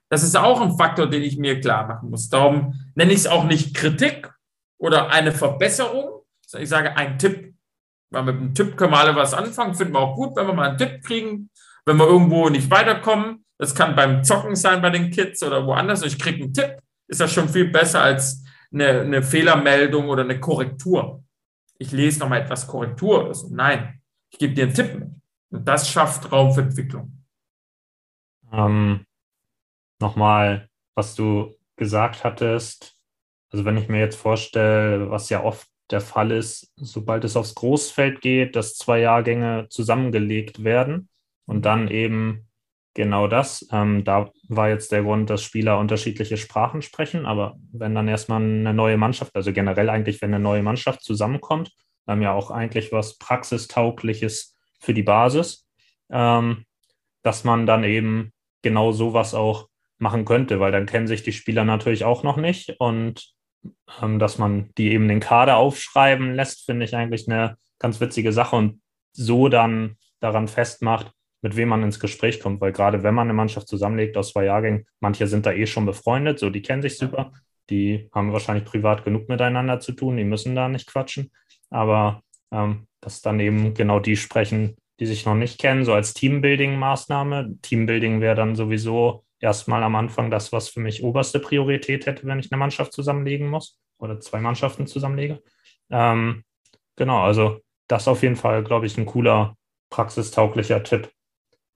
Das 0.10 0.24
ist 0.24 0.36
auch 0.36 0.62
ein 0.62 0.80
Faktor, 0.80 1.08
den 1.08 1.22
ich 1.22 1.38
mir 1.38 1.62
klar 1.62 1.86
machen 1.86 2.10
muss. 2.10 2.28
Darum 2.28 2.74
nenne 2.96 3.14
ich 3.14 3.20
es 3.20 3.28
auch 3.28 3.44
nicht 3.44 3.76
Kritik 3.76 4.34
oder 4.80 5.12
eine 5.12 5.32
Verbesserung, 5.32 6.24
sondern 6.44 6.64
ich 6.64 6.70
sage 6.70 6.98
ein 6.98 7.20
Tipp. 7.20 7.54
Weil 8.10 8.24
mit 8.24 8.36
einem 8.38 8.56
Tipp 8.56 8.78
können 8.78 8.94
wir 8.94 9.00
alle 9.00 9.16
was 9.16 9.36
anfangen, 9.36 9.76
finden 9.76 9.94
wir 9.94 10.00
auch 10.00 10.16
gut, 10.16 10.36
wenn 10.36 10.48
wir 10.48 10.54
mal 10.56 10.70
einen 10.70 10.80
Tipp 10.80 11.04
kriegen, 11.04 11.52
wenn 11.86 11.98
wir 11.98 12.08
irgendwo 12.08 12.50
nicht 12.50 12.72
weiterkommen, 12.72 13.44
das 13.58 13.74
kann 13.74 13.96
beim 13.96 14.24
Zocken 14.24 14.56
sein 14.56 14.82
bei 14.82 14.90
den 14.90 15.10
Kids 15.10 15.42
oder 15.44 15.66
woanders. 15.66 16.02
Und 16.02 16.10
ich 16.10 16.20
kriege 16.20 16.44
einen 16.44 16.54
Tipp. 16.54 16.78
Ist 17.08 17.22
das 17.22 17.34
schon 17.34 17.50
viel 17.50 17.70
besser 17.70 18.02
als 18.02 18.44
eine, 18.72 19.02
eine 19.02 19.24
Fehlermeldung 19.24 20.10
oder 20.10 20.24
eine 20.24 20.40
Korrektur. 20.40 21.24
Ich 21.80 21.92
lese 21.92 22.20
nochmal 22.20 22.42
etwas 22.42 22.68
Korrektur 22.68 23.24
oder 23.24 23.34
so. 23.34 23.48
Nein, 23.50 24.02
ich 24.30 24.40
gebe 24.40 24.54
dir 24.54 24.66
einen 24.66 24.74
Tipp 24.74 24.94
mit. 24.94 25.10
Und 25.50 25.68
das 25.68 25.90
schafft 25.90 26.32
Raum 26.32 26.54
für 26.54 26.62
Entwicklung. 26.62 27.24
Ähm, 28.52 29.06
nochmal, 30.00 30.70
was 30.96 31.16
du 31.16 31.56
gesagt 31.78 32.24
hattest. 32.24 32.96
Also 33.52 33.64
wenn 33.64 33.78
ich 33.78 33.88
mir 33.88 34.00
jetzt 34.00 34.18
vorstelle, 34.18 35.10
was 35.10 35.30
ja 35.30 35.44
oft 35.44 35.68
der 35.90 36.02
Fall 36.02 36.32
ist, 36.32 36.74
sobald 36.76 37.24
es 37.24 37.38
aufs 37.38 37.56
Großfeld 37.56 38.20
geht, 38.20 38.56
dass 38.56 38.76
zwei 38.76 39.00
Jahrgänge 39.00 39.68
zusammengelegt 39.70 40.64
werden 40.64 41.08
und 41.46 41.66
dann 41.66 41.88
eben 41.88 42.47
Genau 42.98 43.28
das. 43.28 43.64
Ähm, 43.72 44.04
da 44.04 44.32
war 44.50 44.70
jetzt 44.70 44.92
der 44.92 45.04
Grund, 45.04 45.30
dass 45.30 45.44
Spieler 45.44 45.78
unterschiedliche 45.78 46.36
Sprachen 46.36 46.82
sprechen. 46.82 47.28
Aber 47.28 47.56
wenn 47.72 47.94
dann 47.94 48.08
erstmal 48.08 48.42
eine 48.42 48.74
neue 48.74 48.98
Mannschaft, 48.98 49.36
also 49.36 49.54
generell 49.54 49.92
eigentlich, 49.92 50.20
wenn 50.24 50.34
eine 50.34 50.44
neue 50.44 50.64
Mannschaft 50.64 51.04
zusammenkommt, 51.04 51.72
haben 52.08 52.24
ja 52.24 52.34
auch 52.34 52.50
eigentlich 52.50 52.92
was 52.92 53.20
Praxistaugliches 53.20 54.56
für 54.80 54.96
die 54.96 55.04
Basis, 55.04 55.68
ähm, 56.10 56.66
dass 57.22 57.44
man 57.44 57.68
dann 57.68 57.84
eben 57.84 58.34
genau 58.64 58.92
sowas 58.92 59.36
auch 59.36 59.68
machen 60.00 60.26
könnte, 60.26 60.60
weil 60.60 60.72
dann 60.72 60.88
kennen 60.88 61.06
sich 61.06 61.22
die 61.22 61.34
Spieler 61.34 61.66
natürlich 61.66 62.04
auch 62.04 62.24
noch 62.24 62.38
nicht 62.38 62.78
und 62.80 63.32
ähm, 64.02 64.18
dass 64.18 64.40
man 64.40 64.72
die 64.80 64.92
eben 64.92 65.08
den 65.08 65.20
Kader 65.20 65.58
aufschreiben 65.58 66.34
lässt, 66.34 66.66
finde 66.66 66.86
ich 66.86 66.96
eigentlich 66.96 67.28
eine 67.28 67.58
ganz 67.78 68.02
witzige 68.02 68.34
Sache 68.34 68.56
und 68.56 68.82
so 69.12 69.50
dann 69.50 69.98
daran 70.20 70.48
festmacht, 70.48 71.12
mit 71.48 71.56
wem 71.56 71.70
man 71.70 71.82
ins 71.82 72.02
Gespräch 72.02 72.42
kommt, 72.42 72.60
weil 72.60 72.74
gerade 72.74 73.04
wenn 73.04 73.16
man 73.16 73.28
eine 73.28 73.34
Mannschaft 73.34 73.70
zusammenlegt 73.70 74.18
aus 74.18 74.34
zwei 74.34 74.44
Jahrgängen, 74.44 74.86
manche 75.00 75.28
sind 75.28 75.46
da 75.46 75.54
eh 75.54 75.66
schon 75.66 75.86
befreundet, 75.86 76.40
so 76.40 76.50
die 76.50 76.62
kennen 76.62 76.82
sich 76.82 76.98
super, 76.98 77.32
die 77.70 78.10
haben 78.14 78.34
wahrscheinlich 78.34 78.66
privat 78.66 79.06
genug 79.06 79.30
miteinander 79.30 79.80
zu 79.80 79.94
tun, 79.94 80.18
die 80.18 80.26
müssen 80.26 80.56
da 80.56 80.68
nicht 80.68 80.88
quatschen, 80.88 81.32
aber 81.70 82.22
ähm, 82.52 82.88
dass 83.00 83.22
dann 83.22 83.40
eben 83.40 83.74
genau 83.74 84.02
die 84.02 84.18
sprechen, 84.18 84.76
die 85.00 85.06
sich 85.06 85.26
noch 85.26 85.36
nicht 85.36 85.58
kennen, 85.58 85.86
so 85.86 85.94
als 85.94 86.14
Teambuilding-Maßnahme. 86.16 87.62
Teambuilding 87.62 88.20
wäre 88.20 88.36
dann 88.36 88.56
sowieso 88.58 89.24
erstmal 89.40 89.84
am 89.84 89.96
Anfang 89.96 90.30
das, 90.30 90.52
was 90.52 90.68
für 90.68 90.82
mich 90.82 91.02
oberste 91.02 91.40
Priorität 91.40 92.08
hätte, 92.08 92.28
wenn 92.28 92.40
ich 92.40 92.52
eine 92.52 92.60
Mannschaft 92.60 92.92
zusammenlegen 92.92 93.48
muss 93.48 93.80
oder 94.00 94.20
zwei 94.20 94.42
Mannschaften 94.42 94.86
zusammenlege. 94.86 95.42
Ähm, 95.90 96.44
genau, 96.98 97.22
also 97.22 97.60
das 97.88 98.10
auf 98.10 98.22
jeden 98.22 98.36
Fall, 98.36 98.66
glaube 98.66 98.86
ich, 98.86 98.98
ein 98.98 99.06
cooler, 99.06 99.56
praxistauglicher 99.90 100.84
Tipp. 100.84 101.10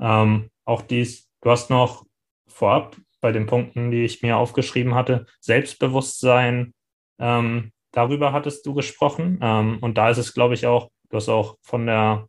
Ähm, 0.02 0.49
auch 0.66 0.82
dies, 0.82 1.30
du 1.41 1.52
hast 1.52 1.70
noch 1.70 2.06
vorab 2.47 2.97
bei 3.22 3.32
den 3.32 3.45
Punkten, 3.45 3.91
die 3.91 4.04
ich 4.04 4.22
mir 4.22 4.38
aufgeschrieben 4.38 4.95
hatte, 4.95 5.28
Selbstbewusstsein, 5.39 6.74
ähm, 7.20 7.72
darüber 7.91 8.34
hattest 8.34 8.66
du 8.66 8.74
gesprochen. 8.74 9.39
Ähm, 9.41 9.78
und 9.80 9.97
da 9.97 10.10
ist 10.10 10.18
es, 10.18 10.34
glaube 10.34 10.56
ich, 10.56 10.66
auch, 10.66 10.89
du 11.10 11.18
hast 11.18 11.30
auch 11.30 11.58
von 11.62 11.86
der 11.86 12.28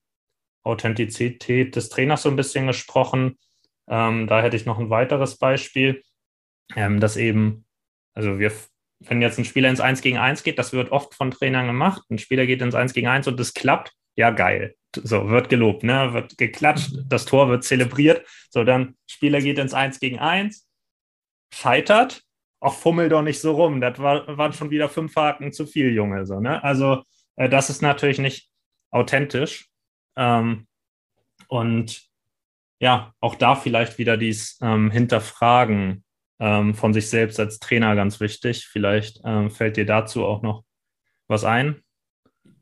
Authentizität 0.64 1.75
des 1.75 1.89
Trainers 1.89 2.23
so 2.23 2.29
ein 2.29 2.37
bisschen 2.37 2.66
gesprochen. 2.66 3.39
Ähm, 3.89 4.27
da 4.27 4.43
hätte 4.43 4.57
ich 4.57 4.66
noch 4.66 4.79
ein 4.79 4.91
weiteres 4.91 5.39
Beispiel, 5.39 6.03
ähm, 6.77 7.01
dass 7.01 7.16
eben, 7.16 7.64
also 8.14 8.39
wir, 8.39 8.53
wenn 9.01 9.23
jetzt 9.23 9.39
ein 9.39 9.45
Spieler 9.45 9.70
ins 9.70 9.81
1 9.81 10.03
gegen 10.03 10.18
1 10.18 10.43
geht, 10.43 10.59
das 10.59 10.73
wird 10.73 10.93
oft 10.93 11.14
von 11.14 11.31
Trainern 11.31 11.66
gemacht. 11.66 12.03
Ein 12.11 12.18
Spieler 12.18 12.47
geht 12.47 12.62
ins 12.62 12.75
1 12.75 12.93
gegen 12.93 13.09
1 13.09 13.27
und 13.27 13.41
das 13.41 13.55
klappt, 13.55 13.93
ja 14.14 14.31
geil. 14.31 14.77
So, 14.97 15.28
wird 15.28 15.49
gelobt, 15.49 15.84
ne? 15.84 16.12
wird 16.12 16.36
geklatscht, 16.36 16.93
das 17.07 17.24
Tor 17.24 17.49
wird 17.49 17.64
zelebriert. 17.64 18.26
So, 18.51 18.64
dann 18.64 18.97
Spieler 19.07 19.40
geht 19.40 19.59
ins 19.59 19.74
1 19.74 20.01
gegen 20.01 20.18
1, 20.18 20.68
scheitert, 21.53 22.22
auch 22.61 22.74
fummel 22.74 23.09
doch 23.09 23.22
nicht 23.22 23.40
so 23.40 23.53
rum. 23.53 23.80
Das 23.80 23.99
war, 23.99 24.36
waren 24.36 24.53
schon 24.53 24.70
wieder 24.70 24.88
fünf 24.88 25.16
Haken 25.16 25.53
zu 25.53 25.66
viel, 25.66 25.93
Junge. 25.93 26.26
So, 26.26 26.40
ne? 26.40 26.62
Also, 26.62 27.03
äh, 27.36 27.49
das 27.49 27.70
ist 27.70 27.82
natürlich 27.82 28.18
nicht 28.18 28.51
authentisch. 28.90 29.68
Ähm, 30.16 30.66
und 31.49 32.03
ja, 32.80 33.14
auch 33.20 33.36
da 33.36 33.55
vielleicht 33.55 33.99
wieder 33.99 34.16
dies 34.16 34.59
ähm, 34.61 34.90
Hinterfragen 34.90 36.05
ähm, 36.40 36.74
von 36.74 36.93
sich 36.93 37.09
selbst 37.09 37.38
als 37.38 37.59
Trainer 37.59 37.95
ganz 37.95 38.20
wichtig. 38.20 38.66
Vielleicht 38.66 39.20
ähm, 39.24 39.51
fällt 39.51 39.76
dir 39.76 39.86
dazu 39.86 40.24
auch 40.24 40.43
noch 40.43 40.64
was 41.28 41.45
ein. 41.45 41.82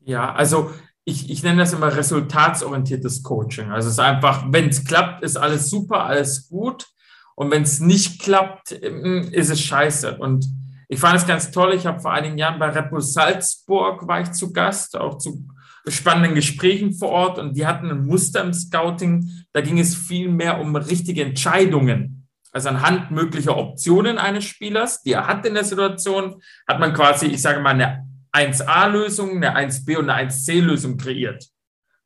Ja, 0.00 0.32
also 0.34 0.72
ich, 1.10 1.28
ich 1.28 1.42
nenne 1.42 1.58
das 1.58 1.72
immer 1.72 1.94
resultatsorientiertes 1.94 3.22
Coaching. 3.22 3.70
Also 3.70 3.88
es 3.88 3.94
ist 3.94 4.00
einfach, 4.00 4.44
wenn 4.50 4.68
es 4.68 4.84
klappt, 4.84 5.22
ist 5.22 5.36
alles 5.36 5.68
super, 5.68 6.04
alles 6.04 6.48
gut. 6.48 6.86
Und 7.34 7.50
wenn 7.50 7.62
es 7.62 7.80
nicht 7.80 8.22
klappt, 8.22 8.72
ähm, 8.82 9.28
ist 9.32 9.50
es 9.50 9.60
scheiße. 9.60 10.18
Und 10.18 10.46
ich 10.88 11.00
fand 11.00 11.16
es 11.16 11.26
ganz 11.26 11.50
toll. 11.50 11.74
Ich 11.74 11.86
habe 11.86 12.00
vor 12.00 12.12
einigen 12.12 12.38
Jahren 12.38 12.58
bei 12.58 12.70
Bull 12.82 13.00
Salzburg 13.00 14.06
war 14.06 14.20
ich 14.20 14.32
zu 14.32 14.52
Gast, 14.52 14.96
auch 14.96 15.18
zu 15.18 15.46
spannenden 15.88 16.34
Gesprächen 16.34 16.92
vor 16.92 17.10
Ort. 17.10 17.38
Und 17.38 17.56
die 17.56 17.66
hatten 17.66 17.90
ein 17.90 18.06
Muster 18.06 18.42
im 18.42 18.52
Scouting. 18.52 19.28
Da 19.52 19.60
ging 19.60 19.78
es 19.78 19.96
viel 19.96 20.28
mehr 20.28 20.60
um 20.60 20.76
richtige 20.76 21.24
Entscheidungen. 21.24 22.28
Also 22.52 22.68
anhand 22.68 23.10
möglicher 23.10 23.56
Optionen 23.56 24.18
eines 24.18 24.44
Spielers, 24.44 25.02
die 25.02 25.12
er 25.12 25.26
hat 25.26 25.46
in 25.46 25.54
der 25.54 25.64
Situation, 25.64 26.42
hat 26.66 26.80
man 26.80 26.92
quasi, 26.92 27.26
ich 27.26 27.40
sage 27.40 27.60
mal, 27.60 27.70
eine 27.70 28.09
1a-Lösung, 28.32 29.42
eine 29.42 29.56
1b 29.56 29.96
und 29.96 30.10
eine 30.10 30.30
1c-Lösung 30.30 30.96
kreiert. 30.96 31.46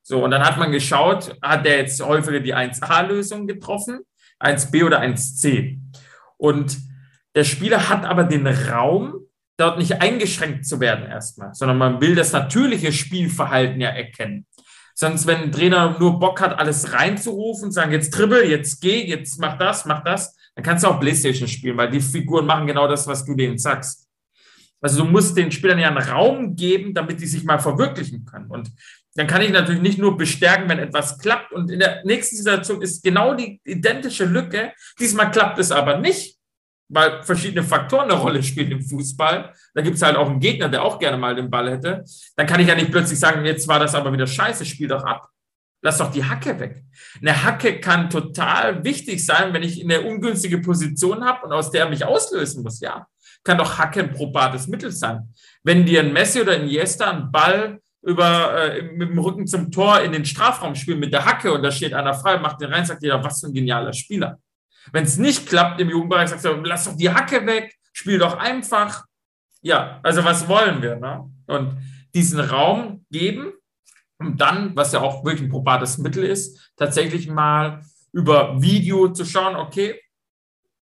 So, 0.02 0.22
und 0.22 0.30
dann 0.30 0.44
hat 0.44 0.58
man 0.58 0.72
geschaut, 0.72 1.36
hat 1.40 1.66
er 1.66 1.78
jetzt 1.78 2.02
häufiger 2.02 2.40
die 2.40 2.54
1a-Lösung 2.54 3.46
getroffen 3.46 4.00
1b 4.40 4.84
oder 4.84 5.00
1c. 5.00 5.78
Und 6.36 6.78
der 7.34 7.44
Spieler 7.44 7.88
hat 7.88 8.04
aber 8.04 8.24
den 8.24 8.46
Raum, 8.46 9.14
dort 9.56 9.78
nicht 9.78 10.00
eingeschränkt 10.00 10.66
zu 10.66 10.80
werden 10.80 11.06
erstmal, 11.06 11.54
sondern 11.54 11.78
man 11.78 12.00
will 12.00 12.14
das 12.14 12.32
natürliche 12.32 12.92
Spielverhalten 12.92 13.80
ja 13.80 13.90
erkennen. 13.90 14.46
Sonst, 14.96 15.26
wenn 15.26 15.42
ein 15.42 15.52
Trainer 15.52 15.96
nur 15.98 16.18
Bock 16.20 16.40
hat, 16.40 16.58
alles 16.58 16.92
reinzurufen, 16.92 17.72
sagen, 17.72 17.92
jetzt 17.92 18.10
dribbel, 18.10 18.48
jetzt 18.48 18.80
geh, 18.80 19.04
jetzt 19.04 19.40
mach 19.40 19.58
das, 19.58 19.84
mach 19.86 20.04
das, 20.04 20.36
dann 20.54 20.64
kannst 20.64 20.84
du 20.84 20.88
auch 20.88 21.00
Playstation 21.00 21.48
spielen, 21.48 21.76
weil 21.76 21.90
die 21.90 22.00
Figuren 22.00 22.46
machen 22.46 22.66
genau 22.66 22.86
das, 22.86 23.06
was 23.06 23.24
du 23.24 23.34
denen 23.34 23.58
sagst. 23.58 24.03
Also 24.84 25.02
du 25.02 25.10
musst 25.10 25.34
den 25.34 25.50
Spielern 25.50 25.78
ja 25.78 25.88
einen 25.88 25.96
Raum 25.96 26.56
geben, 26.56 26.92
damit 26.92 27.18
die 27.18 27.26
sich 27.26 27.42
mal 27.42 27.58
verwirklichen 27.58 28.26
können. 28.26 28.50
Und 28.50 28.70
dann 29.14 29.26
kann 29.26 29.40
ich 29.40 29.50
natürlich 29.50 29.80
nicht 29.80 29.98
nur 29.98 30.18
bestärken, 30.18 30.68
wenn 30.68 30.78
etwas 30.78 31.18
klappt. 31.18 31.52
Und 31.52 31.70
in 31.70 31.78
der 31.78 32.04
nächsten 32.04 32.36
Situation 32.36 32.82
ist 32.82 33.02
genau 33.02 33.32
die 33.32 33.62
identische 33.64 34.26
Lücke. 34.26 34.72
Diesmal 35.00 35.30
klappt 35.30 35.58
es 35.58 35.72
aber 35.72 35.96
nicht, 35.96 36.36
weil 36.90 37.22
verschiedene 37.22 37.62
Faktoren 37.62 38.10
eine 38.10 38.20
Rolle 38.20 38.42
spielen 38.42 38.72
im 38.72 38.82
Fußball. 38.82 39.54
Da 39.72 39.80
gibt 39.80 39.96
es 39.96 40.02
halt 40.02 40.16
auch 40.16 40.28
einen 40.28 40.40
Gegner, 40.40 40.68
der 40.68 40.82
auch 40.82 40.98
gerne 40.98 41.16
mal 41.16 41.34
den 41.34 41.48
Ball 41.48 41.70
hätte. 41.70 42.04
Dann 42.36 42.46
kann 42.46 42.60
ich 42.60 42.68
ja 42.68 42.74
nicht 42.74 42.90
plötzlich 42.90 43.18
sagen, 43.18 43.42
jetzt 43.46 43.66
war 43.66 43.78
das 43.78 43.94
aber 43.94 44.12
wieder 44.12 44.26
scheiße, 44.26 44.66
spiel 44.66 44.88
doch 44.88 45.04
ab. 45.04 45.30
Lass 45.80 45.96
doch 45.96 46.12
die 46.12 46.24
Hacke 46.24 46.60
weg. 46.60 46.84
Eine 47.22 47.42
Hacke 47.42 47.80
kann 47.80 48.10
total 48.10 48.84
wichtig 48.84 49.24
sein, 49.24 49.54
wenn 49.54 49.62
ich 49.62 49.82
eine 49.82 50.02
ungünstige 50.02 50.58
Position 50.58 51.24
habe 51.24 51.46
und 51.46 51.52
aus 51.52 51.70
der 51.70 51.88
mich 51.88 52.04
auslösen 52.04 52.62
muss. 52.62 52.80
Ja, 52.80 53.06
kann 53.44 53.58
doch 53.58 53.78
Hacke 53.78 54.00
ein 54.00 54.12
probates 54.12 54.66
Mittel 54.66 54.90
sein. 54.90 55.28
Wenn 55.62 55.84
dir 55.84 56.00
ein 56.00 56.12
Messi 56.12 56.40
oder 56.40 56.52
ein 56.52 56.66
Jester 56.66 57.10
einen 57.10 57.30
Ball 57.30 57.80
über, 58.02 58.72
äh, 58.72 58.82
mit 58.82 59.10
dem 59.10 59.18
Rücken 59.18 59.46
zum 59.46 59.70
Tor 59.70 60.00
in 60.00 60.12
den 60.12 60.24
Strafraum 60.24 60.74
spielen 60.74 60.98
mit 60.98 61.12
der 61.12 61.24
Hacke 61.24 61.52
und 61.52 61.62
da 61.62 61.70
steht 61.70 61.94
einer 61.94 62.14
frei, 62.14 62.38
macht 62.38 62.60
den 62.60 62.72
rein, 62.72 62.84
sagt 62.84 63.02
jeder, 63.02 63.22
was 63.22 63.40
für 63.40 63.46
ein 63.46 63.54
genialer 63.54 63.92
Spieler. 63.92 64.38
Wenn 64.92 65.04
es 65.04 65.16
nicht 65.16 65.48
klappt 65.48 65.80
im 65.80 65.88
Jugendbereich, 65.88 66.28
sagst 66.28 66.44
du, 66.44 66.52
lass 66.64 66.84
doch 66.84 66.96
die 66.96 67.10
Hacke 67.10 67.46
weg, 67.46 67.74
spiel 67.92 68.18
doch 68.18 68.36
einfach. 68.36 69.04
Ja, 69.62 70.00
also 70.02 70.24
was 70.24 70.46
wollen 70.48 70.82
wir? 70.82 70.96
Ne? 70.96 71.30
Und 71.46 71.76
diesen 72.14 72.40
Raum 72.40 73.06
geben, 73.10 73.52
um 74.18 74.36
dann, 74.36 74.76
was 74.76 74.92
ja 74.92 75.00
auch 75.00 75.24
wirklich 75.24 75.42
ein 75.42 75.50
probates 75.50 75.98
Mittel 75.98 76.24
ist, 76.24 76.72
tatsächlich 76.76 77.28
mal 77.28 77.80
über 78.12 78.60
Video 78.60 79.08
zu 79.08 79.24
schauen, 79.24 79.56
okay, 79.56 80.00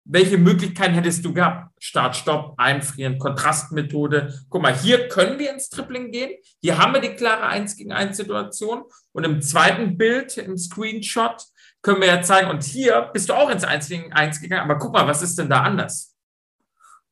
welche 0.05 0.39
Möglichkeiten 0.39 0.95
hättest 0.95 1.25
du 1.25 1.33
gehabt? 1.33 1.73
Start, 1.79 2.17
Stopp, 2.17 2.55
Einfrieren, 2.57 3.19
Kontrastmethode. 3.19 4.35
Guck 4.49 4.63
mal, 4.63 4.75
hier 4.75 5.09
können 5.09 5.39
wir 5.39 5.53
ins 5.53 5.69
Tripling 5.69 6.11
gehen. 6.11 6.33
Hier 6.63 6.79
haben 6.79 6.95
wir 6.95 7.01
die 7.01 7.15
klare 7.15 7.47
1 7.47 7.77
gegen 7.77 7.93
1 7.93 8.17
Situation. 8.17 8.85
Und 9.13 9.25
im 9.25 9.43
zweiten 9.43 9.97
Bild, 9.99 10.37
im 10.39 10.57
Screenshot, 10.57 11.45
können 11.83 12.01
wir 12.01 12.09
ja 12.09 12.23
zeigen, 12.23 12.51
und 12.51 12.65
hier 12.65 13.11
bist 13.13 13.29
du 13.29 13.35
auch 13.35 13.51
ins 13.51 13.65
1 13.65 13.89
gegen 13.89 14.13
1 14.13 14.41
gegangen. 14.41 14.69
Aber 14.69 14.79
guck 14.79 14.93
mal, 14.93 15.07
was 15.07 15.23
ist 15.23 15.39
denn 15.39 15.49
da 15.49 15.63
anders? 15.63 16.17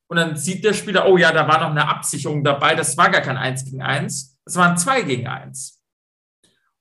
Und 0.06 0.16
dann 0.16 0.36
sieht 0.36 0.64
der 0.64 0.72
Spieler, 0.72 1.06
oh 1.06 1.16
ja, 1.16 1.32
da 1.32 1.46
war 1.48 1.60
noch 1.60 1.70
eine 1.70 1.88
Absicherung 1.88 2.42
dabei. 2.42 2.74
Das 2.74 2.96
war 2.96 3.10
gar 3.10 3.22
kein 3.22 3.36
1 3.36 3.64
gegen 3.64 3.82
1. 3.82 4.38
Das 4.44 4.56
war 4.56 4.70
ein 4.70 4.78
2 4.78 5.02
gegen 5.02 5.26
1. 5.26 5.80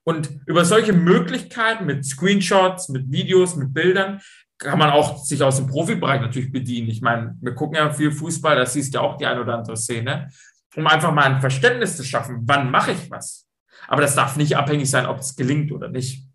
Und 0.06 0.42
über 0.46 0.66
solche 0.66 0.92
Möglichkeiten 0.92 1.86
mit 1.86 2.06
Screenshots, 2.06 2.90
mit 2.90 3.10
Videos, 3.12 3.56
mit 3.56 3.74
Bildern 3.74 4.22
kann 4.64 4.80
man 4.80 4.90
auch 4.90 5.18
sich 5.18 5.42
aus 5.44 5.58
dem 5.58 5.68
Profibereich 5.68 6.22
natürlich 6.22 6.52
bedienen. 6.52 6.90
Ich 6.90 7.02
meine, 7.02 7.38
wir 7.42 7.54
gucken 7.54 7.76
ja 7.76 7.92
viel 7.92 8.12
Fußball, 8.12 8.56
da 8.56 8.66
siehst 8.66 8.94
du 8.94 9.00
ja 9.00 9.04
auch 9.04 9.18
die 9.18 9.26
eine 9.26 9.42
oder 9.42 9.58
andere 9.58 9.78
Szene, 9.78 10.32
um 10.76 10.88
einfach 10.88 11.14
mal 11.14 11.26
ein 11.26 11.42
Verständnis 11.42 11.98
zu 11.98 12.04
schaffen, 12.04 12.42
wann 12.46 12.72
mache 12.72 12.92
ich 12.92 13.12
was. 13.12 13.48
Aber 13.88 14.02
das 14.02 14.16
darf 14.16 14.38
nicht 14.38 14.56
abhängig 14.56 14.90
sein, 14.90 15.06
ob 15.06 15.20
es 15.20 15.36
gelingt 15.36 15.72
oder 15.72 15.90
nicht. 15.90 16.26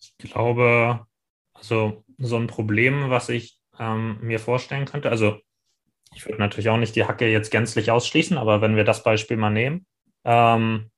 Ich 0.00 0.16
glaube, 0.18 1.06
also 1.54 2.04
so 2.18 2.36
ein 2.36 2.48
Problem, 2.48 3.10
was 3.10 3.28
ich 3.28 3.60
ähm, 3.78 4.18
mir 4.20 4.40
vorstellen 4.40 4.84
könnte, 4.84 5.10
also 5.10 5.38
ich 6.14 6.26
würde 6.26 6.38
natürlich 6.38 6.68
auch 6.68 6.78
nicht 6.78 6.96
die 6.96 7.04
Hacke 7.04 7.30
jetzt 7.30 7.50
gänzlich 7.50 7.90
ausschließen, 7.90 8.38
aber 8.38 8.60
wenn 8.60 8.76
wir 8.76 8.84
das 8.84 9.02
Beispiel 9.02 9.36
mal 9.36 9.50
nehmen, 9.50 9.86
ähm, 10.24 10.90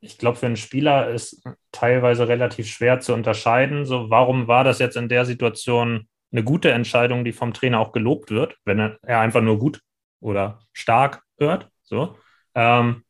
ich 0.00 0.18
glaube, 0.18 0.38
für 0.38 0.46
einen 0.46 0.56
Spieler 0.56 1.10
ist 1.10 1.42
teilweise 1.72 2.28
relativ 2.28 2.68
schwer 2.68 3.00
zu 3.00 3.14
unterscheiden. 3.14 3.84
So, 3.84 4.10
warum 4.10 4.46
war 4.46 4.64
das 4.64 4.78
jetzt 4.78 4.96
in 4.96 5.08
der 5.08 5.24
Situation 5.24 6.08
eine 6.30 6.44
gute 6.44 6.70
Entscheidung, 6.70 7.24
die 7.24 7.32
vom 7.32 7.52
Trainer 7.52 7.80
auch 7.80 7.92
gelobt 7.92 8.30
wird, 8.30 8.56
wenn 8.64 8.78
er, 8.78 8.98
einfach 9.20 9.42
nur 9.42 9.58
gut 9.58 9.80
oder 10.20 10.60
stark 10.72 11.22
hört? 11.38 11.68
So. 11.82 12.16
Ähm, 12.54 13.04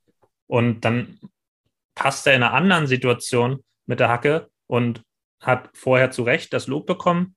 und 0.46 0.84
dann 0.84 1.18
passt 1.94 2.26
er 2.26 2.34
in 2.34 2.42
einer 2.42 2.54
anderen 2.54 2.86
Situation 2.86 3.62
mit 3.86 4.00
der 4.00 4.08
Hacke 4.08 4.48
und 4.66 5.02
hat 5.40 5.70
vorher 5.74 6.10
zu 6.10 6.22
Recht 6.22 6.52
das 6.52 6.68
Lob 6.68 6.86
bekommen. 6.86 7.36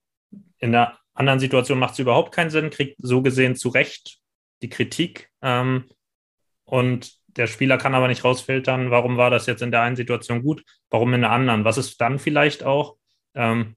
In 0.59 0.71
der 0.71 0.97
anderen 1.13 1.39
Situation 1.39 1.79
macht 1.79 1.93
es 1.93 1.99
überhaupt 1.99 2.33
keinen 2.33 2.51
Sinn, 2.51 2.69
kriegt 2.69 2.95
so 2.99 3.21
gesehen 3.21 3.55
zu 3.55 3.69
Recht 3.69 4.19
die 4.61 4.69
Kritik. 4.69 5.29
Ähm, 5.41 5.89
und 6.63 7.20
der 7.35 7.47
Spieler 7.47 7.77
kann 7.77 7.95
aber 7.95 8.07
nicht 8.07 8.23
rausfiltern, 8.23 8.91
warum 8.91 9.17
war 9.17 9.29
das 9.29 9.45
jetzt 9.45 9.61
in 9.61 9.71
der 9.71 9.81
einen 9.81 9.95
Situation 9.95 10.43
gut, 10.43 10.63
warum 10.89 11.13
in 11.13 11.21
der 11.21 11.31
anderen. 11.31 11.65
Was 11.65 11.77
ist 11.77 11.99
dann 12.01 12.19
vielleicht 12.19 12.63
auch, 12.63 12.97
ähm, 13.35 13.75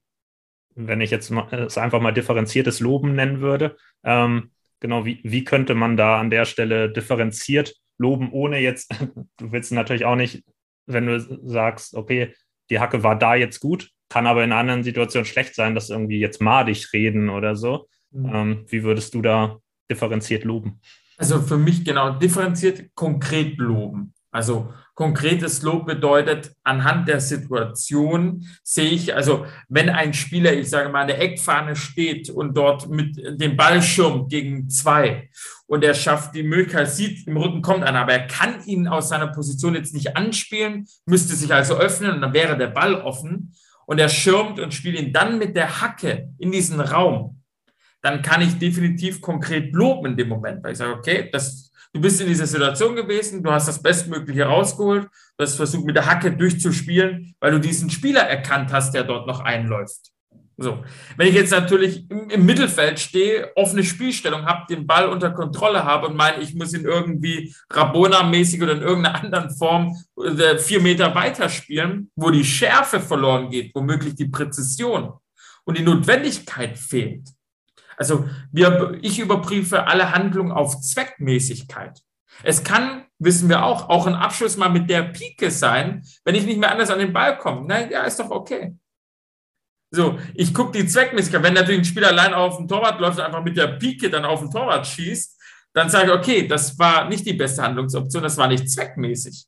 wenn 0.74 1.00
ich 1.00 1.11
jetzt 1.11 1.30
es 1.30 1.78
einfach 1.78 2.00
mal 2.00 2.12
differenziertes 2.12 2.80
Loben 2.80 3.14
nennen 3.14 3.40
würde, 3.40 3.76
ähm, 4.02 4.50
genau, 4.80 5.05
wie, 5.05 5.20
wie 5.22 5.44
könnte 5.44 5.74
man 5.74 5.96
da 5.96 6.18
an 6.18 6.30
der 6.30 6.44
Stelle 6.44 6.90
differenziert 6.90 7.74
loben, 7.96 8.32
ohne 8.32 8.59
jetzt, 8.59 8.90
du 9.38 9.52
willst 9.52 9.72
natürlich 9.72 10.05
auch 10.05 10.16
nicht, 10.16 10.44
wenn 10.86 11.07
du 11.07 11.20
sagst, 11.20 11.94
okay, 11.94 12.34
die 12.70 12.80
Hacke 12.80 13.02
war 13.02 13.16
da 13.16 13.34
jetzt 13.34 13.61
gut, 13.61 13.90
kann 14.09 14.26
aber 14.26 14.44
in 14.44 14.52
einer 14.52 14.61
anderen 14.61 14.84
Situation 14.84 15.24
schlecht 15.24 15.55
sein, 15.55 15.74
dass 15.74 15.90
irgendwie 15.90 16.18
jetzt 16.18 16.40
madig 16.40 16.92
reden 16.92 17.30
oder 17.30 17.57
so. 17.57 17.88
Mhm. 18.11 18.30
Ähm, 18.34 18.64
wie 18.68 18.82
würdest 18.82 19.14
du 19.14 19.22
da 19.22 19.59
differenziert 19.90 20.44
loben? 20.44 20.80
Also 21.16 21.40
für 21.40 21.58
mich 21.58 21.84
genau 21.84 22.18
differenziert 22.18 22.94
konkret 22.94 23.58
loben. 23.58 24.14
Also 24.30 24.72
konkretes 24.94 25.62
Lob 25.62 25.86
bedeutet, 25.86 26.52
anhand 26.64 27.08
der 27.08 27.20
Situation 27.20 28.44
sehe 28.62 28.90
ich, 28.90 29.14
also 29.14 29.46
wenn 29.68 29.90
ein 29.90 30.12
Spieler, 30.12 30.52
ich 30.52 30.70
sage 30.70 30.88
mal, 30.88 31.02
an 31.02 31.08
der 31.08 31.20
Eckfahne 31.20 31.76
steht 31.76 32.30
und 32.30 32.56
dort 32.56 32.88
mit 32.88 33.16
dem 33.40 33.56
Ball 33.56 33.80
schirmt 33.82 34.30
gegen 34.30 34.68
zwei 34.68 35.30
und 35.66 35.84
er 35.84 35.94
schafft 35.94 36.34
die 36.34 36.42
Möglichkeit, 36.42 36.90
sieht, 36.90 37.26
im 37.26 37.36
Rücken 37.36 37.62
kommt 37.62 37.84
einer, 37.84 38.00
aber 38.00 38.12
er 38.12 38.26
kann 38.26 38.64
ihn 38.66 38.88
aus 38.88 39.08
seiner 39.08 39.28
Position 39.28 39.74
jetzt 39.74 39.94
nicht 39.94 40.16
anspielen, 40.16 40.86
müsste 41.06 41.34
sich 41.34 41.52
also 41.52 41.76
öffnen 41.76 42.12
und 42.12 42.20
dann 42.20 42.32
wäre 42.32 42.56
der 42.56 42.68
Ball 42.68 42.94
offen 42.94 43.54
und 43.86 43.98
er 43.98 44.08
schirmt 44.08 44.60
und 44.60 44.74
spielt 44.74 44.98
ihn 44.98 45.12
dann 45.12 45.38
mit 45.38 45.56
der 45.56 45.80
Hacke 45.80 46.30
in 46.38 46.52
diesen 46.52 46.80
Raum, 46.80 47.40
dann 48.05 48.20
kann 48.20 48.42
ich 48.42 48.59
definitiv 48.59 49.20
konkret 49.20 49.72
loben 49.72 50.11
in 50.11 50.16
dem 50.16 50.28
Moment, 50.28 50.62
weil 50.62 50.72
ich 50.72 50.78
sage, 50.78 50.92
okay, 50.92 51.30
das 51.32 51.70
du 51.94 52.00
bist 52.00 52.20
in 52.20 52.26
dieser 52.26 52.46
Situation 52.46 52.96
gewesen, 52.96 53.42
du 53.42 53.50
hast 53.50 53.68
das 53.68 53.80
Bestmögliche 53.80 54.44
rausgeholt, 54.44 55.05
du 55.05 55.42
hast 55.42 55.57
versucht, 55.57 55.86
mit 55.86 55.96
der 55.96 56.07
Hacke 56.07 56.36
durchzuspielen, 56.36 57.34
weil 57.40 57.52
du 57.52 57.61
diesen 57.61 57.88
Spieler 57.88 58.22
erkannt 58.22 58.72
hast, 58.72 58.92
der 58.94 59.05
dort 59.05 59.26
noch 59.26 59.40
einläuft. 59.40 60.11
So. 60.57 60.84
Wenn 61.16 61.28
ich 61.28 61.34
jetzt 61.34 61.50
natürlich 61.50 62.09
im, 62.11 62.30
im 62.30 62.46
Mittelfeld 62.46 63.00
stehe, 63.00 63.50
offene 63.57 63.82
Spielstellung 63.82 64.44
habe, 64.44 64.66
den 64.68 64.86
Ball 64.86 65.09
unter 65.09 65.30
Kontrolle 65.30 65.84
habe 65.84 66.09
und 66.09 66.16
meine, 66.16 66.42
ich 66.42 66.55
muss 66.55 66.74
ihn 66.74 66.84
irgendwie 66.84 67.55
Rabona-mäßig 67.70 68.62
oder 68.62 68.72
in 68.72 68.82
irgendeiner 68.82 69.20
anderen 69.20 69.50
Form 69.50 69.96
äh, 70.16 70.59
vier 70.59 70.80
Meter 70.80 71.14
weiter 71.14 71.48
spielen, 71.48 72.11
wo 72.14 72.30
die 72.30 72.44
Schärfe 72.44 73.00
verloren 73.00 73.50
geht, 73.50 73.74
womöglich 73.74 74.14
die 74.14 74.28
Präzision 74.28 75.14
und 75.64 75.78
die 75.78 75.82
Notwendigkeit 75.82 76.78
fehlt, 76.78 77.28
also 77.97 78.28
wir, 78.53 78.99
ich 79.03 79.18
überprüfe 79.18 79.86
alle 79.86 80.12
Handlungen 80.12 80.53
auf 80.53 80.80
Zweckmäßigkeit. 80.80 82.01
Es 82.42 82.64
kann, 82.64 83.05
wissen 83.18 83.49
wir 83.49 83.64
auch, 83.64 83.88
auch 83.88 84.07
ein 84.07 84.14
Abschluss 84.14 84.57
mal 84.57 84.68
mit 84.68 84.90
der 84.90 85.03
Pike 85.05 85.51
sein, 85.51 86.03
wenn 86.24 86.34
ich 86.34 86.47
nicht 86.47 86.59
mehr 86.59 86.72
anders 86.72 86.90
an 86.90 86.99
den 86.99 87.12
Ball 87.12 87.38
komme. 87.38 87.66
Nein, 87.66 87.90
ja, 87.90 88.03
ist 88.03 88.18
doch 88.18 88.30
okay. 88.30 88.76
So, 89.90 90.18
ich 90.34 90.53
gucke 90.53 90.76
die 90.76 90.86
Zweckmäßigkeit. 90.86 91.42
Wenn 91.42 91.55
natürlich 91.55 91.82
ein 91.82 91.84
Spieler 91.84 92.09
allein 92.09 92.34
auf 92.34 92.57
den 92.57 92.66
Torwart 92.66 93.01
läuft 93.01 93.18
und 93.18 93.24
einfach 93.24 93.45
mit 93.45 93.57
der 93.57 93.68
Pike 93.68 94.11
dann 94.11 94.24
auf 94.24 94.40
den 94.40 94.51
Torwart 94.51 94.86
schießt, 94.86 95.40
dann 95.72 95.88
sage 95.88 96.07
ich, 96.07 96.12
okay, 96.12 96.49
das 96.49 96.78
war 96.78 97.09
nicht 97.09 97.26
die 97.26 97.32
beste 97.32 97.62
Handlungsoption, 97.62 98.22
das 98.22 98.36
war 98.36 98.49
nicht 98.49 98.68
zweckmäßig. 98.68 99.47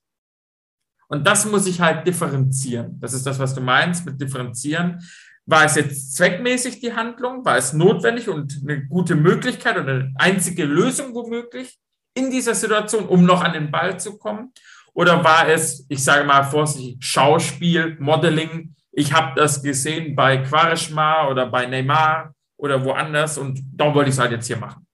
Und 1.08 1.26
das 1.26 1.46
muss 1.46 1.66
ich 1.66 1.80
halt 1.80 2.06
differenzieren. 2.06 2.98
Das 3.00 3.12
ist 3.12 3.24
das, 3.26 3.38
was 3.38 3.54
du 3.54 3.60
meinst 3.60 4.04
mit 4.04 4.20
differenzieren. 4.20 5.00
War 5.48 5.64
es 5.64 5.76
jetzt 5.76 6.16
zweckmäßig 6.16 6.80
die 6.80 6.92
Handlung? 6.92 7.44
War 7.44 7.56
es 7.56 7.72
notwendig 7.72 8.28
und 8.28 8.60
eine 8.62 8.84
gute 8.86 9.14
Möglichkeit 9.14 9.78
oder 9.78 9.92
eine 9.92 10.14
einzige 10.16 10.64
Lösung 10.64 11.14
womöglich 11.14 11.78
in 12.14 12.30
dieser 12.30 12.54
Situation, 12.54 13.06
um 13.06 13.24
noch 13.24 13.42
an 13.44 13.52
den 13.52 13.70
Ball 13.70 13.98
zu 14.00 14.18
kommen? 14.18 14.52
Oder 14.92 15.22
war 15.22 15.48
es, 15.48 15.86
ich 15.88 16.02
sage 16.02 16.24
mal 16.24 16.42
vorsichtig, 16.42 16.96
Schauspiel, 17.00 17.96
Modeling? 18.00 18.74
Ich 18.90 19.12
habe 19.12 19.34
das 19.36 19.62
gesehen 19.62 20.16
bei 20.16 20.38
Quaresma 20.38 21.28
oder 21.28 21.46
bei 21.46 21.66
Neymar 21.66 22.34
oder 22.56 22.82
woanders 22.84 23.38
und 23.38 23.62
darum 23.72 23.94
wollte 23.94 24.08
ich 24.08 24.16
es 24.16 24.20
halt 24.20 24.32
jetzt 24.32 24.46
hier 24.46 24.56
machen. 24.56 24.86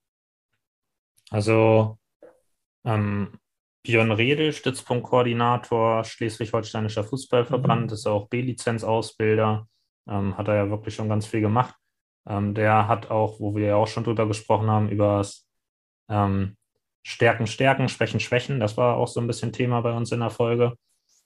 Also 1.30 1.98
ähm, 2.84 3.38
Björn 3.84 4.12
Redel, 4.12 4.52
Stützpunktkoordinator 4.52 6.04
Schleswig-Holsteinischer 6.04 7.04
Fußballverband, 7.04 7.86
mhm. 7.86 7.94
ist 7.94 8.06
auch 8.06 8.28
B-Lizenz-Ausbilder 8.28 9.66
ähm, 10.08 10.36
hat 10.36 10.48
er 10.48 10.56
ja 10.56 10.70
wirklich 10.70 10.94
schon 10.94 11.08
ganz 11.08 11.26
viel 11.26 11.40
gemacht. 11.40 11.74
Ähm, 12.26 12.54
der 12.54 12.88
hat 12.88 13.10
auch, 13.10 13.40
wo 13.40 13.54
wir 13.54 13.66
ja 13.66 13.76
auch 13.76 13.88
schon 13.88 14.04
drüber 14.04 14.26
gesprochen 14.26 14.70
haben, 14.70 14.88
über 14.88 15.18
das 15.18 15.48
ähm, 16.08 16.56
Stärken, 17.02 17.46
Stärken, 17.46 17.88
Schwächen, 17.88 18.20
Schwächen. 18.20 18.60
Das 18.60 18.76
war 18.76 18.96
auch 18.96 19.08
so 19.08 19.20
ein 19.20 19.26
bisschen 19.26 19.52
Thema 19.52 19.80
bei 19.80 19.92
uns 19.92 20.12
in 20.12 20.20
der 20.20 20.30
Folge. 20.30 20.74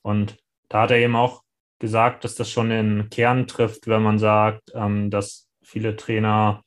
Und 0.03 0.39
da 0.69 0.83
hat 0.83 0.91
er 0.91 0.99
eben 0.99 1.17
auch 1.17 1.43
gesagt, 1.79 2.25
dass 2.25 2.35
das 2.35 2.51
schon 2.51 2.71
den 2.71 3.11
Kern 3.11 3.47
trifft, 3.47 3.87
wenn 3.87 4.03
man 4.03 4.19
sagt, 4.19 4.73
ähm, 4.75 5.11
dass 5.11 5.49
viele 5.63 5.97
Trainer 5.97 6.63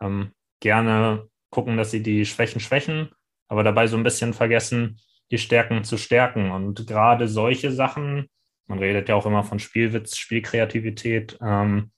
ähm, 0.00 0.32
gerne 0.60 1.28
gucken, 1.50 1.76
dass 1.76 1.90
sie 1.90 2.02
die 2.02 2.24
Schwächen 2.24 2.60
schwächen, 2.60 3.10
aber 3.48 3.62
dabei 3.62 3.86
so 3.86 3.96
ein 3.96 4.02
bisschen 4.02 4.32
vergessen, 4.32 4.98
die 5.30 5.38
Stärken 5.38 5.84
zu 5.84 5.98
stärken. 5.98 6.50
Und 6.50 6.86
gerade 6.86 7.28
solche 7.28 7.70
Sachen 7.70 8.28
man 8.66 8.78
redet 8.78 9.08
ja 9.08 9.14
auch 9.14 9.26
immer 9.26 9.44
von 9.44 9.58
Spielwitz, 9.58 10.16
Spielkreativität, 10.16 11.38
ähm, 11.42 11.90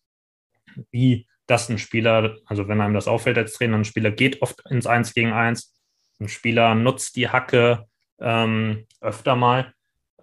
wie 0.90 1.26
das 1.46 1.68
ein 1.68 1.78
Spieler, 1.78 2.36
also 2.46 2.68
wenn 2.68 2.80
einem 2.80 2.94
das 2.94 3.08
auffällt 3.08 3.38
als 3.38 3.54
Trainer, 3.54 3.76
ein 3.76 3.84
Spieler 3.84 4.10
geht 4.10 4.42
oft 4.42 4.60
ins 4.68 4.86
Eins 4.86 5.14
gegen 5.14 5.32
Eins, 5.32 5.74
ein 6.20 6.28
Spieler 6.28 6.74
nutzt 6.74 7.16
die 7.16 7.28
Hacke 7.28 7.86
ähm, 8.20 8.86
öfter 9.00 9.36
mal, 9.36 9.72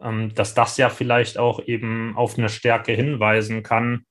ähm, 0.01 0.33
dass 0.35 0.53
das 0.53 0.77
ja 0.77 0.89
vielleicht 0.89 1.37
auch 1.37 1.65
eben 1.65 2.15
auf 2.17 2.37
eine 2.37 2.49
Stärke 2.49 2.91
hinweisen 2.91 3.63
kann, 3.63 4.05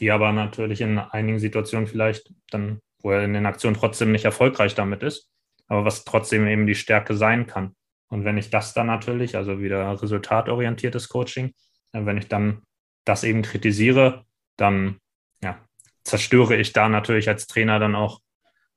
die 0.00 0.10
aber 0.10 0.32
natürlich 0.32 0.80
in 0.80 0.98
einigen 0.98 1.38
Situationen 1.38 1.86
vielleicht 1.86 2.32
dann, 2.50 2.80
wo 3.00 3.12
er 3.12 3.24
in 3.24 3.34
den 3.34 3.46
Aktionen 3.46 3.76
trotzdem 3.76 4.12
nicht 4.12 4.24
erfolgreich 4.24 4.74
damit 4.74 5.02
ist, 5.02 5.30
aber 5.68 5.84
was 5.84 6.04
trotzdem 6.04 6.46
eben 6.46 6.66
die 6.66 6.74
Stärke 6.74 7.14
sein 7.14 7.46
kann. 7.46 7.74
Und 8.08 8.24
wenn 8.24 8.38
ich 8.38 8.50
das 8.50 8.72
dann 8.72 8.86
natürlich, 8.86 9.36
also 9.36 9.60
wieder 9.60 10.00
resultatorientiertes 10.00 11.08
Coaching, 11.08 11.54
wenn 11.92 12.18
ich 12.18 12.28
dann 12.28 12.62
das 13.04 13.24
eben 13.24 13.42
kritisiere, 13.42 14.24
dann 14.56 14.98
ja, 15.42 15.58
zerstöre 16.04 16.56
ich 16.56 16.72
da 16.72 16.88
natürlich 16.88 17.28
als 17.28 17.46
Trainer 17.46 17.78
dann 17.78 17.94
auch 17.94 18.20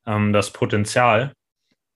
ähm, 0.06 0.34
das 0.34 0.52
Potenzial. 0.52 1.34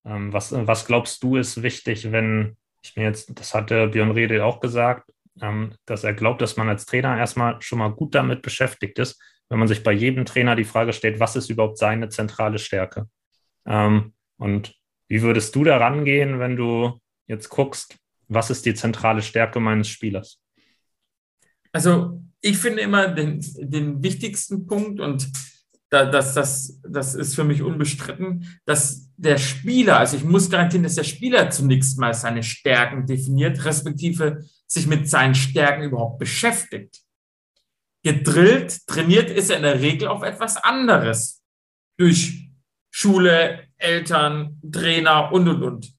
Ähm, 0.05 0.33
was, 0.33 0.51
was 0.51 0.85
glaubst 0.85 1.23
du 1.23 1.37
ist 1.37 1.63
wichtig, 1.63 2.11
wenn 2.11 2.57
ich 2.81 2.95
mir 2.95 3.03
jetzt, 3.03 3.39
das 3.39 3.53
hatte 3.53 3.87
Björn 3.87 4.11
Redel 4.11 4.41
auch 4.41 4.59
gesagt, 4.59 5.09
ähm, 5.41 5.75
dass 5.85 6.03
er 6.03 6.13
glaubt, 6.13 6.41
dass 6.41 6.57
man 6.57 6.69
als 6.69 6.85
Trainer 6.85 7.17
erstmal 7.17 7.61
schon 7.61 7.79
mal 7.79 7.91
gut 7.91 8.13
damit 8.15 8.41
beschäftigt 8.41 8.99
ist, 8.99 9.21
wenn 9.49 9.59
man 9.59 9.67
sich 9.67 9.83
bei 9.83 9.91
jedem 9.91 10.25
Trainer 10.25 10.55
die 10.55 10.63
Frage 10.63 10.93
stellt, 10.93 11.19
was 11.19 11.35
ist 11.35 11.49
überhaupt 11.49 11.77
seine 11.77 12.09
zentrale 12.09 12.59
Stärke? 12.59 13.07
Ähm, 13.65 14.13
und 14.37 14.75
wie 15.07 15.21
würdest 15.21 15.55
du 15.55 15.63
da 15.63 15.77
rangehen, 15.77 16.39
wenn 16.39 16.55
du 16.55 16.99
jetzt 17.27 17.49
guckst, 17.49 17.97
was 18.27 18.49
ist 18.49 18.65
die 18.65 18.73
zentrale 18.73 19.21
Stärke 19.21 19.59
meines 19.59 19.87
Spielers? 19.87 20.42
Also 21.73 22.21
ich 22.39 22.57
finde 22.57 22.81
immer 22.81 23.07
den, 23.07 23.43
den 23.57 24.01
wichtigsten 24.03 24.67
Punkt 24.67 24.99
und 24.99 25.29
da, 25.89 26.05
das, 26.05 26.33
das, 26.33 26.79
das 26.87 27.13
ist 27.13 27.35
für 27.35 27.43
mich 27.43 27.61
unbestritten, 27.61 28.47
dass 28.65 29.11
der 29.15 29.37
Spieler, 29.37 29.99
also 29.99 30.17
ich 30.17 30.23
muss 30.23 30.49
garantieren, 30.49 30.83
dass 30.83 30.95
der 30.95 31.03
Spieler 31.03 31.49
zunächst 31.51 31.99
mal 31.99 32.13
seine 32.13 32.41
Stärken 32.41 33.05
definiert, 33.05 33.63
respektive 33.63 34.43
sich 34.65 34.87
mit 34.87 35.07
seinen 35.07 35.35
Stärken 35.35 35.83
überhaupt 35.83 36.17
beschäftigt. 36.17 37.01
Gedrillt, 38.03 38.85
trainiert 38.87 39.29
ist 39.29 39.49
er 39.49 39.57
in 39.57 39.63
der 39.63 39.81
Regel 39.81 40.07
auf 40.07 40.23
etwas 40.23 40.57
anderes. 40.57 41.43
Durch 41.97 42.49
Schule, 42.89 43.67
Eltern, 43.77 44.59
Trainer 44.71 45.31
und, 45.31 45.47
und, 45.47 45.63
und. 45.63 45.93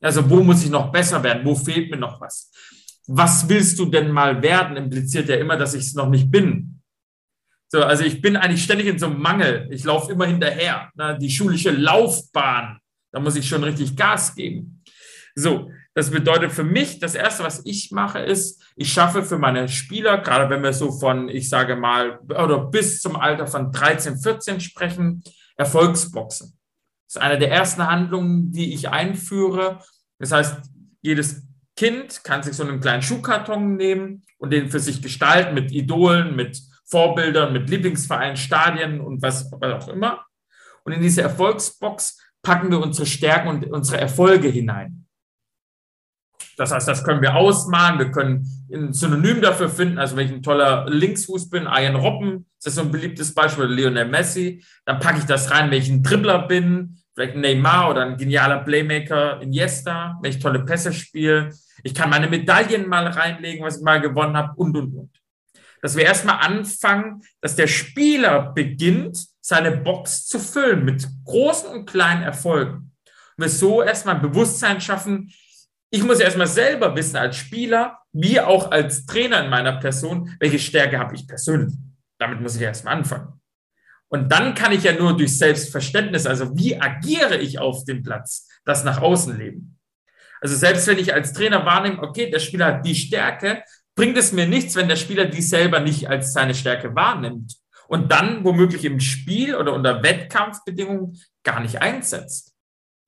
Also 0.00 0.28
wo 0.28 0.42
muss 0.42 0.64
ich 0.64 0.70
noch 0.70 0.92
besser 0.92 1.22
werden? 1.22 1.44
Wo 1.44 1.54
fehlt 1.54 1.90
mir 1.90 1.96
noch 1.96 2.20
was? 2.20 2.50
Was 3.06 3.48
willst 3.48 3.78
du 3.78 3.86
denn 3.86 4.10
mal 4.10 4.42
werden, 4.42 4.76
impliziert 4.76 5.28
ja 5.28 5.36
immer, 5.36 5.56
dass 5.56 5.74
ich 5.74 5.86
es 5.86 5.94
noch 5.94 6.08
nicht 6.08 6.30
bin. 6.30 6.82
So, 7.68 7.82
also 7.82 8.04
ich 8.04 8.20
bin 8.20 8.36
eigentlich 8.36 8.64
ständig 8.64 8.86
in 8.86 8.98
so 8.98 9.06
einem 9.06 9.20
Mangel. 9.20 9.68
Ich 9.70 9.84
laufe 9.84 10.12
immer 10.12 10.26
hinterher. 10.26 10.90
Ne? 10.94 11.18
Die 11.20 11.30
schulische 11.30 11.70
Laufbahn, 11.70 12.78
da 13.12 13.20
muss 13.20 13.36
ich 13.36 13.48
schon 13.48 13.64
richtig 13.64 13.96
Gas 13.96 14.34
geben. 14.34 14.82
So, 15.34 15.70
das 15.94 16.10
bedeutet 16.10 16.52
für 16.52 16.64
mich, 16.64 16.98
das 16.98 17.14
Erste, 17.14 17.42
was 17.42 17.62
ich 17.64 17.90
mache, 17.90 18.20
ist, 18.20 18.62
ich 18.76 18.92
schaffe 18.92 19.22
für 19.22 19.38
meine 19.38 19.68
Spieler, 19.68 20.18
gerade 20.18 20.48
wenn 20.48 20.62
wir 20.62 20.72
so 20.72 20.92
von, 20.92 21.28
ich 21.28 21.48
sage 21.48 21.76
mal, 21.76 22.18
oder 22.20 22.66
bis 22.66 23.00
zum 23.00 23.16
Alter 23.16 23.46
von 23.46 23.72
13, 23.72 24.18
14 24.18 24.60
sprechen, 24.60 25.22
Erfolgsboxen. 25.56 26.56
Das 27.06 27.16
ist 27.16 27.22
eine 27.22 27.38
der 27.38 27.50
ersten 27.50 27.86
Handlungen, 27.86 28.52
die 28.52 28.74
ich 28.74 28.88
einführe. 28.88 29.80
Das 30.18 30.32
heißt, 30.32 30.62
jedes 31.02 31.46
Kind 31.76 32.24
kann 32.24 32.42
sich 32.42 32.54
so 32.54 32.64
einen 32.64 32.80
kleinen 32.80 33.02
Schuhkarton 33.02 33.76
nehmen 33.76 34.22
und 34.38 34.50
den 34.50 34.70
für 34.70 34.80
sich 34.80 35.02
gestalten 35.02 35.54
mit 35.54 35.70
Idolen, 35.72 36.34
mit 36.34 36.60
Vorbildern, 36.86 37.52
mit 37.52 37.68
Lieblingsvereinen, 37.68 38.36
Stadien 38.36 39.00
und 39.00 39.22
was 39.22 39.52
auch 39.52 39.88
immer. 39.88 40.24
Und 40.84 40.92
in 40.92 41.02
diese 41.02 41.22
Erfolgsbox 41.22 42.18
packen 42.42 42.70
wir 42.70 42.80
unsere 42.80 43.06
Stärken 43.06 43.48
und 43.48 43.66
unsere 43.66 44.00
Erfolge 44.00 44.48
hinein. 44.48 45.06
Das 46.56 46.72
heißt, 46.72 46.88
das 46.88 47.04
können 47.04 47.20
wir 47.20 47.34
ausmalen, 47.34 47.98
wir 47.98 48.10
können 48.10 48.46
ein 48.72 48.92
Synonym 48.92 49.42
dafür 49.42 49.68
finden. 49.68 49.98
Also 49.98 50.16
wenn 50.16 50.26
ich 50.26 50.32
ein 50.32 50.42
toller 50.42 50.88
Linksfuß 50.88 51.50
bin, 51.50 51.64
Ian 51.64 51.96
Robben, 51.96 52.46
das 52.58 52.72
ist 52.72 52.76
so 52.76 52.82
ein 52.82 52.90
beliebtes 52.90 53.34
Beispiel, 53.34 53.66
Lionel 53.66 54.08
Messi, 54.08 54.64
dann 54.86 54.98
packe 54.98 55.18
ich 55.18 55.24
das 55.24 55.50
rein, 55.50 55.70
wenn 55.70 55.82
ich 55.82 55.90
ein 55.90 56.02
Dribbler 56.02 56.46
bin, 56.46 56.96
vielleicht 57.14 57.34
ein 57.34 57.42
Neymar 57.42 57.90
oder 57.90 58.02
ein 58.02 58.16
genialer 58.16 58.60
Playmaker 58.60 59.40
Iniesta, 59.42 60.18
wenn 60.22 60.30
ich 60.30 60.38
tolle 60.38 60.64
Pässe 60.64 60.92
spiele. 60.92 61.50
Ich 61.86 61.94
kann 61.94 62.10
meine 62.10 62.26
Medaillen 62.26 62.88
mal 62.88 63.06
reinlegen, 63.06 63.64
was 63.64 63.76
ich 63.76 63.84
mal 63.84 64.00
gewonnen 64.00 64.36
habe 64.36 64.54
und, 64.56 64.76
und, 64.76 64.92
und. 64.92 65.22
Dass 65.80 65.94
wir 65.94 66.02
erstmal 66.02 66.44
anfangen, 66.44 67.22
dass 67.40 67.54
der 67.54 67.68
Spieler 67.68 68.52
beginnt, 68.52 69.24
seine 69.40 69.70
Box 69.70 70.26
zu 70.26 70.40
füllen 70.40 70.84
mit 70.84 71.06
großen 71.24 71.70
und 71.70 71.88
kleinen 71.88 72.24
Erfolgen. 72.24 72.90
Und 73.36 73.44
wir 73.44 73.48
so 73.48 73.84
erstmal 73.84 74.16
ein 74.16 74.22
Bewusstsein 74.22 74.80
schaffen, 74.80 75.32
ich 75.90 76.02
muss 76.02 76.18
erstmal 76.18 76.48
selber 76.48 76.96
wissen 76.96 77.18
als 77.18 77.36
Spieler, 77.36 78.00
wie 78.12 78.40
auch 78.40 78.72
als 78.72 79.06
Trainer 79.06 79.44
in 79.44 79.50
meiner 79.50 79.78
Person, 79.78 80.34
welche 80.40 80.58
Stärke 80.58 80.98
habe 80.98 81.14
ich 81.14 81.28
persönlich. 81.28 81.76
Damit 82.18 82.40
muss 82.40 82.56
ich 82.56 82.62
erstmal 82.62 82.96
anfangen. 82.96 83.40
Und 84.08 84.32
dann 84.32 84.56
kann 84.56 84.72
ich 84.72 84.82
ja 84.82 84.92
nur 84.92 85.16
durch 85.16 85.38
Selbstverständnis, 85.38 86.26
also 86.26 86.56
wie 86.58 86.80
agiere 86.80 87.36
ich 87.36 87.60
auf 87.60 87.84
dem 87.84 88.02
Platz, 88.02 88.48
das 88.64 88.82
nach 88.82 89.00
außen 89.00 89.38
leben. 89.38 89.75
Also 90.40 90.56
selbst 90.56 90.86
wenn 90.86 90.98
ich 90.98 91.14
als 91.14 91.32
Trainer 91.32 91.64
wahrnehme, 91.64 92.02
okay, 92.02 92.30
der 92.30 92.38
Spieler 92.38 92.66
hat 92.66 92.86
die 92.86 92.94
Stärke, 92.94 93.62
bringt 93.94 94.16
es 94.16 94.32
mir 94.32 94.46
nichts, 94.46 94.74
wenn 94.74 94.88
der 94.88 94.96
Spieler 94.96 95.24
die 95.24 95.42
selber 95.42 95.80
nicht 95.80 96.08
als 96.08 96.32
seine 96.32 96.54
Stärke 96.54 96.94
wahrnimmt 96.94 97.56
und 97.88 98.10
dann 98.12 98.44
womöglich 98.44 98.84
im 98.84 99.00
Spiel 99.00 99.54
oder 99.54 99.72
unter 99.72 100.02
Wettkampfbedingungen 100.02 101.20
gar 101.42 101.60
nicht 101.60 101.80
einsetzt. 101.80 102.54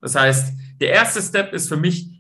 Das 0.01 0.15
heißt, 0.15 0.53
der 0.81 0.91
erste 0.91 1.21
Step 1.21 1.53
ist 1.53 1.69
für 1.69 1.77
mich, 1.77 2.19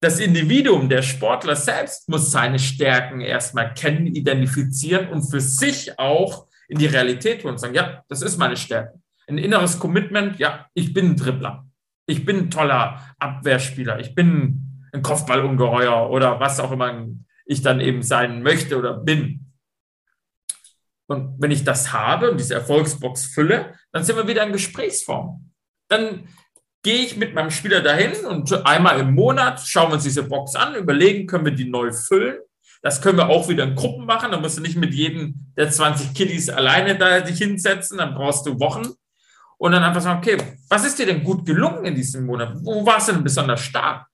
das 0.00 0.20
Individuum, 0.20 0.88
der 0.88 1.02
Sportler 1.02 1.56
selbst 1.56 2.08
muss 2.08 2.30
seine 2.30 2.60
Stärken 2.60 3.20
erstmal 3.20 3.74
kennen, 3.74 4.06
identifizieren 4.06 5.08
und 5.08 5.28
für 5.28 5.40
sich 5.40 5.98
auch 5.98 6.46
in 6.68 6.78
die 6.78 6.86
Realität 6.86 7.42
holen 7.42 7.54
und 7.54 7.58
sagen, 7.58 7.74
ja, 7.74 8.04
das 8.08 8.22
ist 8.22 8.38
meine 8.38 8.56
Stärke. 8.56 9.00
Ein 9.26 9.38
inneres 9.38 9.78
Commitment, 9.78 10.38
ja, 10.38 10.66
ich 10.72 10.94
bin 10.94 11.10
ein 11.10 11.16
Dribbler. 11.16 11.67
Ich 12.08 12.24
bin 12.24 12.38
ein 12.38 12.50
toller 12.50 13.14
Abwehrspieler. 13.18 14.00
Ich 14.00 14.14
bin 14.14 14.84
ein 14.92 15.02
Kopfballungeheuer 15.02 16.10
oder 16.10 16.40
was 16.40 16.58
auch 16.58 16.72
immer 16.72 17.06
ich 17.46 17.62
dann 17.62 17.80
eben 17.80 18.02
sein 18.02 18.42
möchte 18.42 18.78
oder 18.78 18.94
bin. 18.94 19.52
Und 21.06 21.36
wenn 21.38 21.50
ich 21.50 21.64
das 21.64 21.92
habe 21.92 22.30
und 22.30 22.40
diese 22.40 22.54
Erfolgsbox 22.54 23.26
fülle, 23.26 23.74
dann 23.92 24.04
sind 24.04 24.16
wir 24.16 24.26
wieder 24.26 24.44
in 24.44 24.52
Gesprächsform. 24.52 25.52
Dann 25.88 26.28
gehe 26.82 27.04
ich 27.04 27.16
mit 27.16 27.34
meinem 27.34 27.50
Spieler 27.50 27.80
dahin 27.80 28.26
und 28.26 28.66
einmal 28.66 29.00
im 29.00 29.14
Monat 29.14 29.60
schauen 29.60 29.90
wir 29.90 29.94
uns 29.94 30.04
diese 30.04 30.22
Box 30.24 30.54
an, 30.54 30.74
überlegen, 30.74 31.26
können 31.26 31.44
wir 31.44 31.52
die 31.52 31.68
neu 31.68 31.92
füllen 31.92 32.38
das 32.82 33.02
können 33.02 33.18
wir 33.18 33.28
auch 33.28 33.48
wieder 33.48 33.64
in 33.64 33.74
Gruppen 33.74 34.06
machen. 34.06 34.30
Da 34.30 34.40
musst 34.40 34.58
du 34.58 34.62
nicht 34.62 34.76
mit 34.76 34.94
jedem 34.94 35.34
der 35.56 35.70
20 35.70 36.14
Kiddies 36.14 36.48
alleine 36.48 36.96
da 36.96 37.20
dich 37.20 37.38
hinsetzen. 37.38 37.98
Dann 37.98 38.14
brauchst 38.14 38.46
du 38.46 38.60
Wochen. 38.60 38.94
Und 39.58 39.72
dann 39.72 39.82
einfach 39.82 40.00
sagen, 40.00 40.18
okay, 40.18 40.38
was 40.68 40.86
ist 40.86 40.98
dir 40.98 41.06
denn 41.06 41.24
gut 41.24 41.44
gelungen 41.44 41.84
in 41.84 41.94
diesem 41.94 42.24
Monat? 42.24 42.52
Wo 42.62 42.86
warst 42.86 43.08
du 43.08 43.12
denn 43.12 43.24
besonders 43.24 43.60
stark? 43.60 44.06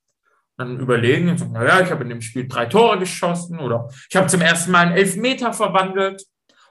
Dann 0.57 0.81
überlegen 0.81 1.29
und 1.29 1.39
sagen, 1.39 1.53
naja, 1.53 1.81
ich 1.81 1.91
habe 1.91 2.03
in 2.05 2.09
dem 2.09 2.23
Spiel 2.23 2.49
drei 2.49 2.67
Tore 2.67 2.99
geschossen 2.99 3.59
oder 3.59 3.91
ich 4.09 4.17
habe 4.17 4.27
zum 4.27 4.41
ersten 4.41 4.71
Mal 4.71 4.87
einen 4.87 4.97
Elfmeter 4.97 5.53
verwandelt. 5.53 6.25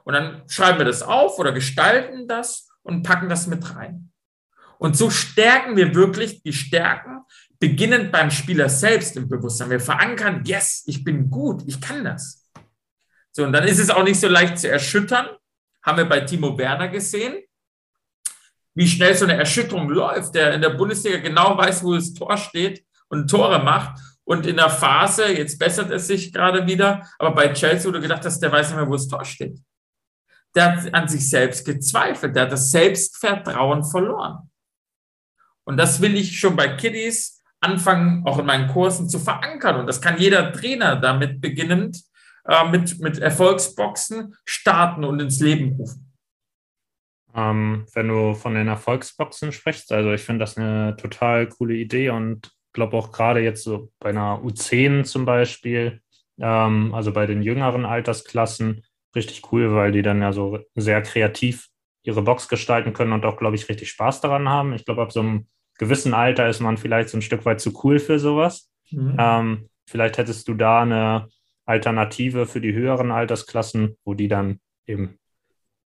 Und 0.03 0.13
dann 0.13 0.43
schreiben 0.47 0.80
wir 0.80 0.86
das 0.86 1.03
auf 1.03 1.38
oder 1.38 1.51
gestalten 1.51 2.28
das 2.28 2.69
und 2.82 3.03
packen 3.03 3.30
das 3.30 3.47
mit 3.47 3.76
rein. 3.76 4.11
Und 4.80 4.97
so 4.97 5.09
stärken 5.09 5.78
wir 5.78 5.93
wirklich 5.93 6.41
die 6.43 6.51
Stärken 6.51 7.21
beginnend 7.59 8.11
beim 8.11 8.32
Spieler 8.32 8.67
selbst 8.67 9.15
im 9.15 9.30
Bewusstsein. 9.30 9.69
Wir 9.69 9.80
verankern, 9.80 10.43
yes, 10.45 10.84
ich 10.88 11.03
bin 11.03 11.30
gut, 11.30 11.63
ich 11.65 11.80
kann 11.80 12.03
das. 12.03 12.49
So, 13.32 13.43
und 13.45 13.53
dann 13.53 13.65
ist 13.65 13.80
es 13.80 13.89
auch 13.89 14.03
nicht 14.03 14.19
so 14.19 14.28
leicht 14.28 14.57
zu 14.57 14.69
erschüttern. 14.69 15.28
Haben 15.84 15.97
wir 15.97 16.05
bei 16.05 16.21
Timo 16.21 16.57
Werner 16.57 16.89
gesehen, 16.89 17.41
wie 18.76 18.88
schnell 18.88 19.15
so 19.15 19.26
eine 19.26 19.38
Erschütterung 19.38 19.89
läuft, 19.89 20.36
der 20.36 20.53
in 20.53 20.61
der 20.61 20.71
Bundesliga 20.71 21.17
genau 21.17 21.57
weiß, 21.57 21.84
wo 21.84 21.93
das 21.93 22.13
Tor 22.13 22.38
steht 22.38 22.84
und 23.09 23.30
Tore 23.30 23.63
macht. 23.63 23.99
Und 24.26 24.45
in 24.45 24.55
der 24.55 24.69
Phase, 24.69 25.28
jetzt 25.28 25.59
bessert 25.59 25.91
es 25.91 26.07
sich 26.07 26.32
gerade 26.32 26.65
wieder, 26.65 27.07
aber 27.19 27.36
bei 27.36 27.53
Chelsea, 27.53 27.91
du 27.91 27.99
gedacht 27.99 28.26
hast, 28.26 28.39
der 28.39 28.51
weiß 28.51 28.69
nicht 28.69 28.78
mehr, 28.78 28.88
wo 28.88 28.93
das 28.93 29.07
Tor 29.07 29.26
steht. 29.26 29.59
Der 30.55 30.78
hat 30.78 30.93
an 30.93 31.07
sich 31.07 31.30
selbst 31.30 31.65
gezweifelt, 31.65 32.36
der 32.36 32.43
hat 32.43 32.51
das 32.51 32.71
Selbstvertrauen 32.71 33.84
verloren. 33.84 34.49
Und 35.65 35.78
das 35.78 36.01
will 36.01 36.15
ich 36.15 36.39
schon 36.39 36.55
bei 36.55 36.69
Kiddies 36.76 37.41
anfangen, 37.59 38.26
auch 38.26 38.39
in 38.39 38.45
meinen 38.45 38.67
Kursen 38.69 39.09
zu 39.09 39.19
verankern. 39.19 39.78
Und 39.78 39.88
das 39.88 40.01
kann 40.01 40.17
jeder 40.17 40.51
Trainer 40.51 40.97
damit 40.97 41.41
beginnend 41.41 42.01
äh, 42.45 42.69
mit, 42.69 42.99
mit 42.99 43.19
Erfolgsboxen 43.19 44.36
starten 44.45 45.03
und 45.03 45.19
ins 45.19 45.39
Leben 45.39 45.76
rufen. 45.78 46.03
Ähm, 47.36 47.86
wenn 47.94 48.08
du 48.08 48.34
von 48.36 48.54
den 48.54 48.68
Erfolgsboxen 48.68 49.52
sprichst, 49.52 49.92
also 49.92 50.12
ich 50.12 50.22
finde 50.22 50.44
das 50.44 50.58
eine 50.58 50.96
total 50.98 51.48
coole 51.48 51.76
Idee 51.76 52.10
und 52.10 52.52
glaube 52.74 52.98
auch 52.98 53.12
gerade 53.12 53.40
jetzt 53.42 53.64
so 53.64 53.92
bei 54.00 54.10
einer 54.10 54.42
U10 54.44 55.04
zum 55.04 55.26
Beispiel, 55.26 56.02
ähm, 56.40 56.94
also 56.94 57.14
bei 57.14 57.26
den 57.26 57.42
jüngeren 57.42 57.86
Altersklassen, 57.86 58.84
richtig 59.16 59.52
cool, 59.52 59.74
weil 59.74 59.92
die 59.92 60.02
dann 60.02 60.22
ja 60.22 60.34
so 60.34 60.60
sehr 60.76 61.02
kreativ 61.02 61.70
ihre 62.04 62.22
Box 62.22 62.50
gestalten 62.50 62.94
können 62.94 63.14
und 63.14 63.26
auch, 63.26 63.38
glaube 63.38 63.56
ich, 63.56 63.70
richtig 63.70 63.90
Spaß 63.90 64.22
daran 64.22 64.50
haben. 64.50 64.74
Ich 64.74 64.86
glaube, 64.86 65.02
ab 65.02 65.12
so 65.12 65.22
einem 65.22 65.48
gewissen 65.78 66.14
Alter 66.14 66.50
ist 66.50 66.60
man 66.60 66.78
vielleicht 66.78 67.10
so 67.10 67.18
ein 67.18 67.22
Stück 67.22 67.46
weit 67.46 67.62
zu 67.62 67.72
cool 67.84 68.00
für 68.00 68.20
sowas. 68.20 68.72
Mhm. 68.92 69.16
Ähm, 69.18 69.70
vielleicht 69.88 70.18
hättest 70.18 70.48
du 70.48 70.54
da 70.56 70.82
eine 70.82 71.30
Alternative 71.66 72.46
für 72.46 72.60
die 72.60 72.74
höheren 72.74 73.12
Altersklassen, 73.12 73.98
wo 74.04 74.14
die 74.14 74.28
dann 74.28 74.60
eben 74.86 75.18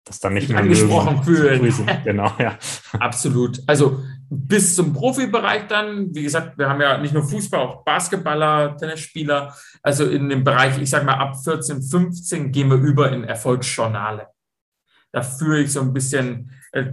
das 0.06 0.20
dann 0.20 0.34
nicht 0.34 0.49
mehr 0.49 0.60
angesprochen 0.60 1.24
fühlen. 1.24 1.74
Genau, 2.04 2.32
ja. 2.38 2.58
Absolut. 2.99 3.62
Also 3.68 4.01
bis 4.30 4.76
zum 4.76 4.93
Profibereich 4.93 5.68
dann, 5.68 6.14
wie 6.14 6.24
gesagt, 6.24 6.58
wir 6.58 6.68
haben 6.68 6.82
ja 6.82 6.97
nicht 6.97 7.14
nur 7.14 7.24
Fußball, 7.24 7.60
auch 7.60 7.86
Basketballer, 7.86 8.76
Tennisspieler. 8.78 9.56
Also 9.82 10.06
in 10.06 10.28
dem 10.30 10.43
Bereich, 10.43 10.78
ich 10.82 10.89
sage 10.89 11.06
mal, 11.06 11.16
ab 11.16 11.36
14, 11.41 11.82
15 11.82 12.51
gehen 12.51 12.70
wir 12.70 12.78
über 12.78 13.12
in 13.12 13.24
Erfolgsjournale. 13.24 14.28
Da 15.12 15.22
führe 15.22 15.62
ich 15.62 15.72
so 15.72 15.82
ein 15.82 15.93
bisschen 15.93 16.51
äh, 16.72 16.91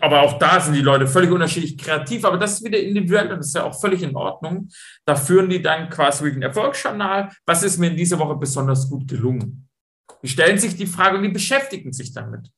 aber 0.00 0.22
auch 0.22 0.38
da 0.38 0.60
sind 0.60 0.74
die 0.74 0.80
Leute 0.80 1.06
völlig 1.06 1.30
unterschiedlich 1.30 1.76
kreativ, 1.76 2.24
aber 2.24 2.38
das 2.38 2.54
ist 2.54 2.64
wieder 2.64 2.78
individuell 2.78 3.30
und 3.32 3.38
das 3.38 3.48
ist 3.48 3.54
ja 3.54 3.64
auch 3.64 3.78
völlig 3.78 4.02
in 4.02 4.16
Ordnung. 4.16 4.68
Da 5.04 5.14
führen 5.14 5.48
die 5.48 5.62
dann 5.62 5.90
quasi 5.90 6.32
den 6.32 6.42
Erfolgsjournal. 6.42 7.30
Was 7.46 7.62
ist 7.62 7.78
mir 7.78 7.88
in 7.88 7.96
dieser 7.96 8.18
Woche 8.18 8.36
besonders 8.36 8.88
gut 8.88 9.06
gelungen? 9.08 9.63
Die 10.22 10.28
stellen 10.28 10.58
sich 10.58 10.76
die 10.76 10.86
Frage 10.86 11.16
und 11.16 11.22
die 11.22 11.28
beschäftigen 11.28 11.92
sich 11.92 12.12
damit. 12.12 12.50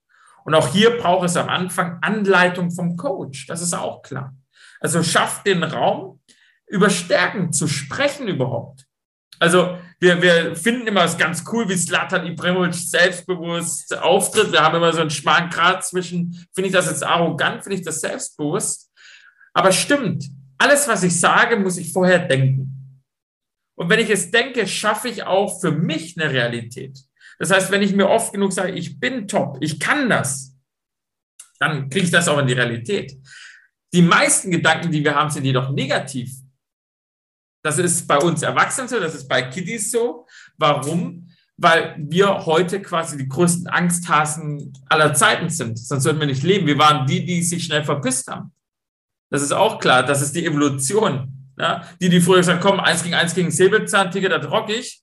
Und 0.45 0.55
auch 0.55 0.69
hier 0.69 0.97
braucht 0.99 1.27
es 1.27 1.37
am 1.37 1.49
Anfang 1.49 1.99
Anleitung 2.03 2.71
vom 2.71 2.97
Coach. 2.97 3.47
Das 3.47 3.61
ist 3.61 3.75
auch 3.75 4.03
klar. 4.03 4.35
Also 4.81 5.03
schafft 5.03 5.47
den 5.47 5.65
Raum, 5.65 6.21
über 6.67 6.91
Stärken 6.91 7.53
zu 7.53 7.67
sprechen 7.67 8.29
überhaupt. 8.29 8.87
Also 9.39 9.77
wir, 9.99 10.21
wir 10.23 10.57
finden 10.57 10.87
immer 10.87 11.05
es 11.05 11.19
ganz 11.19 11.45
cool, 11.53 11.69
wie 11.69 11.77
Slatan 11.77 12.27
Ibrahimovic 12.27 12.75
selbstbewusst 12.75 13.97
auftritt. 13.99 14.53
Wir 14.53 14.63
haben 14.63 14.77
immer 14.77 14.93
so 14.93 15.01
einen 15.01 15.11
schmalen 15.11 15.51
Grad 15.51 15.85
zwischen, 15.85 16.47
finde 16.55 16.69
ich 16.69 16.73
das 16.73 16.87
jetzt 16.87 17.05
arrogant, 17.05 17.63
finde 17.63 17.79
ich 17.79 17.85
das 17.85 18.01
selbstbewusst. 18.01 18.91
Aber 19.53 19.73
stimmt, 19.73 20.25
alles, 20.59 20.87
was 20.89 21.03
ich 21.03 21.19
sage, 21.19 21.57
muss 21.57 21.79
ich 21.79 21.93
vorher 21.93 22.19
denken. 22.21 23.03
Und 23.75 23.91
wenn 23.91 24.01
ich 24.01 24.11
es 24.11 24.31
denke, 24.31 24.67
schaffe 24.67 25.09
ich 25.09 25.25
auch 25.25 25.61
für 25.61 25.71
mich 25.71 26.19
eine 26.19 26.33
Realität. 26.33 26.99
Das 27.39 27.51
heißt, 27.51 27.71
wenn 27.71 27.83
ich 27.83 27.95
mir 27.95 28.09
oft 28.09 28.33
genug 28.33 28.53
sage, 28.53 28.73
ich 28.73 28.99
bin 28.99 29.29
top, 29.29 29.59
ich 29.61 29.79
kann 29.79 30.09
das, 30.09 30.57
dann 31.59 31.89
kriege 31.89 32.07
ich 32.07 32.11
das 32.11 32.29
auch 32.29 32.39
in 32.39 32.47
die 32.47 32.55
Realität. 32.55 33.17
Die 33.93 34.03
meisten 34.03 34.51
Gedanken, 34.51 34.91
die 34.91 35.03
wir 35.05 35.15
haben, 35.15 35.31
sind 35.31 35.45
jedoch 35.45 35.71
negativ. 35.71 36.31
Das 37.63 37.79
ist 37.79 38.07
bei 38.07 38.19
uns 38.19 38.43
Erwachsenen 38.43 38.89
so, 38.89 39.01
das 39.01 39.15
ist 39.15 39.29
bei 39.29 39.43
Kiddies 39.43 39.91
so. 39.91 40.27
Warum? 40.57 41.29
Weil 41.57 41.97
wir 41.99 42.47
heute 42.47 42.83
quasi 42.83 43.17
die 43.17 43.29
größten 43.29 43.67
Angsthasen 43.67 44.73
aller 44.89 45.15
Zeiten 45.15 45.49
sind. 45.49 45.79
Sonst 45.79 46.05
würden 46.05 46.21
wir 46.21 46.27
nicht 46.27 46.43
leben. 46.43 46.67
Wir 46.67 46.79
waren 46.79 47.07
die, 47.07 47.25
die 47.25 47.43
sich 47.43 47.65
schnell 47.65 47.85
verpisst 47.85 48.29
haben. 48.29 48.53
Das 49.31 49.43
ist 49.43 49.53
auch 49.53 49.81
klar. 49.81 50.03
Das 50.03 50.23
ist 50.23 50.37
die 50.37 50.45
Evolution. 50.45 51.53
Ja? 51.59 51.83
Die, 52.01 52.09
die 52.09 52.21
früher 52.21 52.39
gesagt 52.39 52.63
haben, 52.63 52.71
komm, 52.71 52.81
eins 52.81 53.03
gegen 53.03 53.15
eins 53.15 53.35
gegen 53.35 53.51
Säbelzahntiger, 53.51 54.29
das 54.29 54.51
rock 54.51 54.71
ich. 54.71 55.03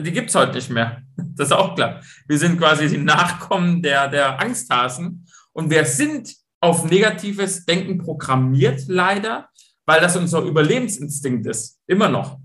Die 0.00 0.12
gibt 0.12 0.30
es 0.30 0.34
heute 0.34 0.54
nicht 0.54 0.70
mehr. 0.70 1.02
Das 1.16 1.48
ist 1.48 1.52
auch 1.52 1.74
klar. 1.74 2.00
Wir 2.26 2.38
sind 2.38 2.58
quasi 2.58 2.88
die 2.88 2.98
Nachkommen 2.98 3.82
der, 3.82 4.08
der 4.08 4.40
Angsthasen. 4.40 5.26
Und 5.52 5.70
wir 5.70 5.84
sind 5.84 6.34
auf 6.60 6.88
negatives 6.88 7.64
Denken 7.64 7.98
programmiert, 7.98 8.82
leider 8.88 9.48
weil 9.86 10.00
das 10.00 10.16
unser 10.16 10.40
Überlebensinstinkt 10.40 11.46
ist. 11.46 11.80
Immer 11.86 12.08
noch. 12.08 12.38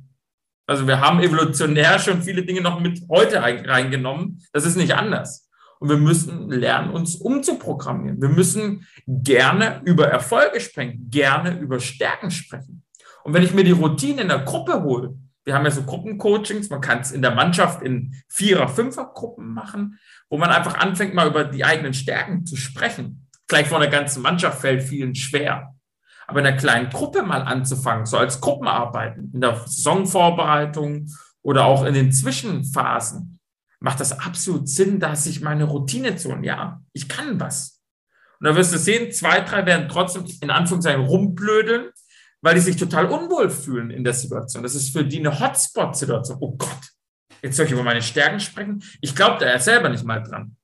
Also 0.68 0.86
wir 0.88 1.00
haben 1.00 1.20
evolutionär 1.20 1.98
schon 2.00 2.22
viele 2.22 2.44
Dinge 2.44 2.62
noch 2.62 2.80
mit 2.80 3.02
heute 3.10 3.42
reingenommen. 3.42 4.44
Das 4.54 4.66
ist 4.66 4.76
nicht 4.76 4.94
anders. 4.94 5.50
Und 5.80 5.90
wir 5.90 5.98
müssen 5.98 6.50
lernen, 6.50 6.92
uns 6.92 7.16
umzuprogrammieren. 7.16 8.22
Wir 8.22 8.30
müssen 8.30 8.86
gerne 9.08 9.82
über 9.86 10.08
Erfolge 10.08 10.60
sprechen, 10.60 11.10
gerne 11.10 11.58
über 11.58 11.80
Stärken 11.80 12.30
sprechen. 12.30 12.84
Und 13.24 13.34
wenn 13.34 13.44
ich 13.44 13.54
mir 13.54 13.64
die 13.64 13.72
Routine 13.72 14.22
in 14.22 14.28
der 14.28 14.40
Gruppe 14.40 14.84
hole, 14.84 15.18
wir 15.46 15.56
haben 15.56 15.66
ja 15.66 15.72
so 15.72 15.84
Gruppencoachings, 15.84 16.70
man 16.70 16.82
kann 16.82 17.00
es 17.00 17.12
in 17.12 17.22
der 17.22 17.34
Mannschaft 17.34 17.82
in 17.82 18.16
Vierer-, 18.28 18.68
Fünfer-Gruppen 18.68 19.54
machen, 19.54 20.00
wo 20.30 20.38
man 20.38 20.50
einfach 20.50 20.78
anfängt, 20.78 21.14
mal 21.14 21.28
über 21.28 21.44
die 21.44 21.66
eigenen 21.66 21.94
Stärken 21.94 22.46
zu 22.46 22.56
sprechen. 22.56 23.28
Gleich 23.48 23.68
von 23.68 23.82
der 23.82 23.90
ganzen 23.90 24.22
Mannschaft 24.22 24.62
fällt 24.62 24.84
vielen 24.84 25.16
schwer. 25.16 25.76
Aber 26.28 26.42
in 26.42 26.46
einer 26.46 26.58
kleinen 26.58 26.90
Gruppe 26.92 27.24
mal 27.24 27.42
anzufangen, 27.42 28.06
so 28.06 28.18
als 28.18 28.40
Gruppenarbeiten, 28.40 29.32
in 29.34 29.42
der 29.42 29.56
Saisonvorbereitung 29.66 31.08
oder 31.42 31.66
auch 31.66 31.84
in 31.84 31.96
den 31.96 32.12
Zwischenphasen, 32.12 33.40
macht 33.80 34.00
das 34.00 34.20
absolut 34.20 34.70
Sinn, 34.70 35.00
dass 35.00 35.26
ich 35.26 35.42
meine 35.42 35.64
Routine 35.64 36.16
zu 36.16 36.30
ja, 36.44 36.82
ich 36.94 37.10
kann 37.10 37.40
was. 37.40 37.82
Und 38.40 38.48
da 38.48 38.56
wirst 38.56 38.74
du 38.74 38.78
sehen, 38.78 39.12
zwei, 39.12 39.42
drei 39.42 39.66
werden 39.66 39.90
trotzdem 39.90 40.26
in 40.42 40.52
Anführungszeichen 40.52 41.06
rumblödeln, 41.06 41.90
weil 42.42 42.56
die 42.56 42.62
sich 42.62 42.78
total 42.78 43.08
unwohl 43.08 43.50
fühlen 43.50 43.90
in 43.92 44.04
der 44.04 44.14
Situation. 44.14 44.64
Das 44.64 44.76
ist 44.76 44.92
für 44.92 45.04
die 45.04 45.20
eine 45.20 45.40
Hotspot-Situation. 45.40 46.38
Oh 46.40 46.56
Gott, 46.56 46.90
jetzt 47.42 47.58
soll 47.58 47.66
ich 47.66 47.72
über 47.72 47.84
meine 47.84 48.02
Stärken 48.02 48.40
sprechen. 48.40 48.84
Ich 49.02 49.16
glaube 49.16 49.38
da 49.40 49.48
ja 49.48 49.60
selber 49.60 49.90
nicht 49.90 50.06
mal 50.06 50.22
dran. 50.22 50.56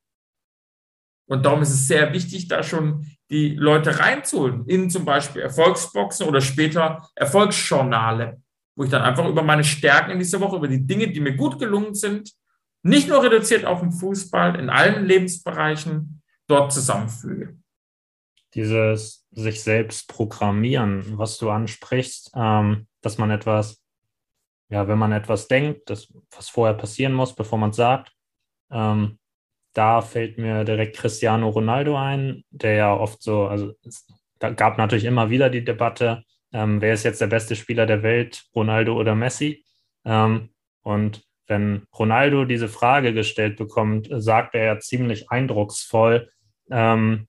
Und 1.28 1.46
darum 1.46 1.62
ist 1.62 1.72
es 1.72 1.88
sehr 1.88 2.14
wichtig, 2.14 2.48
da 2.48 2.62
schon 2.62 3.08
die 3.32 3.56
Leute 3.56 4.00
reinzuholen 4.00 4.66
in 4.68 4.90
zum 4.90 5.06
Beispiel 5.06 5.42
Erfolgsboxen 5.42 6.28
oder 6.28 6.40
später 6.40 7.10
Erfolgsjournale, 7.16 8.42
wo 8.76 8.84
ich 8.84 8.92
dann 8.92 9.02
einfach 9.02 9.28
über 9.28 9.42
meine 9.42 9.64
Stärken 9.64 10.12
in 10.12 10.20
dieser 10.20 10.40
Woche, 10.40 10.58
über 10.58 10.68
die 10.68 10.86
Dinge, 10.86 11.08
die 11.08 11.20
mir 11.20 11.36
gut 11.36 11.58
gelungen 11.58 11.96
sind, 11.96 12.32
nicht 12.84 13.10
nur 13.10 13.24
reduziert 13.24 13.66
auf 13.66 13.80
den 13.80 13.92
Fußball, 13.92 14.60
in 14.60 14.70
allen 14.70 15.06
Lebensbereichen 15.06 16.22
dort 16.48 16.72
zusammenfüge. 16.72 17.58
Dieses 18.54 19.25
sich 19.36 19.62
selbst 19.62 20.08
programmieren, 20.08 21.18
was 21.18 21.38
du 21.38 21.50
ansprichst, 21.50 22.32
ähm, 22.36 22.88
dass 23.02 23.18
man 23.18 23.32
etwas, 23.32 23.84
ja, 24.70 24.88
wenn 24.88 24.98
man 24.98 25.12
etwas 25.12 25.48
denkt, 25.48 25.90
das, 25.90 26.12
was 26.36 26.50
vorher 26.50 26.76
passieren 26.76 27.14
muss, 27.14 27.36
bevor 27.36 27.60
man 27.60 27.70
es 27.70 27.76
sagt, 27.76 28.12
ähm, 28.72 29.20
da 29.74 30.02
fällt 30.02 30.38
mir 30.38 30.64
direkt 30.64 30.96
Cristiano 30.96 31.50
Ronaldo 31.50 31.98
ein, 31.98 32.44
der 32.50 32.74
ja 32.76 32.94
oft 32.94 33.22
so, 33.22 33.46
also 33.48 33.74
es 33.86 34.08
gab 34.40 34.78
natürlich 34.78 35.06
immer 35.06 35.30
wieder 35.30 35.50
die 35.50 35.66
Debatte, 35.66 36.24
ähm, 36.54 36.80
wer 36.80 36.94
ist 36.94 37.04
jetzt 37.04 37.20
der 37.20 37.28
beste 37.28 37.56
Spieler 37.56 37.86
der 37.86 38.02
Welt, 38.02 38.46
Ronaldo 38.56 38.98
oder 38.98 39.16
Messi? 39.16 39.66
Ähm, 40.06 40.52
und 40.84 41.24
wenn 41.48 41.86
Ronaldo 41.98 42.46
diese 42.46 42.70
Frage 42.70 43.14
gestellt 43.14 43.58
bekommt, 43.58 44.08
sagt 44.10 44.56
er 44.56 44.64
ja 44.64 44.80
ziemlich 44.80 45.30
eindrucksvoll, 45.30 46.30
ähm, 46.72 47.28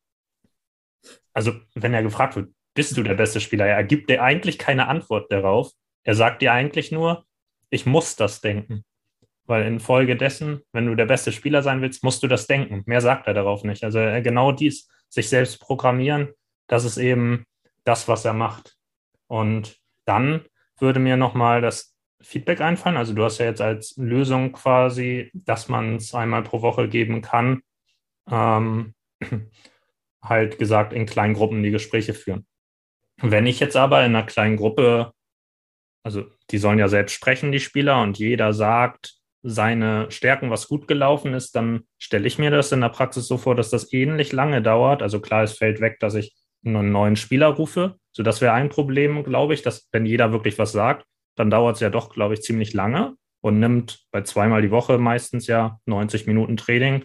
also 1.37 1.53
wenn 1.75 1.93
er 1.93 2.03
gefragt 2.03 2.35
wird, 2.35 2.51
bist 2.73 2.97
du 2.97 3.03
der 3.03 3.15
beste 3.15 3.41
Spieler? 3.41 3.67
Er 3.67 3.85
gibt 3.85 4.09
dir 4.09 4.23
eigentlich 4.23 4.59
keine 4.59 4.89
Antwort 4.89 5.31
darauf. 5.31 5.71
Er 6.03 6.15
sagt 6.15 6.41
dir 6.41 6.51
eigentlich 6.53 6.93
nur, 6.93 7.27
ich 7.69 7.85
muss 7.85 8.17
das 8.17 8.41
denken. 8.41 8.87
Weil 9.45 9.67
infolgedessen, 9.67 10.63
wenn 10.73 10.87
du 10.87 10.95
der 10.95 11.05
beste 11.05 11.33
Spieler 11.33 11.63
sein 11.63 11.83
willst, 11.83 12.03
musst 12.03 12.23
du 12.23 12.27
das 12.27 12.47
denken. 12.47 12.85
Mehr 12.87 13.03
sagt 13.03 13.27
er 13.27 13.35
darauf 13.35 13.65
nicht. 13.65 13.85
Also 13.85 13.99
genau 14.23 14.51
dies, 14.51 14.89
sich 15.11 15.29
selbst 15.29 15.61
programmieren, 15.61 16.33
das 16.69 16.87
ist 16.87 16.97
eben 16.97 17.45
das, 17.85 18.09
was 18.09 18.25
er 18.25 18.33
macht. 18.33 18.75
Und 19.27 19.79
dann 20.07 20.41
würde 20.79 21.01
mir 21.01 21.19
nochmal 21.19 21.61
das 21.61 21.95
Feedback 22.23 22.63
einfallen. 22.63 22.97
Also 22.97 23.13
du 23.13 23.23
hast 23.23 23.39
ja 23.39 23.45
jetzt 23.45 23.61
als 23.61 23.95
Lösung 23.99 24.53
quasi, 24.53 25.31
dass 25.35 25.69
man 25.69 25.97
es 25.97 26.15
einmal 26.15 26.43
pro 26.43 26.63
Woche 26.63 26.89
geben 26.89 27.21
kann, 27.21 27.61
ähm, 28.31 28.95
halt 30.29 30.59
gesagt, 30.59 30.93
in 30.93 31.07
kleinen 31.07 31.35
Gruppen 31.35 31.63
die 31.63 31.71
Gespräche 31.71 32.15
führen. 32.15 32.47
Wenn 33.21 33.47
ich 33.47 33.61
jetzt 33.61 33.77
aber 33.77 34.05
in 34.05 34.15
einer 34.15 34.27
kleinen 34.27 34.57
Gruppe, 34.57 35.13
also 36.05 36.25
die 36.51 36.59
sollen 36.59 36.79
ja 36.79 36.89
selbst 36.89 37.13
sprechen, 37.13 37.53
die 37.53 37.61
Spieler, 37.61 38.03
und 38.03 38.19
jeder 38.19 38.53
sagt, 38.53 39.15
seine 39.43 40.11
Stärken, 40.11 40.51
was 40.51 40.69
gut 40.69 40.89
gelaufen 40.89 41.33
ist, 41.33 41.55
dann 41.55 41.85
stelle 41.99 42.27
ich 42.27 42.39
mir 42.39 42.51
das 42.51 42.73
in 42.73 42.81
der 42.81 42.89
Praxis 42.89 43.29
so 43.29 43.39
vor, 43.39 43.55
dass 43.55 43.71
das 43.71 43.93
ähnlich 43.93 44.33
lange 44.33 44.61
dauert. 44.61 45.03
Also 45.03 45.21
klar, 45.21 45.45
es 45.45 45.57
fällt 45.57 45.81
weg, 45.81 45.99
dass 46.01 46.15
ich 46.15 46.35
einen 46.65 46.91
neuen 46.91 47.17
Spieler 47.17 47.49
rufe. 47.49 47.97
So, 48.13 48.23
das 48.23 48.41
wäre 48.41 48.53
ein 48.53 48.69
Problem, 48.69 49.23
glaube 49.23 49.55
ich, 49.55 49.63
dass 49.63 49.89
wenn 49.93 50.05
jeder 50.05 50.33
wirklich 50.33 50.59
was 50.59 50.73
sagt, 50.73 51.07
dann 51.37 51.51
dauert 51.51 51.77
es 51.77 51.81
ja 51.81 51.91
doch, 51.91 52.11
glaube 52.11 52.35
ich, 52.35 52.43
ziemlich 52.43 52.73
lange 52.73 53.15
und 53.41 53.61
nimmt 53.61 54.05
bei 54.11 54.23
zweimal 54.23 54.63
die 54.63 54.71
Woche 54.71 54.99
meistens 54.99 55.47
ja 55.47 55.79
90 55.87 56.27
Minuten 56.27 56.57
Training. 56.57 57.05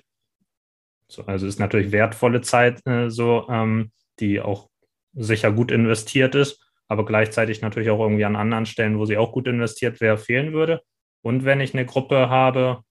So, 1.12 1.26
also 1.26 1.46
ist 1.46 1.60
natürlich 1.60 1.92
wertvolle 1.92 2.40
Zeit, 2.40 2.86
äh, 2.88 3.10
so, 3.10 3.46
ähm, 3.50 3.92
die 4.22 4.40
auch 4.40 4.70
sicher 5.14 5.52
gut 5.52 5.70
investiert 5.70 6.36
ist, 6.36 6.66
aber 6.88 7.04
gleichzeitig 7.04 7.62
natürlich 7.62 7.90
auch 7.90 8.00
irgendwie 8.00 8.24
an 8.24 8.38
anderen 8.38 8.66
Stellen, 8.66 8.98
wo 8.98 9.06
sie 9.06 9.18
auch 9.18 9.34
gut 9.34 9.46
investiert 9.48 10.00
wäre, 10.00 10.18
fehlen 10.18 10.54
würde. 10.54 10.82
Und 11.22 11.44
wenn 11.44 11.60
ich 11.60 11.74
eine 11.74 11.86
Gruppe 11.86 12.30
habe 12.30 12.84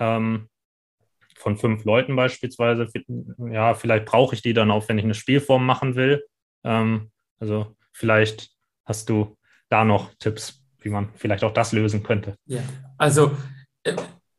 ähm, 0.00 0.48
von 1.36 1.56
fünf 1.56 1.84
Leuten 1.84 2.16
beispielsweise, 2.16 2.88
ja, 3.38 3.74
vielleicht 3.74 4.06
brauche 4.06 4.34
ich 4.34 4.42
die 4.42 4.52
dann 4.52 4.72
auch, 4.72 4.88
wenn 4.88 4.98
ich 4.98 5.04
eine 5.04 5.14
Spielform 5.14 5.64
machen 5.64 5.94
will. 5.94 6.26
Ähm, 6.64 7.12
also 7.38 7.76
vielleicht 7.92 8.50
hast 8.84 9.08
du 9.08 9.36
da 9.68 9.84
noch 9.84 10.12
Tipps, 10.18 10.64
wie 10.80 10.88
man 10.88 11.10
vielleicht 11.14 11.44
auch 11.44 11.54
das 11.54 11.70
lösen 11.70 12.02
könnte. 12.02 12.34
Ja, 12.46 12.62
also 12.98 13.30
äh, 13.84 13.94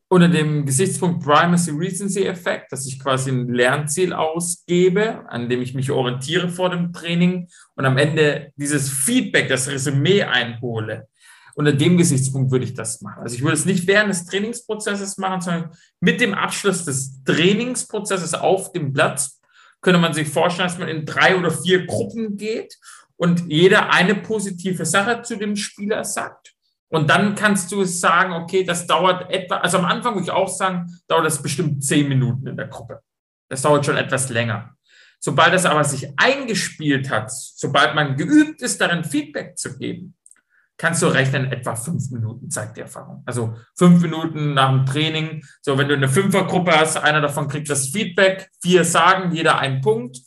unter 0.08 0.28
dem 0.28 0.64
Gesichtspunkt 0.64 1.24
Primacy 1.24 1.72
Recency 1.72 2.24
Effekt, 2.24 2.70
dass 2.70 2.86
ich 2.86 3.00
quasi 3.00 3.30
ein 3.30 3.48
Lernziel 3.48 4.12
ausgebe, 4.12 5.28
an 5.28 5.48
dem 5.48 5.62
ich 5.62 5.74
mich 5.74 5.90
orientiere 5.90 6.48
vor 6.48 6.70
dem 6.70 6.92
Training 6.92 7.48
und 7.74 7.84
am 7.84 7.98
Ende 7.98 8.52
dieses 8.56 8.88
Feedback, 8.88 9.48
das 9.48 9.68
Resümee 9.68 10.22
einhole, 10.22 11.08
unter 11.56 11.72
dem 11.72 11.96
Gesichtspunkt 11.96 12.52
würde 12.52 12.66
ich 12.66 12.74
das 12.74 13.00
machen. 13.00 13.22
Also 13.22 13.34
ich 13.34 13.42
würde 13.42 13.54
es 13.54 13.64
nicht 13.64 13.86
während 13.86 14.10
des 14.10 14.26
Trainingsprozesses 14.26 15.18
machen, 15.18 15.40
sondern 15.40 15.70
mit 16.00 16.20
dem 16.20 16.34
Abschluss 16.34 16.84
des 16.84 17.24
Trainingsprozesses 17.24 18.34
auf 18.34 18.72
dem 18.72 18.92
Platz 18.92 19.40
könnte 19.80 20.00
man 20.00 20.14
sich 20.14 20.28
vorstellen, 20.28 20.68
dass 20.68 20.78
man 20.78 20.88
in 20.88 21.06
drei 21.06 21.36
oder 21.36 21.50
vier 21.50 21.86
Gruppen 21.86 22.36
geht 22.36 22.76
und 23.16 23.44
jeder 23.48 23.92
eine 23.92 24.14
positive 24.14 24.84
Sache 24.84 25.22
zu 25.22 25.36
dem 25.36 25.56
Spieler 25.56 26.04
sagt. 26.04 26.55
Und 26.88 27.10
dann 27.10 27.34
kannst 27.34 27.72
du 27.72 27.84
sagen, 27.84 28.32
okay, 28.32 28.64
das 28.64 28.86
dauert 28.86 29.30
etwa, 29.30 29.56
also 29.56 29.78
am 29.78 29.84
Anfang 29.84 30.14
würde 30.14 30.24
ich 30.24 30.30
auch 30.30 30.48
sagen, 30.48 30.86
dauert 31.08 31.26
das 31.26 31.42
bestimmt 31.42 31.82
zehn 31.84 32.08
Minuten 32.08 32.46
in 32.46 32.56
der 32.56 32.68
Gruppe. 32.68 33.00
Das 33.48 33.62
dauert 33.62 33.84
schon 33.84 33.96
etwas 33.96 34.28
länger. 34.28 34.76
Sobald 35.18 35.52
das 35.52 35.66
aber 35.66 35.82
sich 35.82 36.08
eingespielt 36.16 37.10
hat, 37.10 37.32
sobald 37.32 37.94
man 37.94 38.16
geübt 38.16 38.62
ist, 38.62 38.80
darin 38.80 39.02
Feedback 39.02 39.58
zu 39.58 39.76
geben, 39.76 40.14
kannst 40.76 41.02
du 41.02 41.06
rechnen, 41.06 41.50
etwa 41.50 41.74
fünf 41.74 42.10
Minuten 42.10 42.50
zeigt 42.50 42.76
die 42.76 42.82
Erfahrung. 42.82 43.22
Also 43.26 43.56
fünf 43.76 44.02
Minuten 44.02 44.54
nach 44.54 44.70
dem 44.70 44.84
Training. 44.84 45.42
So, 45.62 45.78
wenn 45.78 45.88
du 45.88 45.94
eine 45.94 46.08
Fünfergruppe 46.08 46.72
hast, 46.72 46.98
einer 46.98 47.20
davon 47.20 47.48
kriegt 47.48 47.70
das 47.70 47.88
Feedback, 47.88 48.50
vier 48.62 48.84
sagen, 48.84 49.32
jeder 49.32 49.58
einen 49.58 49.80
Punkt. 49.80 50.18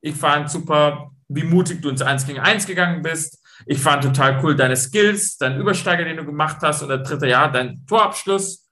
Ich 0.00 0.14
fand 0.14 0.50
super, 0.50 1.10
wie 1.28 1.44
mutig 1.44 1.82
du 1.82 1.90
ins 1.90 2.02
Eins 2.02 2.26
gegen 2.26 2.40
Eins 2.40 2.66
gegangen 2.66 3.02
bist. 3.02 3.37
Ich 3.66 3.78
fand 3.78 4.04
total 4.04 4.42
cool 4.42 4.54
deine 4.56 4.76
Skills, 4.76 5.36
dein 5.36 5.58
Übersteiger, 5.58 6.04
den 6.04 6.16
du 6.16 6.24
gemacht 6.24 6.58
hast 6.62 6.82
und 6.82 6.88
der 6.88 6.98
dritte 6.98 7.26
Jahr 7.26 7.50
dein 7.50 7.84
Torabschluss. 7.86 8.68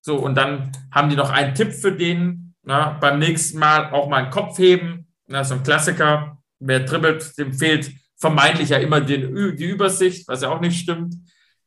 So, 0.00 0.16
und 0.16 0.34
dann 0.34 0.72
haben 0.92 1.10
die 1.10 1.16
noch 1.16 1.30
einen 1.30 1.54
Tipp 1.54 1.72
für 1.72 1.92
den. 1.92 2.54
Na, 2.62 2.90
beim 3.00 3.18
nächsten 3.18 3.58
Mal 3.58 3.92
auch 3.92 4.08
mal 4.08 4.24
einen 4.24 4.30
Kopf 4.30 4.58
heben. 4.58 5.08
Na, 5.26 5.44
so 5.44 5.54
ein 5.54 5.62
Klassiker. 5.62 6.38
Wer 6.60 6.80
dribbelt, 6.80 7.38
dem 7.38 7.52
fehlt 7.52 7.92
vermeintlich 8.16 8.70
ja 8.70 8.78
immer 8.78 9.00
den, 9.00 9.56
die 9.56 9.64
Übersicht, 9.64 10.26
was 10.28 10.42
ja 10.42 10.50
auch 10.50 10.60
nicht 10.60 10.80
stimmt. 10.80 11.14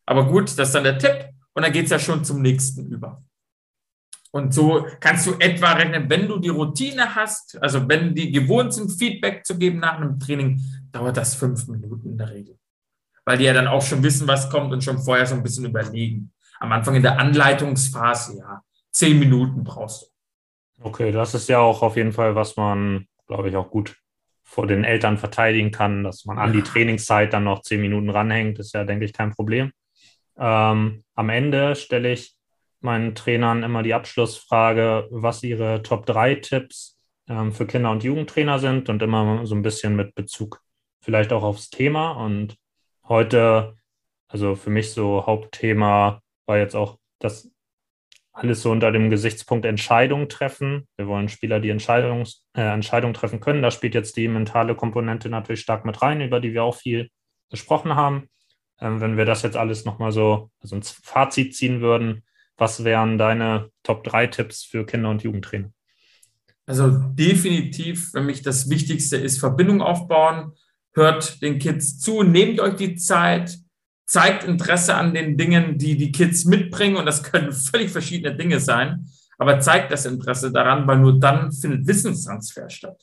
Aber 0.06 0.28
gut, 0.28 0.50
das 0.58 0.68
ist 0.68 0.76
dann 0.76 0.84
der 0.84 0.98
Tipp 0.98 1.30
und 1.54 1.64
dann 1.64 1.72
geht 1.72 1.86
es 1.86 1.92
ja 1.92 2.00
schon 2.00 2.24
zum 2.24 2.42
nächsten 2.42 2.92
über. 2.92 3.24
Und 4.32 4.54
so 4.54 4.88
kannst 5.00 5.28
du 5.28 5.34
etwa 5.40 5.74
rechnen, 5.74 6.10
wenn 6.10 6.28
du 6.28 6.40
die 6.40 6.50
Routine 6.50 7.16
hast, 7.16 7.62
also 7.62 7.88
wenn 7.88 8.16
die 8.16 8.32
gewohnt 8.32 8.74
sind, 8.74 8.92
Feedback 8.92 9.46
zu 9.46 9.58
geben 9.58 9.80
nach 9.80 9.98
einem 9.98 10.20
Training, 10.20 10.62
dauert 10.92 11.18
das 11.18 11.36
fünf 11.36 11.68
Minuten 11.68 12.10
in 12.10 12.18
der 12.18 12.30
Regel. 12.30 12.58
Weil 13.26 13.38
die 13.38 13.46
ja 13.46 13.54
dann 13.54 13.68
auch 13.68 13.82
schon 13.82 14.04
wissen, 14.04 14.28
was 14.28 14.50
kommt 14.50 14.74
und 14.74 14.84
schon 14.84 14.98
vorher 14.98 15.26
so 15.26 15.36
ein 15.36 15.44
bisschen 15.44 15.66
überlegen. 15.66 16.34
Am 16.60 16.72
Anfang 16.72 16.96
in 16.96 17.04
der 17.04 17.20
Anleitungsphase, 17.20 18.38
ja, 18.40 18.62
zehn 18.92 19.20
Minuten 19.20 19.64
brauchst 19.64 20.04
du. 20.04 20.08
Okay, 20.84 21.12
das 21.12 21.34
ist 21.34 21.48
ja 21.48 21.60
auch 21.60 21.82
auf 21.82 21.96
jeden 21.96 22.12
Fall, 22.12 22.36
was 22.36 22.58
man, 22.58 23.08
glaube 23.28 23.50
ich, 23.50 23.56
auch 23.56 23.70
gut 23.70 23.96
vor 24.44 24.68
den 24.68 24.84
Eltern 24.84 25.18
verteidigen 25.18 25.72
kann, 25.72 26.04
dass 26.04 26.26
man 26.26 26.38
an 26.38 26.52
die 26.52 26.64
Trainingszeit 26.64 27.32
dann 27.32 27.46
noch 27.46 27.62
zehn 27.62 27.80
Minuten 27.80 28.10
ranhängt, 28.10 28.60
ist 28.60 28.74
ja, 28.74 28.84
denke 28.84 29.06
ich, 29.06 29.14
kein 29.14 29.32
Problem. 29.32 29.72
Ähm, 30.38 31.04
am 31.16 31.30
Ende 31.30 31.76
stelle 31.76 32.12
ich 32.12 32.36
meinen 32.82 33.16
Trainern 33.16 33.64
immer 33.64 33.84
die 33.84 33.94
Abschlussfrage, 33.94 35.08
was 35.12 35.44
ihre 35.44 35.84
Top 35.84 36.06
3 36.06 36.36
Tipps 36.36 37.00
ähm, 37.30 37.54
für 37.54 37.66
Kinder- 37.66 37.92
und 37.92 38.04
Jugendtrainer 38.04 38.60
sind 38.60 38.90
und 38.90 39.02
immer 39.02 39.46
so 39.46 39.56
ein 39.56 39.62
bisschen 39.62 39.96
mit 39.96 40.16
Bezug 40.16 40.62
vielleicht 41.02 41.34
auch 41.34 41.44
aufs 41.44 41.70
Thema. 41.70 42.12
Und 42.12 42.58
heute, 43.08 43.76
also 44.28 44.56
für 44.56 44.70
mich 44.70 44.92
so 44.92 45.26
Hauptthema 45.26 46.22
war 46.46 46.58
jetzt 46.58 46.76
auch 46.76 46.98
das 47.20 47.52
alles 48.34 48.62
so 48.62 48.72
unter 48.72 48.92
dem 48.92 49.10
Gesichtspunkt 49.10 49.66
Entscheidung 49.66 50.30
treffen. 50.30 50.88
Wir 50.96 51.08
wollen 51.08 51.28
Spieler, 51.28 51.60
die 51.60 51.70
Entscheidungs, 51.70 52.46
äh, 52.54 52.62
Entscheidungen 52.62 53.14
treffen 53.14 53.42
können. 53.42 53.62
Da 53.62 53.72
spielt 53.72 53.94
jetzt 53.94 54.16
die 54.16 54.28
mentale 54.28 54.76
Komponente 54.76 55.30
natürlich 55.30 55.62
stark 55.62 55.86
mit 55.86 56.02
rein, 56.02 56.22
über 56.22 56.40
die 56.40 56.54
wir 56.54 56.64
auch 56.64 56.76
viel 56.76 57.10
gesprochen 57.50 57.96
haben. 57.96 58.30
Ähm, 58.80 59.02
wenn 59.02 59.18
wir 59.18 59.26
das 59.26 59.42
jetzt 59.42 59.58
alles 59.58 59.86
nochmal 59.86 60.12
so 60.12 60.50
also 60.62 60.76
ins 60.76 60.92
Fazit 60.92 61.56
ziehen 61.56 61.82
würden, 61.82 62.24
was 62.58 62.84
wären 62.84 63.18
deine 63.18 63.70
Top 63.84 64.04
3 64.04 64.28
Tipps 64.28 64.64
für 64.64 64.86
Kinder- 64.86 65.10
und 65.10 65.24
Jugendtrainer? 65.24 65.72
Also 66.66 66.90
definitiv, 66.90 68.12
für 68.12 68.22
mich 68.22 68.44
das 68.44 68.70
Wichtigste 68.70 69.18
ist 69.18 69.40
Verbindung 69.40 69.82
aufbauen. 69.82 70.54
Hört 70.94 71.42
den 71.42 71.60
Kids 71.60 72.00
zu, 72.00 72.24
nehmt 72.24 72.60
euch 72.60 72.76
die 72.76 72.96
Zeit, 72.96 73.58
zeigt 74.06 74.44
Interesse 74.44 74.96
an 74.96 75.14
den 75.14 75.38
Dingen, 75.38 75.78
die 75.78 75.96
die 75.98 76.12
Kids 76.12 76.46
mitbringen. 76.46 76.98
Und 76.98 77.06
das 77.06 77.24
können 77.24 77.52
völlig 77.72 77.92
verschiedene 77.92 78.36
Dinge 78.36 78.60
sein. 78.60 79.08
Aber 79.38 79.60
zeigt 79.60 79.92
das 79.92 80.06
Interesse 80.06 80.52
daran, 80.52 80.86
weil 80.86 81.00
nur 81.00 81.20
dann 81.20 81.52
findet 81.52 81.88
Wissenstransfer 81.88 82.70
statt. 82.70 83.02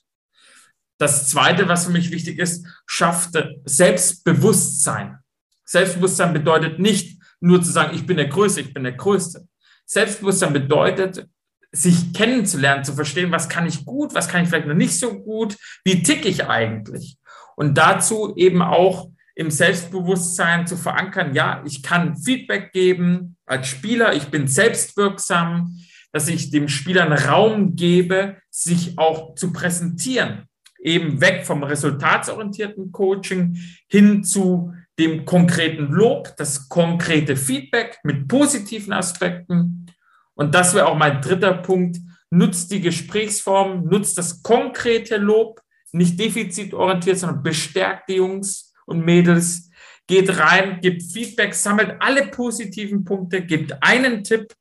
Das 0.99 1.29
Zweite, 1.29 1.69
was 1.69 1.87
für 1.87 1.93
mich 1.93 2.11
wichtig 2.11 2.39
ist, 2.39 2.67
schafft 2.87 3.31
Selbstbewusstsein. 3.65 5.19
Selbstbewusstsein 5.65 6.33
bedeutet 6.33 6.79
nicht 6.79 7.21
nur 7.41 7.63
zu 7.63 7.71
sagen, 7.71 7.95
ich 7.95 8.07
bin 8.07 8.17
der 8.17 8.29
Größte, 8.29 8.61
ich 8.61 8.75
bin 8.75 8.85
der 8.85 8.93
Größte. 8.93 9.47
Selbstbewusstsein 9.87 10.53
bedeutet, 10.53 11.27
sich 11.71 12.13
kennenzulernen, 12.15 12.85
zu 12.85 12.95
verstehen, 12.95 13.31
was 13.31 13.49
kann 13.49 13.67
ich 13.67 13.85
gut, 13.85 14.15
was 14.15 14.29
kann 14.29 14.43
ich 14.43 14.49
vielleicht 14.49 14.67
noch 14.67 14.75
nicht 14.75 14.99
so 14.99 15.21
gut, 15.23 15.57
wie 15.85 16.03
ticke 16.03 16.29
ich 16.29 16.47
eigentlich. 16.47 17.18
Und 17.59 17.75
dazu 17.77 18.35
eben 18.37 18.63
auch 18.63 19.11
im 19.35 19.51
Selbstbewusstsein 19.51 20.67
zu 20.69 20.77
verankern, 20.77 21.35
ja, 21.35 21.63
ich 21.67 21.83
kann 21.83 22.17
Feedback 22.17 22.73
geben 22.73 23.37
als 23.47 23.67
Spieler, 23.67 24.15
ich 24.15 24.27
bin 24.27 24.47
selbstwirksam, 24.47 25.77
dass 26.13 26.29
ich 26.29 26.51
dem 26.51 26.69
Spieler 26.69 27.03
einen 27.03 27.19
Raum 27.19 27.75
gebe, 27.75 28.37
sich 28.49 28.97
auch 28.97 29.35
zu 29.35 29.53
präsentieren 29.53 30.49
eben 30.81 31.21
weg 31.21 31.45
vom 31.45 31.63
resultatsorientierten 31.65 32.93
Coaching 32.93 33.59
hin 33.89 34.23
zu 34.23 34.73
dem 34.99 35.25
konkreten 35.25 35.89
Lob, 35.93 36.35
das 36.37 36.69
konkrete 36.69 37.37
Feedback 37.37 37.99
mit 38.05 38.29
positiven 38.29 38.93
Aspekten. 38.93 39.87
Und 40.35 40.55
das 40.55 40.75
wäre 40.75 40.87
auch 40.87 40.97
mein 40.97 41.21
dritter 41.21 41.55
Punkt. 41.55 41.99
Nutzt 42.31 42.71
die 42.71 42.81
Gesprächsform, 42.81 43.87
nutzt 43.87 44.19
das 44.19 44.43
konkrete 44.43 45.17
Lob, 45.17 45.61
nicht 45.93 46.19
defizitorientiert, 46.19 47.19
sondern 47.19 47.43
bestärkt 47.43 48.09
die 48.09 48.17
Jungs 48.17 48.75
und 48.87 49.05
Mädels. 49.05 49.71
Geht 50.07 50.39
rein, 50.39 50.81
gibt 50.81 51.03
Feedback, 51.03 51.55
sammelt 51.55 51.97
alle 52.01 52.29
positiven 52.29 53.05
Punkte, 53.05 53.45
gibt 53.45 53.83
einen 53.83 54.25
Tipp. 54.25 54.55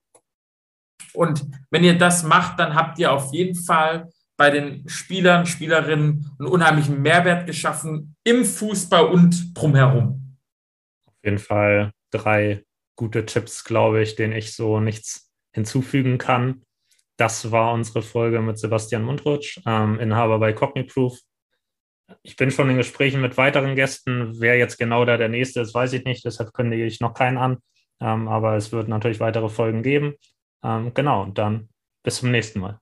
Und 1.13 1.45
wenn 1.71 1.83
ihr 1.83 1.97
das 1.97 2.23
macht, 2.23 2.59
dann 2.59 2.75
habt 2.75 2.99
ihr 2.99 3.11
auf 3.11 3.33
jeden 3.33 3.55
Fall 3.55 4.09
bei 4.37 4.51
den 4.51 4.87
Spielern, 4.87 5.45
Spielerinnen 5.45 6.35
einen 6.37 6.47
unheimlichen 6.47 7.01
Mehrwert 7.01 7.47
geschaffen 7.47 8.15
im 8.23 8.45
Fußball 8.45 9.05
und 9.05 9.57
drumherum. 9.57 10.37
Auf 11.07 11.15
jeden 11.23 11.39
Fall 11.39 11.91
drei 12.11 12.63
gute 12.95 13.25
Tipps, 13.25 13.63
glaube 13.63 14.01
ich, 14.01 14.15
denen 14.15 14.33
ich 14.33 14.53
so 14.53 14.79
nichts 14.79 15.31
hinzufügen 15.53 16.17
kann. 16.17 16.61
Das 17.17 17.51
war 17.51 17.73
unsere 17.73 18.03
Folge 18.03 18.41
mit 18.41 18.59
Sebastian 18.59 19.03
Mundrutsch, 19.03 19.59
ähm, 19.65 19.99
Inhaber 19.99 20.39
bei 20.39 20.53
Cogniproof. 20.53 21.19
Ich 22.21 22.35
bin 22.35 22.51
schon 22.51 22.69
in 22.69 22.77
Gesprächen 22.77 23.21
mit 23.21 23.37
weiteren 23.37 23.75
Gästen. 23.75 24.39
Wer 24.39 24.57
jetzt 24.57 24.77
genau 24.77 25.03
da 25.03 25.17
der 25.17 25.27
nächste 25.27 25.61
ist, 25.61 25.73
weiß 25.73 25.93
ich 25.93 26.05
nicht. 26.05 26.23
Deshalb 26.23 26.53
kündige 26.53 26.85
ich 26.85 27.01
noch 27.01 27.13
keinen 27.13 27.37
an. 27.37 27.57
Ähm, 27.99 28.27
aber 28.27 28.55
es 28.55 28.71
wird 28.71 28.87
natürlich 28.87 29.19
weitere 29.19 29.49
Folgen 29.49 29.81
geben. 29.81 30.13
Ähm, 30.63 30.93
genau, 30.93 31.23
und 31.23 31.37
dann 31.37 31.69
bis 32.03 32.17
zum 32.17 32.31
nächsten 32.31 32.59
Mal. 32.59 32.79